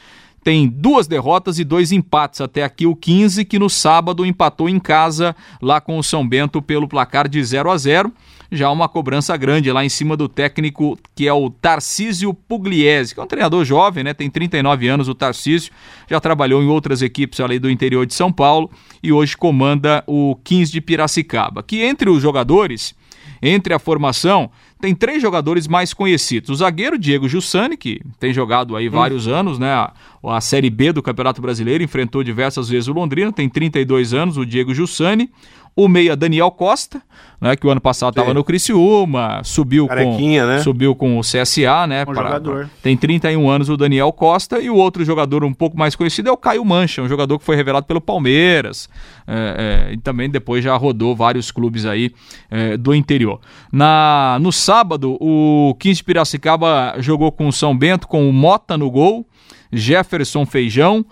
tem 0.44 0.68
duas 0.68 1.06
derrotas 1.06 1.60
e 1.60 1.64
dois 1.64 1.92
empates. 1.92 2.42
Até 2.42 2.64
aqui 2.64 2.88
o 2.88 2.96
15 2.96 3.44
que 3.46 3.60
no 3.60 3.70
sábado 3.70 4.26
empatou 4.26 4.70
em 4.70 4.80
casa 4.80 5.36
lá 5.62 5.82
com 5.82 5.98
o 5.98 6.04
São 6.04 6.28
Bento 6.28 6.62
pelo 6.62 6.88
placar 6.88 7.28
de 7.28 7.44
0 7.44 7.70
a 7.70 7.78
0 7.78 8.12
já 8.52 8.72
uma 8.72 8.90
cobrança 8.90 9.36
grande 9.38 9.72
lá 9.72 9.86
em 9.86 9.90
cima 9.90 10.18
do 10.18 10.28
técnico 10.28 10.98
que 11.16 11.28
é 11.28 11.34
o 11.34 11.50
Tarcísio 11.50 12.34
Pugliese, 12.34 13.14
que 13.14 13.20
é 13.20 13.24
um 13.24 13.28
treinador 13.28 13.64
jovem, 13.64 14.04
né? 14.04 14.14
Tem 14.14 14.30
39 14.30 14.88
anos 14.88 15.08
o 15.08 15.14
Tarcísio, 15.14 15.72
já 16.10 16.20
trabalhou 16.20 16.64
em 16.64 16.68
outras 16.68 17.02
equipes 17.02 17.40
ali 17.40 17.60
do 17.60 17.70
interior 17.70 18.06
de 18.06 18.14
São 18.14 18.32
Paulo 18.32 18.70
e 19.04 19.12
hoje 19.12 19.38
comanda 19.38 20.04
o 20.08 20.36
15 20.44 20.72
de 20.72 20.82
Piracicaba, 20.82 21.62
que 21.62 21.82
entre 21.82 22.10
os 22.10 22.22
jogadores, 22.22 22.96
entre 23.42 23.74
a 23.74 23.80
formação, 23.80 24.50
tem 24.82 24.96
três 24.96 25.22
jogadores 25.22 25.68
mais 25.68 25.94
conhecidos. 25.94 26.50
O 26.50 26.56
zagueiro 26.56 26.98
Diego 26.98 27.28
Jussani, 27.28 27.76
que 27.76 28.02
tem 28.18 28.34
jogado 28.34 28.76
aí 28.76 28.88
vários 28.88 29.28
hum. 29.28 29.34
anos, 29.34 29.60
né? 29.60 29.72
A, 29.72 29.94
a, 30.24 30.42
Série 30.42 30.70
B 30.70 30.94
do 30.94 31.04
Campeonato 31.04 31.42
Brasileiro, 31.42 31.84
enfrentou 31.84 32.24
diversas 32.24 32.70
vezes 32.70 32.88
o 32.88 32.94
Londrina, 32.94 33.32
tem 33.32 33.50
32 33.50 34.14
anos, 34.14 34.38
o 34.38 34.46
Diego 34.46 34.74
Jussani 34.74 35.30
o 35.76 35.88
meia 35.88 36.16
Daniel 36.16 36.52
Costa, 36.52 37.02
né, 37.40 37.56
que 37.56 37.66
o 37.66 37.70
ano 37.70 37.80
passado 37.80 38.12
estava 38.12 38.34
no 38.34 38.44
Criciúma, 38.44 39.42
subiu 39.44 39.88
com, 39.88 40.20
né? 40.20 40.60
subiu 40.60 40.94
com 40.94 41.18
o 41.18 41.22
CSA, 41.22 41.88
né? 41.88 42.04
Um 42.04 42.14
para, 42.14 42.24
jogador. 42.24 42.70
Tem 42.84 42.98
31 42.98 43.50
anos 43.50 43.70
o 43.70 43.78
Daniel 43.78 44.12
Costa 44.12 44.60
e 44.60 44.70
o 44.70 44.76
outro 44.76 45.06
jogador 45.06 45.44
um 45.46 45.54
pouco 45.54 45.78
mais 45.78 45.96
conhecido 45.96 46.30
é 46.30 46.32
o 46.32 46.38
Caio 46.38 46.66
Mancha, 46.66 47.02
um 47.02 47.08
jogador 47.08 47.40
que 47.40 47.46
foi 47.46 47.56
revelado 47.56 47.86
pelo 47.86 48.02
Palmeiras 48.02 48.90
é, 49.26 49.88
é, 49.90 49.94
e 49.94 49.98
também 49.98 50.30
depois 50.30 50.64
já 50.64 50.76
rodou 50.76 51.16
vários 51.16 51.52
clubes 51.52 51.86
aí 51.86 52.12
é, 52.52 52.76
do 52.76 52.94
interior. 52.94 53.40
Na, 53.72 54.38
no 54.42 54.52
sábado, 54.52 55.18
o 55.22 55.76
15 55.80 56.04
Piracicaba 56.04 56.96
jogou 57.00 57.32
com 57.32 57.48
o 57.48 57.54
São 57.54 57.78
Bento 57.78 58.08
com 58.08 58.30
o 58.30 58.34
Mota 58.34 58.78
no 58.78 58.92
gol, 58.92 59.26
Jefferson 59.72 60.46
Feijão, 60.46 61.06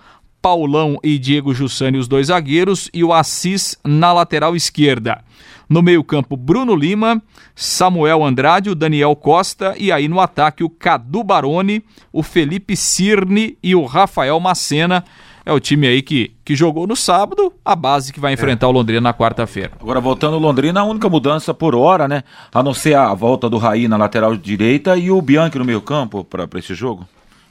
Paulão 0.48 0.98
e 1.04 1.20
Diego 1.20 1.54
Jussani, 1.54 1.98
os 1.98 2.08
dois 2.08 2.28
zagueiros, 2.28 2.90
e 2.94 3.04
o 3.04 3.12
Assis 3.12 3.78
na 3.84 4.14
lateral 4.14 4.56
esquerda. 4.56 5.22
No 5.68 5.82
meio-campo, 5.82 6.38
Bruno 6.38 6.74
Lima, 6.74 7.22
Samuel 7.54 8.24
Andrade, 8.24 8.70
o 8.70 8.76
Daniel 8.76 9.14
Costa 9.14 9.76
e 9.78 9.92
aí 9.92 10.08
no 10.08 10.22
ataque 10.22 10.64
o 10.64 10.70
Cadu 10.70 11.22
Baroni, 11.22 11.84
o 12.14 12.24
Felipe 12.24 12.78
Cirne 12.78 13.58
e 13.62 13.76
o 13.76 13.84
Rafael 13.84 14.40
Macena. 14.40 15.04
É 15.46 15.52
o 15.52 15.60
time 15.60 15.86
aí 15.86 16.02
que, 16.02 16.32
que 16.46 16.56
jogou 16.56 16.88
no 16.88 16.96
sábado, 16.96 17.52
a 17.66 17.76
base 17.76 18.14
que 18.14 18.20
vai 18.22 18.32
enfrentar 18.32 18.68
é. 18.68 18.70
o 18.70 18.72
Londrina 18.72 19.02
na 19.02 19.14
quarta-feira. 19.14 19.74
Agora, 19.82 20.00
voltando 20.00 20.36
ao 20.36 20.40
Londrina, 20.40 20.80
a 20.80 20.86
única 20.86 21.10
mudança 21.10 21.54
por 21.54 21.76
hora, 21.76 22.08
né? 22.08 22.24
A 22.54 22.64
não 22.64 22.74
ser 22.74 22.96
a 22.96 23.14
volta 23.14 23.50
do 23.50 23.58
Raí 23.58 23.86
na 23.90 23.98
lateral 23.98 24.38
direita 24.38 24.96
e 24.96 25.12
o 25.12 25.22
Bianchi 25.22 25.60
no 25.60 25.66
meio-campo 25.66 26.24
para 26.24 26.48
esse 26.58 26.74
jogo. 26.74 27.06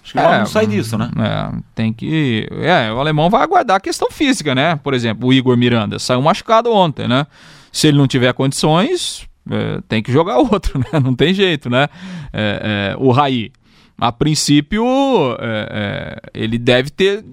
Acho 0.06 0.12
que 0.12 0.18
é, 0.20 0.38
não 0.38 0.46
sai 0.46 0.68
disso, 0.68 0.96
né? 0.96 1.10
É, 1.18 1.58
tem 1.74 1.92
que. 1.92 2.48
É, 2.52 2.92
o 2.92 3.00
alemão 3.00 3.28
vai 3.28 3.42
aguardar 3.42 3.78
a 3.78 3.80
questão 3.80 4.08
física, 4.08 4.54
né? 4.54 4.76
Por 4.76 4.94
exemplo, 4.94 5.28
o 5.28 5.32
Igor 5.32 5.56
Miranda 5.56 5.98
saiu 5.98 6.22
machucado 6.22 6.72
ontem, 6.72 7.08
né? 7.08 7.26
Se 7.72 7.88
ele 7.88 7.98
não 7.98 8.06
tiver 8.06 8.32
condições, 8.32 9.26
é, 9.50 9.80
tem 9.88 10.00
que 10.00 10.12
jogar 10.12 10.38
outro, 10.38 10.78
né? 10.78 11.00
Não 11.02 11.12
tem 11.12 11.34
jeito, 11.34 11.68
né? 11.68 11.88
É, 12.32 12.92
é 12.94 12.96
o 12.98 13.10
Raí 13.10 13.50
a 13.98 14.12
princípio, 14.12 14.84
é, 15.40 16.20
é, 16.22 16.30
ele 16.34 16.58
deve 16.58 16.90
ter, 16.90 17.24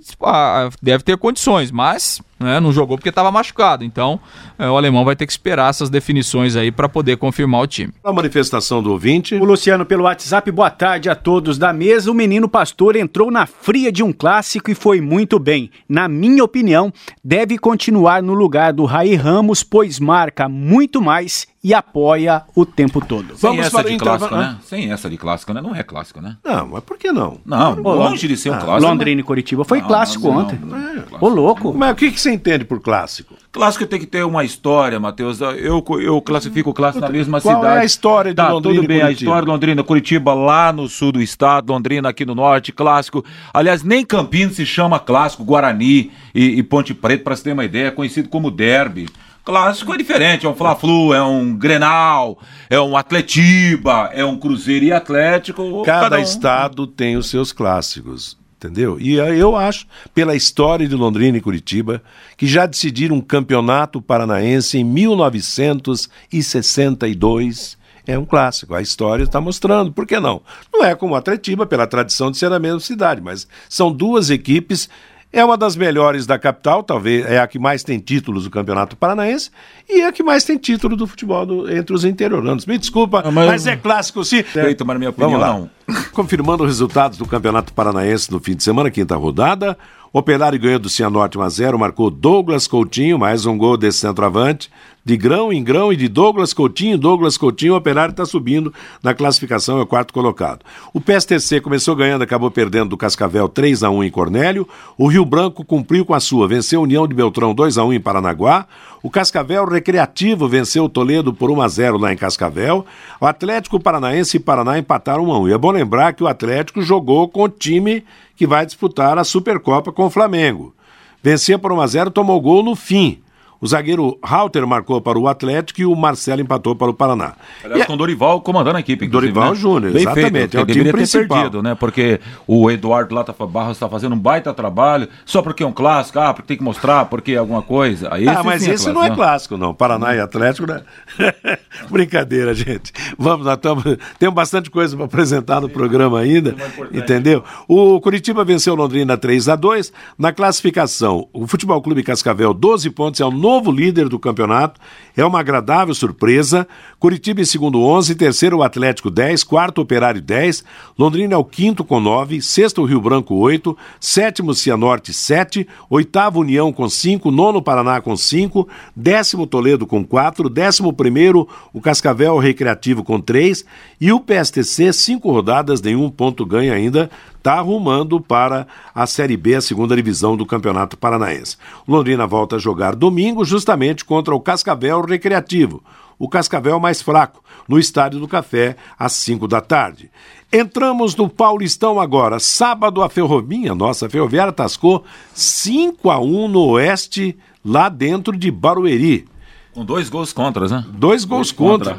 deve 0.81 1.03
ter 1.03 1.17
condições, 1.17 1.71
mas 1.71 2.21
né, 2.43 2.59
não 2.59 2.71
jogou 2.71 2.97
porque 2.97 3.09
estava 3.09 3.31
machucado. 3.31 3.83
Então, 3.83 4.19
é, 4.57 4.69
o 4.69 4.77
alemão 4.77 5.03
vai 5.03 5.15
ter 5.15 5.25
que 5.25 5.31
esperar 5.31 5.69
essas 5.69 5.89
definições 5.89 6.55
aí 6.55 6.71
para 6.71 6.87
poder 6.89 7.17
confirmar 7.17 7.61
o 7.61 7.67
time. 7.67 7.93
A 8.03 8.13
manifestação 8.13 8.83
do 8.83 8.91
ouvinte. 8.91 9.35
O 9.35 9.45
Luciano 9.45 9.85
pelo 9.85 10.03
WhatsApp, 10.03 10.51
boa 10.51 10.69
tarde 10.69 11.09
a 11.09 11.15
todos 11.15 11.57
da 11.57 11.73
mesa. 11.73 12.11
O 12.11 12.13
menino 12.13 12.47
pastor 12.47 12.95
entrou 12.95 13.31
na 13.31 13.45
fria 13.45 13.91
de 13.91 14.03
um 14.03 14.11
clássico 14.11 14.69
e 14.69 14.75
foi 14.75 15.01
muito 15.01 15.39
bem. 15.39 15.69
Na 15.87 16.07
minha 16.07 16.43
opinião, 16.43 16.91
deve 17.23 17.57
continuar 17.57 18.21
no 18.21 18.33
lugar 18.33 18.73
do 18.73 18.85
Raí 18.85 19.15
Ramos, 19.15 19.63
pois 19.63 19.99
marca 19.99 20.47
muito 20.49 21.01
mais 21.01 21.47
e 21.63 21.73
apoia 21.73 22.43
o 22.53 22.65
tempo 22.65 22.99
todo. 22.99 23.37
Sem 23.37 23.49
Vamos 23.49 23.67
essa 23.67 23.83
de 23.83 23.97
clássico, 23.97 24.35
né? 24.35 24.57
Sem 24.63 24.91
essa 24.91 25.09
de 25.09 25.17
clássico, 25.17 25.53
né? 25.53 25.61
Não 25.61 25.73
é 25.73 25.81
clássico, 25.81 26.19
né? 26.19 26.35
Não, 26.43 26.67
mas 26.67 26.83
por 26.83 26.97
que 26.97 27.11
não? 27.11 27.39
Não, 27.45 27.75
longe 27.75 28.27
de 28.27 28.35
ser 28.35 28.49
um 28.49 28.55
ah, 28.55 28.57
clássico. 28.57 28.91
Londrina 28.91 29.21
e 29.21 29.23
Curitiba 29.23 29.63
foi 29.63 29.79
não, 29.79 29.87
clássico 29.87 30.27
não, 30.27 30.39
ontem. 30.39 30.59
Não, 30.61 30.77
é. 30.77 31.03
Ô, 31.21 31.29
louco. 31.29 31.73
Mas 31.73 31.93
o 31.93 31.95
que, 31.95 32.11
que 32.11 32.19
você 32.19 32.32
entende 32.33 32.65
por 32.65 32.81
clássico? 32.81 33.35
Clássico 33.51 33.85
tem 33.85 33.99
que 33.99 34.05
ter 34.05 34.23
uma 34.25 34.43
história, 34.43 34.99
Matheus. 34.99 35.39
Eu, 35.39 35.83
eu 36.01 36.21
classifico 36.21 36.71
o 36.71 36.73
clássico 36.73 36.99
na 37.05 37.09
mesma 37.11 37.39
Qual 37.39 37.55
cidade. 37.57 37.77
é 37.77 37.81
a 37.81 37.85
história 37.85 38.31
de 38.31 38.35
tá, 38.35 38.51
Londrina 38.51 38.75
tudo 38.75 38.87
bem, 38.87 39.01
a 39.01 39.11
história 39.11 39.41
de 39.43 39.47
Londrina, 39.47 39.83
Curitiba 39.83 40.33
lá 40.33 40.73
no 40.73 40.89
sul 40.89 41.11
do 41.11 41.21
estado, 41.21 41.71
Londrina 41.71 42.09
aqui 42.09 42.25
no 42.25 42.33
norte, 42.35 42.71
clássico. 42.71 43.23
Aliás, 43.53 43.83
nem 43.83 44.03
Campinas 44.05 44.55
se 44.55 44.65
chama 44.65 44.99
clássico, 44.99 45.43
Guarani 45.43 46.11
e, 46.33 46.57
e 46.57 46.63
Ponte 46.63 46.93
Preta, 46.93 47.23
para 47.23 47.35
você 47.35 47.43
ter 47.43 47.53
uma 47.53 47.63
ideia, 47.65 47.87
é 47.87 47.91
conhecido 47.91 48.27
como 48.29 48.49
derby. 48.51 49.07
Clássico 49.45 49.93
é 49.93 49.97
diferente, 49.97 50.45
é 50.45 50.49
um 50.49 50.55
Fla-Flu, 50.55 51.13
é 51.13 51.21
um 51.21 51.53
Grenal, 51.53 52.39
é 52.69 52.79
um 52.79 52.95
Atletiba, 52.95 54.09
é 54.13 54.23
um 54.23 54.37
Cruzeiro 54.37 54.85
e 54.85 54.91
Atlético. 54.93 55.83
Cada 55.83 56.17
um- 56.17 56.21
estado 56.21 56.87
tem 56.87 57.17
os 57.17 57.29
seus 57.29 57.51
clássicos, 57.51 58.37
entendeu? 58.63 58.97
E 58.99 59.15
eu 59.15 59.55
acho, 59.55 59.87
pela 60.13 60.35
história 60.35 60.87
de 60.87 60.95
Londrina 60.95 61.35
e 61.37 61.41
Curitiba, 61.41 62.03
que 62.37 62.45
já 62.47 62.65
decidiram 62.65 63.17
um 63.17 63.21
campeonato 63.21 64.01
paranaense 64.01 64.77
em 64.77 64.83
1962. 64.83 67.81
É 68.05 68.19
um 68.19 68.25
clássico, 68.25 68.75
a 68.75 68.81
história 68.81 69.23
está 69.23 69.39
mostrando, 69.39 69.93
por 69.93 70.05
que 70.05 70.19
não? 70.19 70.41
Não 70.71 70.83
é 70.83 70.93
como 70.93 71.13
o 71.13 71.15
Atletiba, 71.15 71.65
pela 71.65 71.87
tradição 71.87 72.29
de 72.31 72.37
ser 72.37 72.51
a 72.51 72.59
mesma 72.59 72.81
cidade, 72.81 73.21
mas 73.21 73.47
são 73.69 73.93
duas 73.93 74.29
equipes 74.29 74.89
é 75.33 75.43
uma 75.43 75.57
das 75.57 75.75
melhores 75.75 76.25
da 76.27 76.37
capital, 76.39 76.83
talvez 76.83 77.25
é 77.25 77.39
a 77.39 77.47
que 77.47 77.57
mais 77.59 77.83
tem 77.83 77.97
títulos 77.99 78.43
do 78.43 78.49
Campeonato 78.51 78.95
Paranaense 78.95 79.49
e 79.89 80.01
é 80.01 80.07
a 80.07 80.11
que 80.11 80.21
mais 80.23 80.43
tem 80.43 80.57
título 80.57 80.95
do 80.95 81.07
futebol 81.07 81.45
do- 81.45 81.69
entre 81.75 81.93
os 81.93 82.05
interioranos. 82.05 82.65
Me 82.67 82.77
desculpa, 82.77 83.23
mas... 83.31 83.33
mas- 83.47 83.67
é 83.67 83.75
clássico 83.75 84.23
sim. 84.23 84.43
Mas 84.55 84.77
na 84.87 84.93
minha 84.99 85.11
Vamos 85.11 85.35
opinião, 85.35 85.39
lá. 85.39 85.47
não. 85.57 85.69
Confirmando 86.13 86.63
os 86.63 86.69
resultados 86.69 87.17
do 87.17 87.25
Campeonato 87.25 87.73
Paranaense 87.73 88.31
no 88.31 88.39
fim 88.39 88.55
de 88.55 88.63
semana, 88.63 88.89
quinta 88.91 89.15
rodada. 89.15 89.77
Operário 90.13 90.59
ganhou 90.59 90.77
do 90.77 90.89
Cianorte 90.89 91.39
1 91.39 91.41
a 91.41 91.49
0, 91.49 91.79
marcou 91.79 92.11
Douglas 92.11 92.67
Coutinho, 92.67 93.17
mais 93.17 93.47
um 93.47 93.57
gol 93.57 93.75
desse 93.75 93.97
centroavante. 93.97 94.69
De 95.05 95.17
grão 95.17 95.51
em 95.51 95.61
grão 95.61 95.91
e 95.91 95.97
de 95.97 96.07
Douglas 96.07 96.53
Coutinho, 96.53 96.97
Douglas 96.97 97.35
Coutinho, 97.35 97.73
o 97.73 97.75
Operário 97.75 98.11
está 98.11 98.25
subindo 98.25 98.73
na 99.03 99.13
classificação, 99.13 99.77
é 99.77 99.81
o 99.81 99.85
quarto 99.85 100.13
colocado. 100.13 100.61
O 100.93 101.01
PSTC 101.01 101.59
começou 101.59 101.93
ganhando, 101.93 102.21
acabou 102.21 102.49
perdendo 102.49 102.91
do 102.91 102.97
Cascavel 102.97 103.49
3 103.49 103.83
a 103.83 103.89
1 103.89 104.05
em 104.05 104.09
Cornélio. 104.09 104.65
O 104.97 105.07
Rio 105.07 105.25
Branco 105.25 105.65
cumpriu 105.65 106.05
com 106.05 106.13
a 106.13 106.21
sua, 106.21 106.47
venceu 106.47 106.79
a 106.79 106.83
União 106.83 107.05
de 107.05 107.13
Beltrão 107.13 107.53
2 107.53 107.77
a 107.77 107.83
1 107.83 107.93
em 107.93 107.99
Paranaguá. 107.99 108.65
O 109.01 109.09
Cascavel 109.09 109.65
Recreativo 109.65 110.47
venceu 110.47 110.85
o 110.85 110.89
Toledo 110.89 111.33
por 111.33 111.51
1 111.51 111.61
a 111.61 111.67
0 111.67 111.97
lá 111.97 112.13
em 112.13 112.17
Cascavel. 112.17 112.85
O 113.19 113.25
Atlético 113.25 113.81
Paranaense 113.81 114.37
e 114.37 114.39
Paraná 114.39 114.79
empataram 114.79 115.25
1 115.25 115.33
a 115.33 115.39
1. 115.39 115.49
E 115.49 115.53
é 115.53 115.57
bom 115.57 115.71
lembrar 115.71 116.13
que 116.13 116.23
o 116.23 116.27
Atlético 116.27 116.81
jogou 116.81 117.27
com 117.27 117.43
o 117.43 117.49
time 117.49 118.05
que 118.37 118.47
vai 118.47 118.65
disputar 118.65 119.17
a 119.17 119.25
Supercopa 119.25 119.91
com 119.91 120.05
o 120.05 120.09
Flamengo. 120.09 120.73
Vencia 121.21 121.59
por 121.59 121.73
1 121.73 121.81
a 121.81 121.87
0, 121.87 122.11
tomou 122.11 122.39
gol 122.39 122.63
no 122.63 122.73
fim. 122.73 123.22
O 123.63 123.67
zagueiro 123.67 124.19
Halter 124.21 124.67
marcou 124.67 124.99
para 124.99 125.17
o 125.17 125.25
Atlético 125.25 125.79
e 125.79 125.85
o 125.85 125.95
Marcelo 125.95 126.41
empatou 126.41 126.75
para 126.75 126.89
o 126.89 126.93
Paraná. 126.93 127.31
Aliás, 127.63 127.85
com 127.85 127.93
o 127.93 127.95
Dorival 127.95 128.41
comandando 128.41 128.75
a 128.75 128.81
equipe. 128.81 129.07
Dorival 129.07 129.51
né? 129.51 129.55
Júnior, 129.55 129.93
Bem 129.93 130.01
exatamente, 130.01 130.31
Feito, 130.31 130.57
é 130.57 130.61
o 130.61 130.65
time 130.65 130.83
ter 130.83 130.91
principal. 130.91 131.37
perdido, 131.37 131.63
né? 131.63 131.73
Porque 131.73 132.19
o 132.45 132.69
Eduardo 132.69 133.15
Lata 133.15 133.33
Barros 133.45 133.77
está 133.77 133.87
fazendo 133.87 134.15
um 134.15 134.19
baita 134.19 134.53
trabalho, 134.53 135.07
só 135.23 135.41
porque 135.41 135.63
é 135.63 135.65
um 135.65 135.71
clássico, 135.71 136.19
ah, 136.19 136.33
porque 136.33 136.47
tem 136.49 136.57
que 136.57 136.63
mostrar, 136.63 137.05
porque 137.05 137.31
é 137.31 137.37
alguma 137.37 137.61
coisa. 137.61 138.09
Ah, 138.09 138.43
mas 138.43 138.63
sim 138.63 138.71
esse 138.71 138.91
não 138.91 139.01
é 139.01 139.09
né? 139.09 139.15
clássico, 139.15 139.55
não. 139.55 139.73
Paraná 139.73 140.13
e 140.13 140.19
Atlético, 140.19 140.67
né? 140.67 140.81
Brincadeira, 141.89 142.53
gente. 142.53 142.91
Vamos, 143.17 143.45
nós 143.45 143.55
tamo, 143.55 143.81
temos 144.19 144.35
bastante 144.35 144.69
coisa 144.69 144.97
para 144.97 145.05
apresentar 145.05 145.61
no 145.61 145.69
programa 145.69 146.19
ainda, 146.19 146.53
entendeu? 146.91 147.41
O 147.65 148.01
Curitiba 148.01 148.43
venceu 148.43 148.75
Londrina 148.75 149.15
3 149.17 149.47
a 149.47 149.55
2 149.55 149.93
Na 150.17 150.33
classificação, 150.33 151.29
o 151.31 151.47
Futebol 151.47 151.81
Clube 151.81 152.03
Cascavel, 152.03 152.53
12 152.53 152.89
pontos, 152.89 153.21
é 153.21 153.25
o 153.25 153.31
novo 153.53 153.71
líder 153.71 154.09
do 154.09 154.17
campeonato. 154.17 154.81
É 155.15 155.23
uma 155.23 155.39
agradável 155.39 155.93
surpresa. 155.93 156.67
Curitiba 156.99 157.41
em 157.41 157.45
segundo 157.45 157.83
11, 157.83 158.15
terceiro 158.15 158.57
o 158.57 158.63
Atlético 158.63 159.11
10, 159.11 159.43
quarto 159.43 159.79
Operário 159.79 160.21
10, 160.21 160.63
Londrina 160.97 161.35
é 161.35 161.37
o 161.37 161.45
quinto 161.45 161.83
com 161.83 161.99
9, 161.99 162.41
sexto 162.41 162.83
Rio 162.83 162.99
Branco 162.99 163.35
8, 163.35 163.77
sétimo 163.99 164.55
Cianorte 164.55 165.13
7, 165.13 165.67
oitavo 165.87 166.39
União 166.39 166.73
com 166.73 166.89
5, 166.89 167.29
nono 167.29 167.61
Paraná 167.61 168.01
com 168.01 168.17
5, 168.17 168.67
décimo 168.95 169.45
Toledo 169.45 169.85
com 169.85 170.03
4, 170.03 170.49
décimo 170.49 170.91
primeiro 170.91 171.47
o 171.71 171.79
Cascavel 171.79 172.39
Recreativo 172.39 173.03
com 173.03 173.19
3 173.19 173.63
e 174.01 174.11
o 174.11 174.19
PSTC, 174.19 174.91
cinco 174.93 175.31
rodadas, 175.31 175.81
nenhum 175.81 176.09
ponto 176.09 176.45
ganho 176.45 176.73
ainda, 176.73 177.09
está 177.43 177.55
arrumando 177.55 178.21
para 178.21 178.65
a 178.95 179.05
Série 179.05 179.35
B, 179.35 179.55
a 179.55 179.61
segunda 179.61 179.97
divisão 179.97 180.37
do 180.37 180.45
Campeonato 180.45 180.95
Paranaense. 180.95 181.57
Londrina 181.85 182.25
volta 182.25 182.55
a 182.55 182.59
jogar 182.59 182.95
domingo 182.95 183.43
justamente 183.43 184.05
contra 184.05 184.33
o 184.33 184.39
Cascavel 184.39 185.01
Recreativo, 185.01 185.83
o 186.17 186.29
Cascavel 186.29 186.79
mais 186.79 187.01
fraco, 187.01 187.43
no 187.67 187.77
Estádio 187.77 188.21
do 188.21 188.29
Café, 188.29 188.77
às 188.97 189.11
5 189.11 189.45
da 189.45 189.59
tarde. 189.59 190.09
Entramos 190.53 191.17
no 191.17 191.27
Paulistão 191.27 191.99
agora. 191.99 192.39
Sábado 192.39 193.01
a 193.01 193.09
Ferrovinha, 193.09 193.75
nossa 193.75 194.05
a 194.05 194.09
Ferroviária 194.09 194.53
tascou 194.53 195.03
5 195.33 196.09
a 196.09 196.21
1 196.21 196.47
no 196.47 196.65
Oeste, 196.67 197.37
lá 197.65 197.89
dentro 197.89 198.37
de 198.37 198.49
Barueri. 198.49 199.27
Com 199.73 199.83
dois 199.83 200.07
gols 200.09 200.31
contras, 200.31 200.71
né? 200.71 200.85
Dois 200.89 201.25
gols 201.25 201.51
contra. 201.51 201.97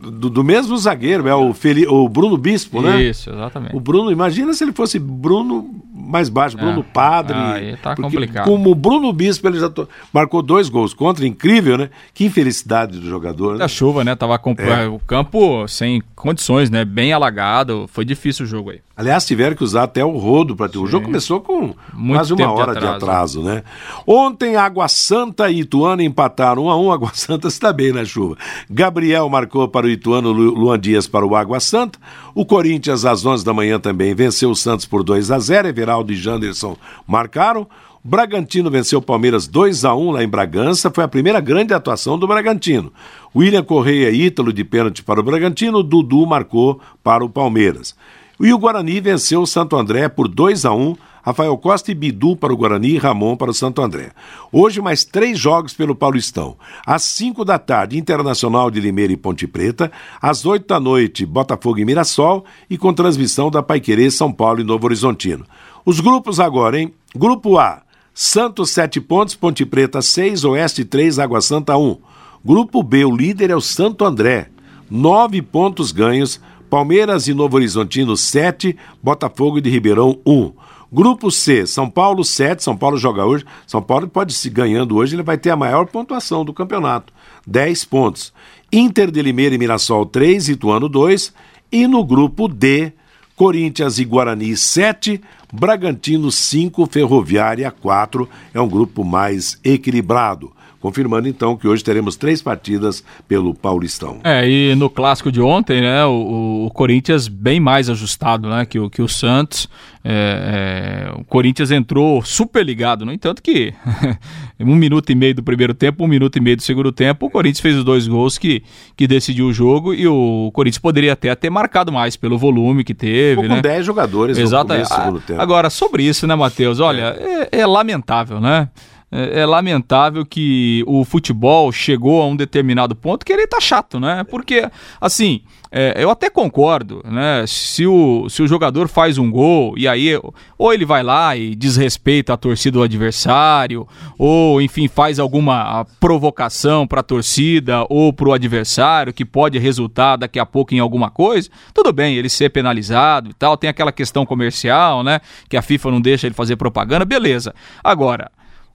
Do, 0.00 0.28
do 0.28 0.42
mesmo 0.42 0.76
zagueiro, 0.76 1.28
é 1.28 1.34
o, 1.34 1.52
Feli, 1.54 1.86
o 1.86 2.08
Bruno 2.08 2.36
Bispo, 2.36 2.82
né? 2.82 3.00
Isso, 3.00 3.30
exatamente. 3.30 3.76
O 3.76 3.80
Bruno, 3.80 4.10
imagina 4.10 4.52
se 4.52 4.64
ele 4.64 4.72
fosse 4.72 4.98
Bruno 4.98 5.70
mais 5.94 6.28
baixo, 6.28 6.56
Bruno 6.56 6.80
É. 6.80 6.92
Padre. 6.92 7.36
Aí 7.36 7.76
tá 7.76 7.94
complicado. 7.94 8.44
Como 8.44 8.70
o 8.72 8.74
Bruno 8.74 9.12
Bispo, 9.12 9.46
ele 9.46 9.60
já 9.60 9.70
to- 9.70 9.88
marcou 10.12 10.42
dois 10.42 10.68
gols 10.68 10.92
contra, 10.92 11.24
incrível, 11.24 11.78
né? 11.78 11.90
Que 12.12 12.24
infelicidade 12.24 12.98
do 12.98 13.06
jogador. 13.08 13.52
Né? 13.52 13.58
Da 13.60 13.68
chuva, 13.68 14.02
né? 14.02 14.16
Tava 14.16 14.36
com 14.38 14.54
É. 14.58 14.88
o 14.88 14.98
campo 14.98 15.68
sem 15.68 16.02
condições, 16.16 16.68
né? 16.70 16.84
Bem 16.84 17.12
alagado. 17.12 17.86
Foi 17.92 18.04
difícil 18.04 18.44
o 18.44 18.48
jogo 18.48 18.70
aí. 18.70 18.80
Aliás, 18.96 19.24
tiveram 19.24 19.56
que 19.56 19.64
usar 19.64 19.84
até 19.84 20.04
o 20.04 20.18
rodo 20.18 20.54
para 20.54 20.68
ter. 20.68 20.78
O 20.78 20.86
jogo 20.86 21.06
começou 21.06 21.40
com 21.40 21.74
Muito 21.94 22.16
quase 22.18 22.32
uma 22.34 22.36
tempo 22.36 22.54
de 22.54 22.60
hora 22.60 22.72
de 22.72 22.78
atraso. 22.78 22.96
atraso, 23.04 23.42
né? 23.42 23.62
Ontem, 24.06 24.54
Água 24.56 24.86
Santa 24.86 25.50
e 25.50 25.60
Ituano 25.60 26.02
empataram 26.02 26.64
1 26.66 26.70
a 26.70 26.76
1 26.78 26.92
Água 26.92 27.10
Santa 27.14 27.48
está 27.48 27.72
bem 27.72 27.90
na 27.92 28.04
chuva. 28.04 28.36
Gabriel 28.68 29.28
marcou 29.30 29.66
para 29.66 29.86
o 29.86 29.90
Ituano, 29.90 30.30
Lu- 30.30 30.54
Luan 30.54 30.78
Dias 30.78 31.06
para 31.06 31.24
o 31.26 31.34
Água 31.34 31.58
Santa. 31.58 31.98
O 32.34 32.44
Corinthians, 32.44 33.04
às 33.06 33.24
11 33.24 33.44
da 33.44 33.54
manhã, 33.54 33.80
também 33.80 34.14
venceu 34.14 34.50
o 34.50 34.56
Santos 34.56 34.84
por 34.84 35.02
2 35.02 35.30
a 35.30 35.38
0 35.38 35.68
Everaldo 35.68 36.12
e 36.12 36.16
Janderson 36.16 36.76
marcaram. 37.06 37.66
Bragantino 38.04 38.68
venceu 38.68 38.98
o 38.98 39.02
Palmeiras 39.02 39.46
2 39.46 39.84
a 39.84 39.94
1 39.94 40.10
lá 40.10 40.24
em 40.24 40.28
Bragança. 40.28 40.90
Foi 40.90 41.04
a 41.04 41.08
primeira 41.08 41.38
grande 41.40 41.72
atuação 41.72 42.18
do 42.18 42.26
Bragantino. 42.26 42.92
William 43.34 43.62
Correia 43.62 44.10
Ítalo 44.10 44.52
de 44.52 44.64
pênalti 44.64 45.02
para 45.04 45.20
o 45.20 45.22
Bragantino. 45.22 45.82
Dudu 45.84 46.26
marcou 46.26 46.80
para 47.02 47.24
o 47.24 47.28
Palmeiras. 47.28 47.94
E 48.42 48.52
o 48.52 48.58
Guarani 48.58 49.00
venceu 49.00 49.42
o 49.42 49.46
Santo 49.46 49.76
André 49.76 50.08
por 50.08 50.26
2 50.26 50.64
a 50.64 50.74
1 50.74 50.96
Rafael 51.22 51.56
Costa 51.56 51.92
e 51.92 51.94
Bidu 51.94 52.34
para 52.34 52.52
o 52.52 52.56
Guarani 52.56 52.88
e 52.88 52.98
Ramon 52.98 53.36
para 53.36 53.52
o 53.52 53.54
Santo 53.54 53.80
André. 53.80 54.10
Hoje, 54.50 54.80
mais 54.80 55.04
três 55.04 55.38
jogos 55.38 55.72
pelo 55.72 55.94
Paulistão. 55.94 56.56
Às 56.84 57.04
5 57.04 57.44
da 57.44 57.56
tarde, 57.56 57.96
Internacional 57.96 58.68
de 58.68 58.80
Limeira 58.80 59.12
e 59.12 59.16
Ponte 59.16 59.46
Preta. 59.46 59.92
Às 60.20 60.44
8 60.44 60.66
da 60.66 60.80
noite, 60.80 61.24
Botafogo 61.24 61.78
e 61.78 61.84
Mirassol. 61.84 62.44
E 62.68 62.76
com 62.76 62.92
transmissão 62.92 63.48
da 63.48 63.62
Paiquerê, 63.62 64.10
São 64.10 64.32
Paulo 64.32 64.60
e 64.60 64.64
Novo 64.64 64.86
Horizontino. 64.86 65.44
Os 65.86 66.00
grupos 66.00 66.40
agora, 66.40 66.80
hein? 66.80 66.92
Grupo 67.14 67.58
A, 67.58 67.82
Santos 68.12 68.70
7 68.70 69.00
pontos, 69.00 69.36
Ponte 69.36 69.64
Preta 69.64 70.02
6, 70.02 70.42
Oeste 70.42 70.84
3, 70.84 71.20
Água 71.20 71.40
Santa 71.40 71.78
1. 71.78 71.96
Grupo 72.44 72.82
B, 72.82 73.04
o 73.04 73.16
líder 73.16 73.50
é 73.50 73.54
o 73.54 73.60
Santo 73.60 74.04
André. 74.04 74.48
9 74.90 75.40
pontos 75.42 75.92
ganhos, 75.92 76.40
Palmeiras 76.72 77.28
e 77.28 77.34
Novo 77.34 77.56
Horizontino 77.56 78.16
7, 78.16 78.74
Botafogo 79.02 79.60
de 79.60 79.68
Ribeirão 79.68 80.18
1. 80.24 80.52
Grupo 80.90 81.30
C, 81.30 81.66
São 81.66 81.86
Paulo 81.90 82.24
7, 82.24 82.64
São 82.64 82.74
Paulo 82.74 82.96
joga 82.96 83.26
hoje. 83.26 83.44
São 83.66 83.82
Paulo 83.82 84.08
pode 84.08 84.32
se 84.32 84.48
ganhando 84.48 84.96
hoje, 84.96 85.14
ele 85.14 85.22
vai 85.22 85.36
ter 85.36 85.50
a 85.50 85.56
maior 85.56 85.84
pontuação 85.84 86.46
do 86.46 86.54
campeonato, 86.54 87.12
10 87.46 87.84
pontos. 87.84 88.32
Inter 88.72 89.10
de 89.10 89.20
Limeira 89.20 89.54
e 89.54 89.58
Mirassol 89.58 90.06
3, 90.06 90.48
Ituano 90.48 90.88
2. 90.88 91.34
E 91.70 91.86
no 91.86 92.02
grupo 92.02 92.48
D, 92.48 92.94
Corinthians 93.36 93.98
e 93.98 94.06
Guarani 94.06 94.56
7, 94.56 95.20
Bragantino 95.52 96.32
5, 96.32 96.86
Ferroviária 96.86 97.70
4. 97.70 98.26
É 98.54 98.60
um 98.62 98.66
grupo 98.66 99.04
mais 99.04 99.60
equilibrado. 99.62 100.50
Confirmando 100.82 101.28
então 101.28 101.56
que 101.56 101.68
hoje 101.68 101.84
teremos 101.84 102.16
três 102.16 102.42
partidas 102.42 103.04
pelo 103.28 103.54
Paulistão. 103.54 104.18
É, 104.24 104.48
e 104.50 104.74
no 104.74 104.90
clássico 104.90 105.30
de 105.30 105.40
ontem, 105.40 105.80
né, 105.80 106.04
o, 106.04 106.66
o 106.66 106.70
Corinthians 106.74 107.28
bem 107.28 107.60
mais 107.60 107.88
ajustado, 107.88 108.50
né, 108.50 108.66
que 108.66 108.80
o, 108.80 108.90
que 108.90 109.00
o 109.00 109.06
Santos. 109.06 109.68
É, 110.04 111.12
é, 111.14 111.20
o 111.20 111.22
Corinthians 111.22 111.70
entrou 111.70 112.20
super 112.24 112.66
ligado, 112.66 113.06
no 113.06 113.12
entanto 113.12 113.40
que 113.40 113.72
um 114.58 114.74
minuto 114.74 115.10
e 115.10 115.14
meio 115.14 115.36
do 115.36 115.44
primeiro 115.44 115.72
tempo, 115.72 116.02
um 116.02 116.08
minuto 116.08 116.36
e 116.36 116.40
meio 116.40 116.56
do 116.56 116.62
segundo 116.62 116.90
tempo, 116.90 117.26
o 117.26 117.30
Corinthians 117.30 117.60
fez 117.60 117.76
os 117.76 117.84
dois 117.84 118.08
gols 118.08 118.36
que, 118.36 118.64
que 118.96 119.06
decidiu 119.06 119.46
o 119.46 119.52
jogo 119.52 119.94
e 119.94 120.08
o 120.08 120.50
Corinthians 120.52 120.80
poderia 120.80 121.12
até 121.12 121.32
ter 121.36 121.50
marcado 121.50 121.92
mais 121.92 122.16
pelo 122.16 122.36
volume 122.36 122.82
que 122.82 122.94
teve, 122.94 123.40
Ficou 123.40 123.48
com 123.48 123.54
né? 123.54 123.62
10 123.62 123.86
jogadores 123.86 124.36
no 124.36 124.42
Exato. 124.42 124.66
começo 124.66 124.90
do 124.90 124.96
segundo 124.96 125.20
tempo. 125.20 125.40
Agora, 125.40 125.70
sobre 125.70 126.02
isso, 126.02 126.26
né, 126.26 126.34
Matheus? 126.34 126.80
Olha, 126.80 127.16
é, 127.20 127.60
é 127.60 127.64
lamentável, 127.64 128.40
né? 128.40 128.68
É, 129.12 129.40
é, 129.40 129.46
lamentável 129.46 130.24
que 130.24 130.82
o 130.86 131.04
futebol 131.04 131.70
chegou 131.70 132.22
a 132.22 132.26
um 132.26 132.34
determinado 132.34 132.96
ponto 132.96 133.26
que 133.26 133.32
ele 133.32 133.46
tá 133.46 133.60
chato, 133.60 134.00
né? 134.00 134.24
Porque, 134.24 134.66
assim, 134.98 135.42
é, 135.70 135.94
eu 135.96 136.08
até 136.10 136.30
concordo, 136.30 137.02
né? 137.04 137.44
Se 137.46 137.86
o, 137.86 138.26
se 138.30 138.42
o 138.42 138.46
jogador 138.46 138.88
faz 138.88 139.18
um 139.18 139.30
gol 139.30 139.74
e 139.76 139.86
aí 139.86 140.18
ou 140.56 140.72
ele 140.72 140.86
vai 140.86 141.02
lá 141.02 141.36
e 141.36 141.54
desrespeita 141.54 142.32
a 142.32 142.36
torcida 142.38 142.78
do 142.78 142.82
adversário, 142.82 143.86
ou 144.18 144.62
enfim, 144.62 144.88
faz 144.88 145.18
alguma 145.18 145.86
provocação 146.00 146.86
para 146.86 147.00
a 147.00 147.02
torcida 147.02 147.86
ou 147.90 148.12
para 148.12 148.28
o 148.28 148.32
adversário 148.32 149.12
que 149.12 149.24
pode 149.24 149.58
resultar 149.58 150.16
daqui 150.16 150.38
a 150.38 150.46
pouco 150.46 150.74
em 150.74 150.78
alguma 150.78 151.10
coisa, 151.10 151.50
tudo 151.74 151.92
bem, 151.92 152.16
ele 152.16 152.28
ser 152.28 152.48
penalizado 152.48 153.28
e 153.30 153.34
tal, 153.34 153.56
tem 153.56 153.68
aquela 153.68 153.92
questão 153.92 154.24
comercial, 154.24 155.02
né? 155.02 155.20
Que 155.50 155.56
a 155.56 155.62
FIFA 155.62 155.90
não 155.90 156.00
deixa 156.00 156.26
ele 156.26 156.34
fazer 156.34 156.56
propaganda, 156.56 157.04
beleza. 157.04 157.54
Agora, 157.82 158.30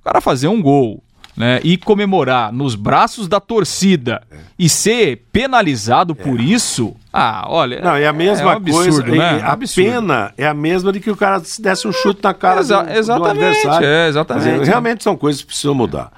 cara 0.07 0.21
fazer 0.21 0.47
um 0.47 0.61
gol 0.61 1.03
né, 1.35 1.59
e 1.63 1.77
comemorar 1.77 2.51
nos 2.51 2.75
braços 2.75 3.27
da 3.27 3.39
torcida 3.39 4.23
é. 4.31 4.37
e 4.57 4.69
ser 4.69 5.27
penalizado 5.31 6.15
é. 6.17 6.23
por 6.23 6.39
isso, 6.39 6.95
ah, 7.11 7.45
olha. 7.47 7.81
Não, 7.81 7.95
é 7.95 8.07
a 8.07 8.13
mesma 8.13 8.51
é 8.51 8.53
um 8.53 8.57
absurdo, 8.57 9.09
coisa. 9.09 9.33
Né? 9.33 9.41
A 9.43 9.51
absurdo. 9.51 9.89
pena 9.89 10.33
é 10.37 10.47
a 10.47 10.53
mesma 10.53 10.91
de 10.91 10.99
que 10.99 11.11
o 11.11 11.15
cara 11.15 11.41
desse 11.59 11.87
um 11.87 11.91
chute 11.91 12.21
na 12.23 12.33
cara 12.33 12.61
Exa 12.61 12.83
do, 12.83 12.89
exatamente, 12.89 13.39
do 13.39 13.45
adversário. 13.45 13.87
É, 13.87 14.07
exatamente. 14.07 14.65
realmente 14.65 15.03
são 15.03 15.15
coisas 15.15 15.41
que 15.41 15.47
precisam 15.47 15.75
mudar. 15.75 16.11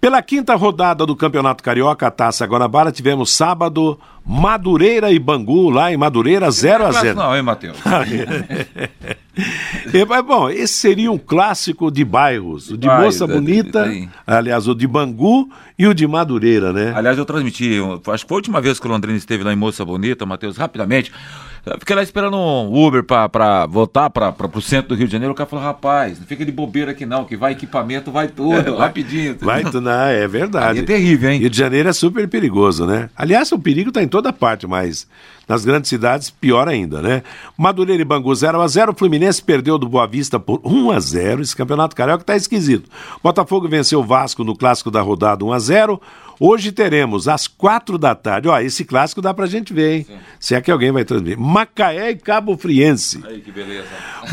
Pela 0.00 0.20
quinta 0.22 0.54
rodada 0.54 1.04
do 1.04 1.14
Campeonato 1.14 1.62
Carioca, 1.62 2.10
Taça 2.10 2.46
Guanabara, 2.46 2.90
tivemos 2.90 3.30
sábado 3.30 3.98
Madureira 4.30 5.10
e 5.10 5.18
Bangu, 5.18 5.70
lá 5.70 5.92
em 5.92 5.96
Madureira, 5.96 6.48
0 6.48 6.86
a 6.86 6.92
0 6.92 7.18
Não, 7.18 7.36
hein, 7.36 7.42
Matheus? 7.42 7.76
é, 9.92 10.22
bom, 10.22 10.48
esse 10.48 10.74
seria 10.74 11.10
um 11.10 11.18
clássico 11.18 11.90
de 11.90 12.04
bairros. 12.04 12.70
O 12.70 12.78
de 12.78 12.86
Moça 12.86 13.26
Bonita, 13.26 13.90
aliás, 14.24 14.68
o 14.68 14.74
de 14.74 14.86
Bangu 14.86 15.50
e 15.76 15.84
o 15.84 15.92
de 15.92 16.06
Madureira, 16.06 16.72
né? 16.72 16.92
Aliás, 16.94 17.18
eu 17.18 17.24
transmiti, 17.24 17.80
acho 18.06 18.24
que 18.24 18.28
foi 18.28 18.36
a 18.36 18.38
última 18.38 18.60
vez 18.60 18.78
que 18.78 18.86
o 18.86 18.90
Londrina 18.90 19.18
esteve 19.18 19.42
lá 19.42 19.52
em 19.52 19.56
Moça 19.56 19.84
Bonita, 19.84 20.24
Matheus, 20.24 20.56
rapidamente. 20.56 21.10
Fiquei 21.78 21.94
lá 21.94 22.02
esperando 22.02 22.36
um 22.36 22.86
Uber 22.86 23.04
pra, 23.04 23.28
pra 23.28 23.66
voltar 23.66 24.08
pra, 24.08 24.32
pro 24.32 24.62
centro 24.62 24.90
do 24.90 24.94
Rio 24.94 25.06
de 25.06 25.12
Janeiro. 25.12 25.32
O 25.32 25.36
cara 25.36 25.48
falou, 25.48 25.64
rapaz, 25.64 26.18
não 26.18 26.26
fica 26.26 26.44
de 26.44 26.50
bobeira 26.50 26.92
aqui 26.92 27.04
não, 27.04 27.24
que 27.24 27.36
vai 27.36 27.52
equipamento, 27.52 28.10
vai 28.10 28.28
tudo, 28.28 28.76
rapidinho. 28.76 29.36
Vai 29.40 29.62
tudo, 29.62 29.80
não, 29.80 29.92
é 29.92 30.26
verdade. 30.26 30.78
é 30.78 30.82
terrível, 30.82 31.30
hein? 31.30 31.40
Rio 31.40 31.50
de 31.50 31.58
Janeiro 31.58 31.88
é 31.88 31.92
super 31.92 32.26
perigoso, 32.28 32.86
né? 32.86 33.10
Aliás, 33.14 33.52
o 33.52 33.58
perigo 33.58 33.92
tá 33.92 34.02
em 34.02 34.08
toda 34.20 34.32
parte, 34.34 34.66
mas 34.66 35.06
nas 35.48 35.64
grandes 35.64 35.88
cidades, 35.88 36.30
pior 36.30 36.68
ainda, 36.68 37.00
né? 37.00 37.22
Madureira 37.56 38.02
e 38.02 38.04
Bangu 38.04 38.32
0 38.32 38.60
a 38.60 38.68
0 38.68 38.94
Fluminense 38.94 39.42
perdeu 39.42 39.78
do 39.78 39.88
Boa 39.88 40.06
Vista 40.06 40.38
por 40.38 40.60
1 40.62 40.90
a 40.92 41.00
0 41.00 41.42
Esse 41.42 41.56
campeonato 41.56 41.96
carioca 41.96 42.22
tá 42.22 42.36
esquisito. 42.36 42.88
Botafogo 43.22 43.66
venceu 43.66 44.00
o 44.00 44.04
Vasco 44.04 44.44
no 44.44 44.54
clássico 44.54 44.90
da 44.90 45.00
rodada 45.00 45.44
1 45.44 45.52
a 45.52 45.58
0 45.58 46.00
Hoje 46.42 46.72
teremos 46.72 47.28
às 47.28 47.46
quatro 47.46 47.98
da 47.98 48.14
tarde. 48.14 48.48
Ó, 48.48 48.58
esse 48.58 48.82
clássico 48.82 49.20
dá 49.20 49.34
pra 49.34 49.44
gente 49.44 49.74
ver, 49.74 49.98
hein? 49.98 50.04
Sim. 50.08 50.14
Se 50.38 50.54
é 50.54 50.60
que 50.62 50.70
alguém 50.70 50.90
vai 50.90 51.04
transmitir. 51.04 51.38
Macaé 51.38 52.12
e 52.12 52.16
Cabo 52.16 52.56
Friense. 52.56 53.20
Aí, 53.26 53.42
que 53.42 53.52
beleza. 53.52 53.84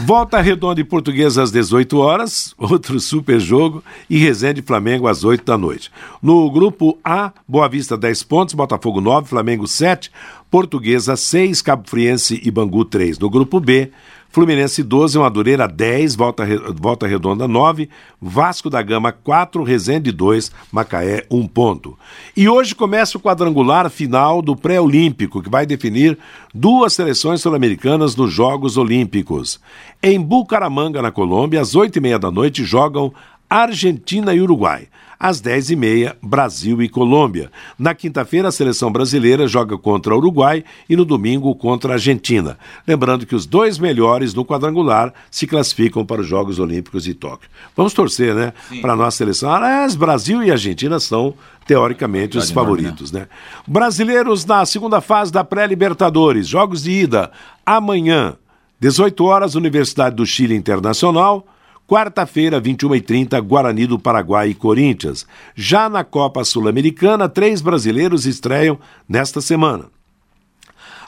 Volta 0.05 0.39
Redonda 0.39 0.79
e 0.79 0.85
Portuguesa 0.85 1.43
às 1.43 1.51
18 1.51 1.97
horas, 1.97 2.55
outro 2.57 2.97
super 3.01 3.41
jogo, 3.41 3.83
e 4.09 4.17
Resende 4.17 4.61
Flamengo 4.61 5.05
às 5.05 5.25
8 5.25 5.43
da 5.43 5.57
noite. 5.57 5.91
No 6.21 6.49
grupo 6.49 6.97
A, 7.03 7.33
Boa 7.45 7.67
Vista 7.67 7.97
10 7.97 8.23
pontos, 8.23 8.55
Botafogo 8.55 9.01
9, 9.01 9.27
Flamengo 9.27 9.67
7, 9.67 10.09
Portuguesa 10.49 11.17
6, 11.17 11.61
Cabo 11.61 11.89
Friense 11.89 12.39
e 12.41 12.49
Bangu 12.49 12.85
3. 12.85 13.19
No 13.19 13.29
grupo 13.29 13.59
B, 13.59 13.91
Fluminense 14.29 14.83
12, 14.83 15.17
Madureira 15.17 15.67
10, 15.67 16.15
Volta, 16.15 16.43
Volta 16.79 17.07
Redonda 17.07 17.47
9, 17.47 17.89
Vasco 18.21 18.69
da 18.69 18.81
Gama 18.81 19.11
4, 19.11 19.63
Resende 19.63 20.11
2, 20.11 20.51
Macaé 20.71 21.25
1 21.31 21.47
ponto. 21.47 21.97
E 22.35 22.47
hoje 22.47 22.75
começa 22.75 23.17
o 23.17 23.21
quadrangular 23.21 23.89
final 23.89 24.41
do 24.41 24.55
pré-olímpico, 24.55 25.41
que 25.41 25.49
vai 25.49 25.65
definir 25.65 26.17
duas 26.53 26.93
seleções 26.93 27.41
sul-americanas 27.41 28.15
nos 28.15 28.31
Jogos 28.31 28.77
Olímpicos. 28.77 29.59
Em 30.03 30.19
Bucaramanga, 30.19 31.01
na 31.01 31.11
Colômbia, 31.11 31.61
às 31.61 31.75
8 31.75 31.97
e 31.97 32.01
meia 32.01 32.19
da 32.19 32.29
noite, 32.29 32.63
jogam 32.63 33.13
Argentina 33.49 34.33
e 34.33 34.41
Uruguai. 34.41 34.87
Às 35.19 35.41
10h30, 35.41 36.15
Brasil 36.21 36.81
e 36.81 36.89
Colômbia. 36.89 37.51
Na 37.77 37.95
quinta-feira, 37.95 38.49
a 38.49 38.51
seleção 38.51 38.91
brasileira 38.91 39.47
joga 39.47 39.77
contra 39.77 40.13
o 40.13 40.17
Uruguai 40.17 40.63
e 40.87 40.95
no 40.95 41.03
domingo 41.03 41.55
contra 41.55 41.93
a 41.93 41.95
Argentina. 41.95 42.57
Lembrando 42.87 43.25
que 43.25 43.35
os 43.35 43.45
dois 43.45 43.79
melhores 43.79 44.33
no 44.33 44.45
quadrangular 44.45 45.13
se 45.31 45.47
classificam 45.47 46.05
para 46.05 46.21
os 46.21 46.27
Jogos 46.27 46.59
Olímpicos 46.59 47.03
de 47.03 47.13
Tóquio. 47.13 47.49
Vamos 47.75 47.93
torcer, 47.93 48.35
né? 48.35 48.53
Para 48.81 48.93
a 48.93 48.95
nossa 48.95 49.17
seleção. 49.17 49.51
Aliás, 49.51 49.95
Brasil 49.95 50.43
e 50.43 50.51
Argentina 50.51 50.99
são 50.99 51.33
teoricamente 51.65 52.37
os 52.37 52.49
favoritos, 52.49 53.11
né? 53.11 53.27
Brasileiros 53.67 54.45
na 54.45 54.65
segunda 54.65 55.01
fase 55.01 55.31
da 55.31 55.43
pré-Libertadores, 55.43 56.47
jogos 56.47 56.83
de 56.83 56.91
ida 56.91 57.31
amanhã, 57.65 58.35
18 58.79 59.25
horas, 59.25 59.55
Universidade 59.55 60.15
do 60.15 60.25
Chile 60.25 60.55
Internacional, 60.55 61.45
Quarta-feira, 61.87 62.59
21h30, 62.59 63.41
Guarani 63.41 63.87
do 63.87 63.97
Paraguai 63.97 64.49
e 64.49 64.53
Corinthians. 64.53 65.25
Já 65.55 65.87
na 65.87 66.03
Copa 66.03 66.43
Sul-Americana, 66.43 67.29
três 67.29 67.61
brasileiros 67.61 68.25
estreiam 68.25 68.77
nesta 69.07 69.39
semana. 69.39 69.85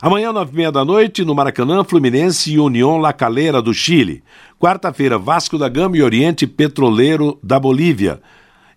Amanhã, 0.01 0.32
nove 0.32 0.53
e 0.53 0.55
meia 0.55 0.71
da 0.71 0.86
noite, 0.86 1.25
no 1.25 1.36
Maracanã, 1.36 1.84
Fluminense 1.84 2.53
e 2.53 2.59
União 2.59 2.97
La 2.97 3.11
Calera 3.11 3.61
do 3.61 3.73
Chile. 3.73 4.23
Quarta-feira, 4.57 5.17
Vasco 5.17 5.57
da 5.57 5.67
Gama 5.67 5.97
e 5.97 6.01
Oriente 6.01 6.47
Petroleiro 6.47 7.38
da 7.43 7.59
Bolívia. 7.59 8.21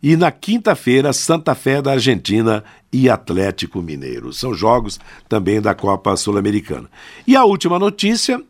E 0.02 0.16
na 0.16 0.32
quinta-feira, 0.32 1.12
Santa 1.12 1.54
Fé 1.54 1.80
da 1.80 1.92
Argentina 1.92 2.64
e 2.92 3.08
Atlético 3.08 3.80
Mineiro. 3.80 4.32
São 4.32 4.52
jogos 4.52 4.98
também 5.28 5.60
da 5.60 5.72
Copa 5.72 6.16
Sul-Americana. 6.16 6.90
E 7.24 7.36
a 7.36 7.44
última 7.44 7.78
notícia 7.78 8.42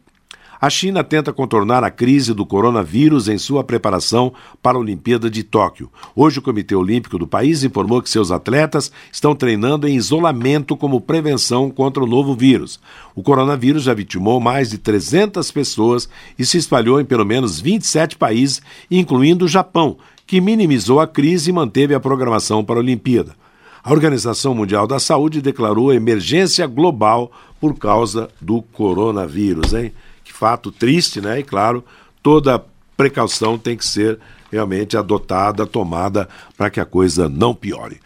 a 0.63 0.71
China 0.71 1.03
tenta 1.03 1.33
contornar 1.33 1.83
a 1.83 1.91
crise 1.91 2.33
do 2.33 2.47
coronavírus 2.47 3.27
em 3.27 3.37
sua 3.37 3.65
preparação 3.65 4.33
para 4.63 4.79
a 4.79 4.81
Olimpíada 4.81 5.29
de 5.29 5.43
Tóquio. 5.43 5.91
Hoje, 6.15 6.39
o 6.39 6.43
Comitê 6.43 6.73
Olímpico 6.77 7.19
do 7.19 7.27
país 7.27 7.65
informou 7.65 8.01
que 8.01 8.09
seus 8.09 8.31
atletas 8.31 8.93
estão 9.11 9.35
treinando 9.35 9.89
em 9.89 9.97
isolamento 9.97 10.77
como 10.77 11.01
prevenção 11.01 11.69
contra 11.69 12.05
o 12.05 12.07
novo 12.07 12.37
vírus. 12.37 12.79
O 13.13 13.25
coronavírus 13.25 13.83
já 13.83 13.93
vitimou 13.93 14.39
mais 14.39 14.71
de 14.71 14.79
300 14.79 15.51
pessoas 15.51 16.09
e 16.39 16.47
se 16.47 16.59
espalhou 16.59 17.01
em 17.01 17.05
pelo 17.05 17.27
menos 17.27 17.61
27 17.61 18.17
países, 18.17 18.63
incluindo 18.89 19.47
o 19.47 19.49
Japão, 19.49 19.97
que 20.25 20.41
minimizou 20.41 21.01
a 21.01 21.09
crise 21.09 21.51
e 21.51 21.53
manteve 21.53 21.93
a 21.93 21.99
programação 21.99 22.63
para 22.63 22.77
a 22.77 22.79
Olimpíada. 22.79 23.35
A 23.83 23.91
Organização 23.91 24.55
Mundial 24.55 24.87
da 24.87 25.01
Saúde 25.01 25.43
declarou 25.43 25.93
emergência 25.93 26.69
global 26.69 27.33
por 27.61 27.77
causa 27.77 28.31
do 28.41 28.63
coronavírus, 28.63 29.75
hein? 29.75 29.93
Fato 30.33 30.73
triste, 30.73 31.21
né? 31.21 31.41
E 31.41 31.43
claro, 31.43 31.85
toda 32.23 32.65
precaução 32.97 33.59
tem 33.59 33.77
que 33.77 33.87
ser 33.87 34.19
realmente 34.51 34.97
adotada, 34.97 35.67
tomada 35.67 36.29
para 36.57 36.71
que 36.71 36.79
a 36.79 36.85
coisa 36.85 37.29
não 37.29 37.55
piore. 37.55 38.01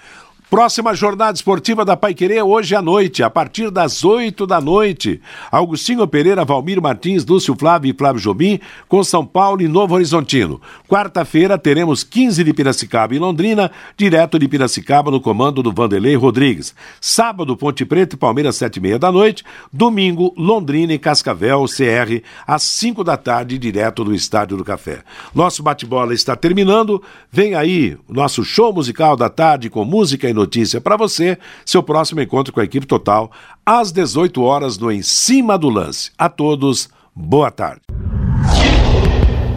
Próxima 0.48 0.94
jornada 0.94 1.34
esportiva 1.34 1.84
da 1.84 1.96
Paiquerê 1.96 2.40
hoje 2.40 2.76
à 2.76 2.80
noite, 2.80 3.20
a 3.20 3.28
partir 3.28 3.68
das 3.68 4.04
8 4.04 4.46
da 4.46 4.60
noite. 4.60 5.20
Augustinho 5.50 6.06
Pereira, 6.06 6.44
Valmir 6.44 6.80
Martins, 6.80 7.26
Lúcio 7.26 7.56
Flávio 7.58 7.90
e 7.90 7.92
Flávio 7.92 8.22
Jobim 8.22 8.60
com 8.86 9.02
São 9.02 9.26
Paulo 9.26 9.60
e 9.60 9.66
Novo 9.66 9.96
Horizontino. 9.96 10.60
Quarta-feira 10.88 11.58
teremos 11.58 12.04
15 12.04 12.44
de 12.44 12.54
Piracicaba 12.54 13.12
e 13.12 13.18
Londrina, 13.18 13.72
direto 13.96 14.38
de 14.38 14.46
Piracicaba 14.46 15.10
no 15.10 15.20
comando 15.20 15.64
do 15.64 15.72
Vanderlei 15.72 16.14
Rodrigues. 16.14 16.76
Sábado, 17.00 17.56
Ponte 17.56 17.84
Preta 17.84 18.14
e 18.14 18.18
Palmeiras, 18.18 18.54
sete 18.54 18.76
e 18.76 18.80
meia 18.80 19.00
da 19.00 19.10
noite. 19.10 19.42
Domingo, 19.72 20.32
Londrina 20.36 20.92
e 20.92 20.98
Cascavel, 20.98 21.64
CR, 21.64 22.22
às 22.46 22.62
5 22.62 23.02
da 23.02 23.16
tarde, 23.16 23.58
direto 23.58 24.04
do 24.04 24.14
Estádio 24.14 24.56
do 24.56 24.64
Café. 24.64 25.00
Nosso 25.34 25.60
bate-bola 25.60 26.14
está 26.14 26.36
terminando. 26.36 27.02
Vem 27.32 27.56
aí 27.56 27.98
o 28.08 28.14
nosso 28.14 28.44
show 28.44 28.72
musical 28.72 29.16
da 29.16 29.28
tarde 29.28 29.68
com 29.68 29.84
música 29.84 30.30
e 30.30 30.35
notícia 30.36 30.80
para 30.80 30.96
você. 30.96 31.36
Seu 31.64 31.82
próximo 31.82 32.20
encontro 32.20 32.52
com 32.52 32.60
a 32.60 32.64
equipe 32.64 32.86
total 32.86 33.32
às 33.64 33.90
18 33.90 34.40
horas 34.42 34.78
no 34.78 34.92
Em 34.92 35.02
Cima 35.02 35.58
do 35.58 35.68
Lance. 35.68 36.12
A 36.16 36.28
todos, 36.28 36.88
boa 37.12 37.50
tarde. 37.50 37.80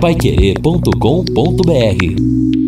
Paiquerê.com.br 0.02 2.59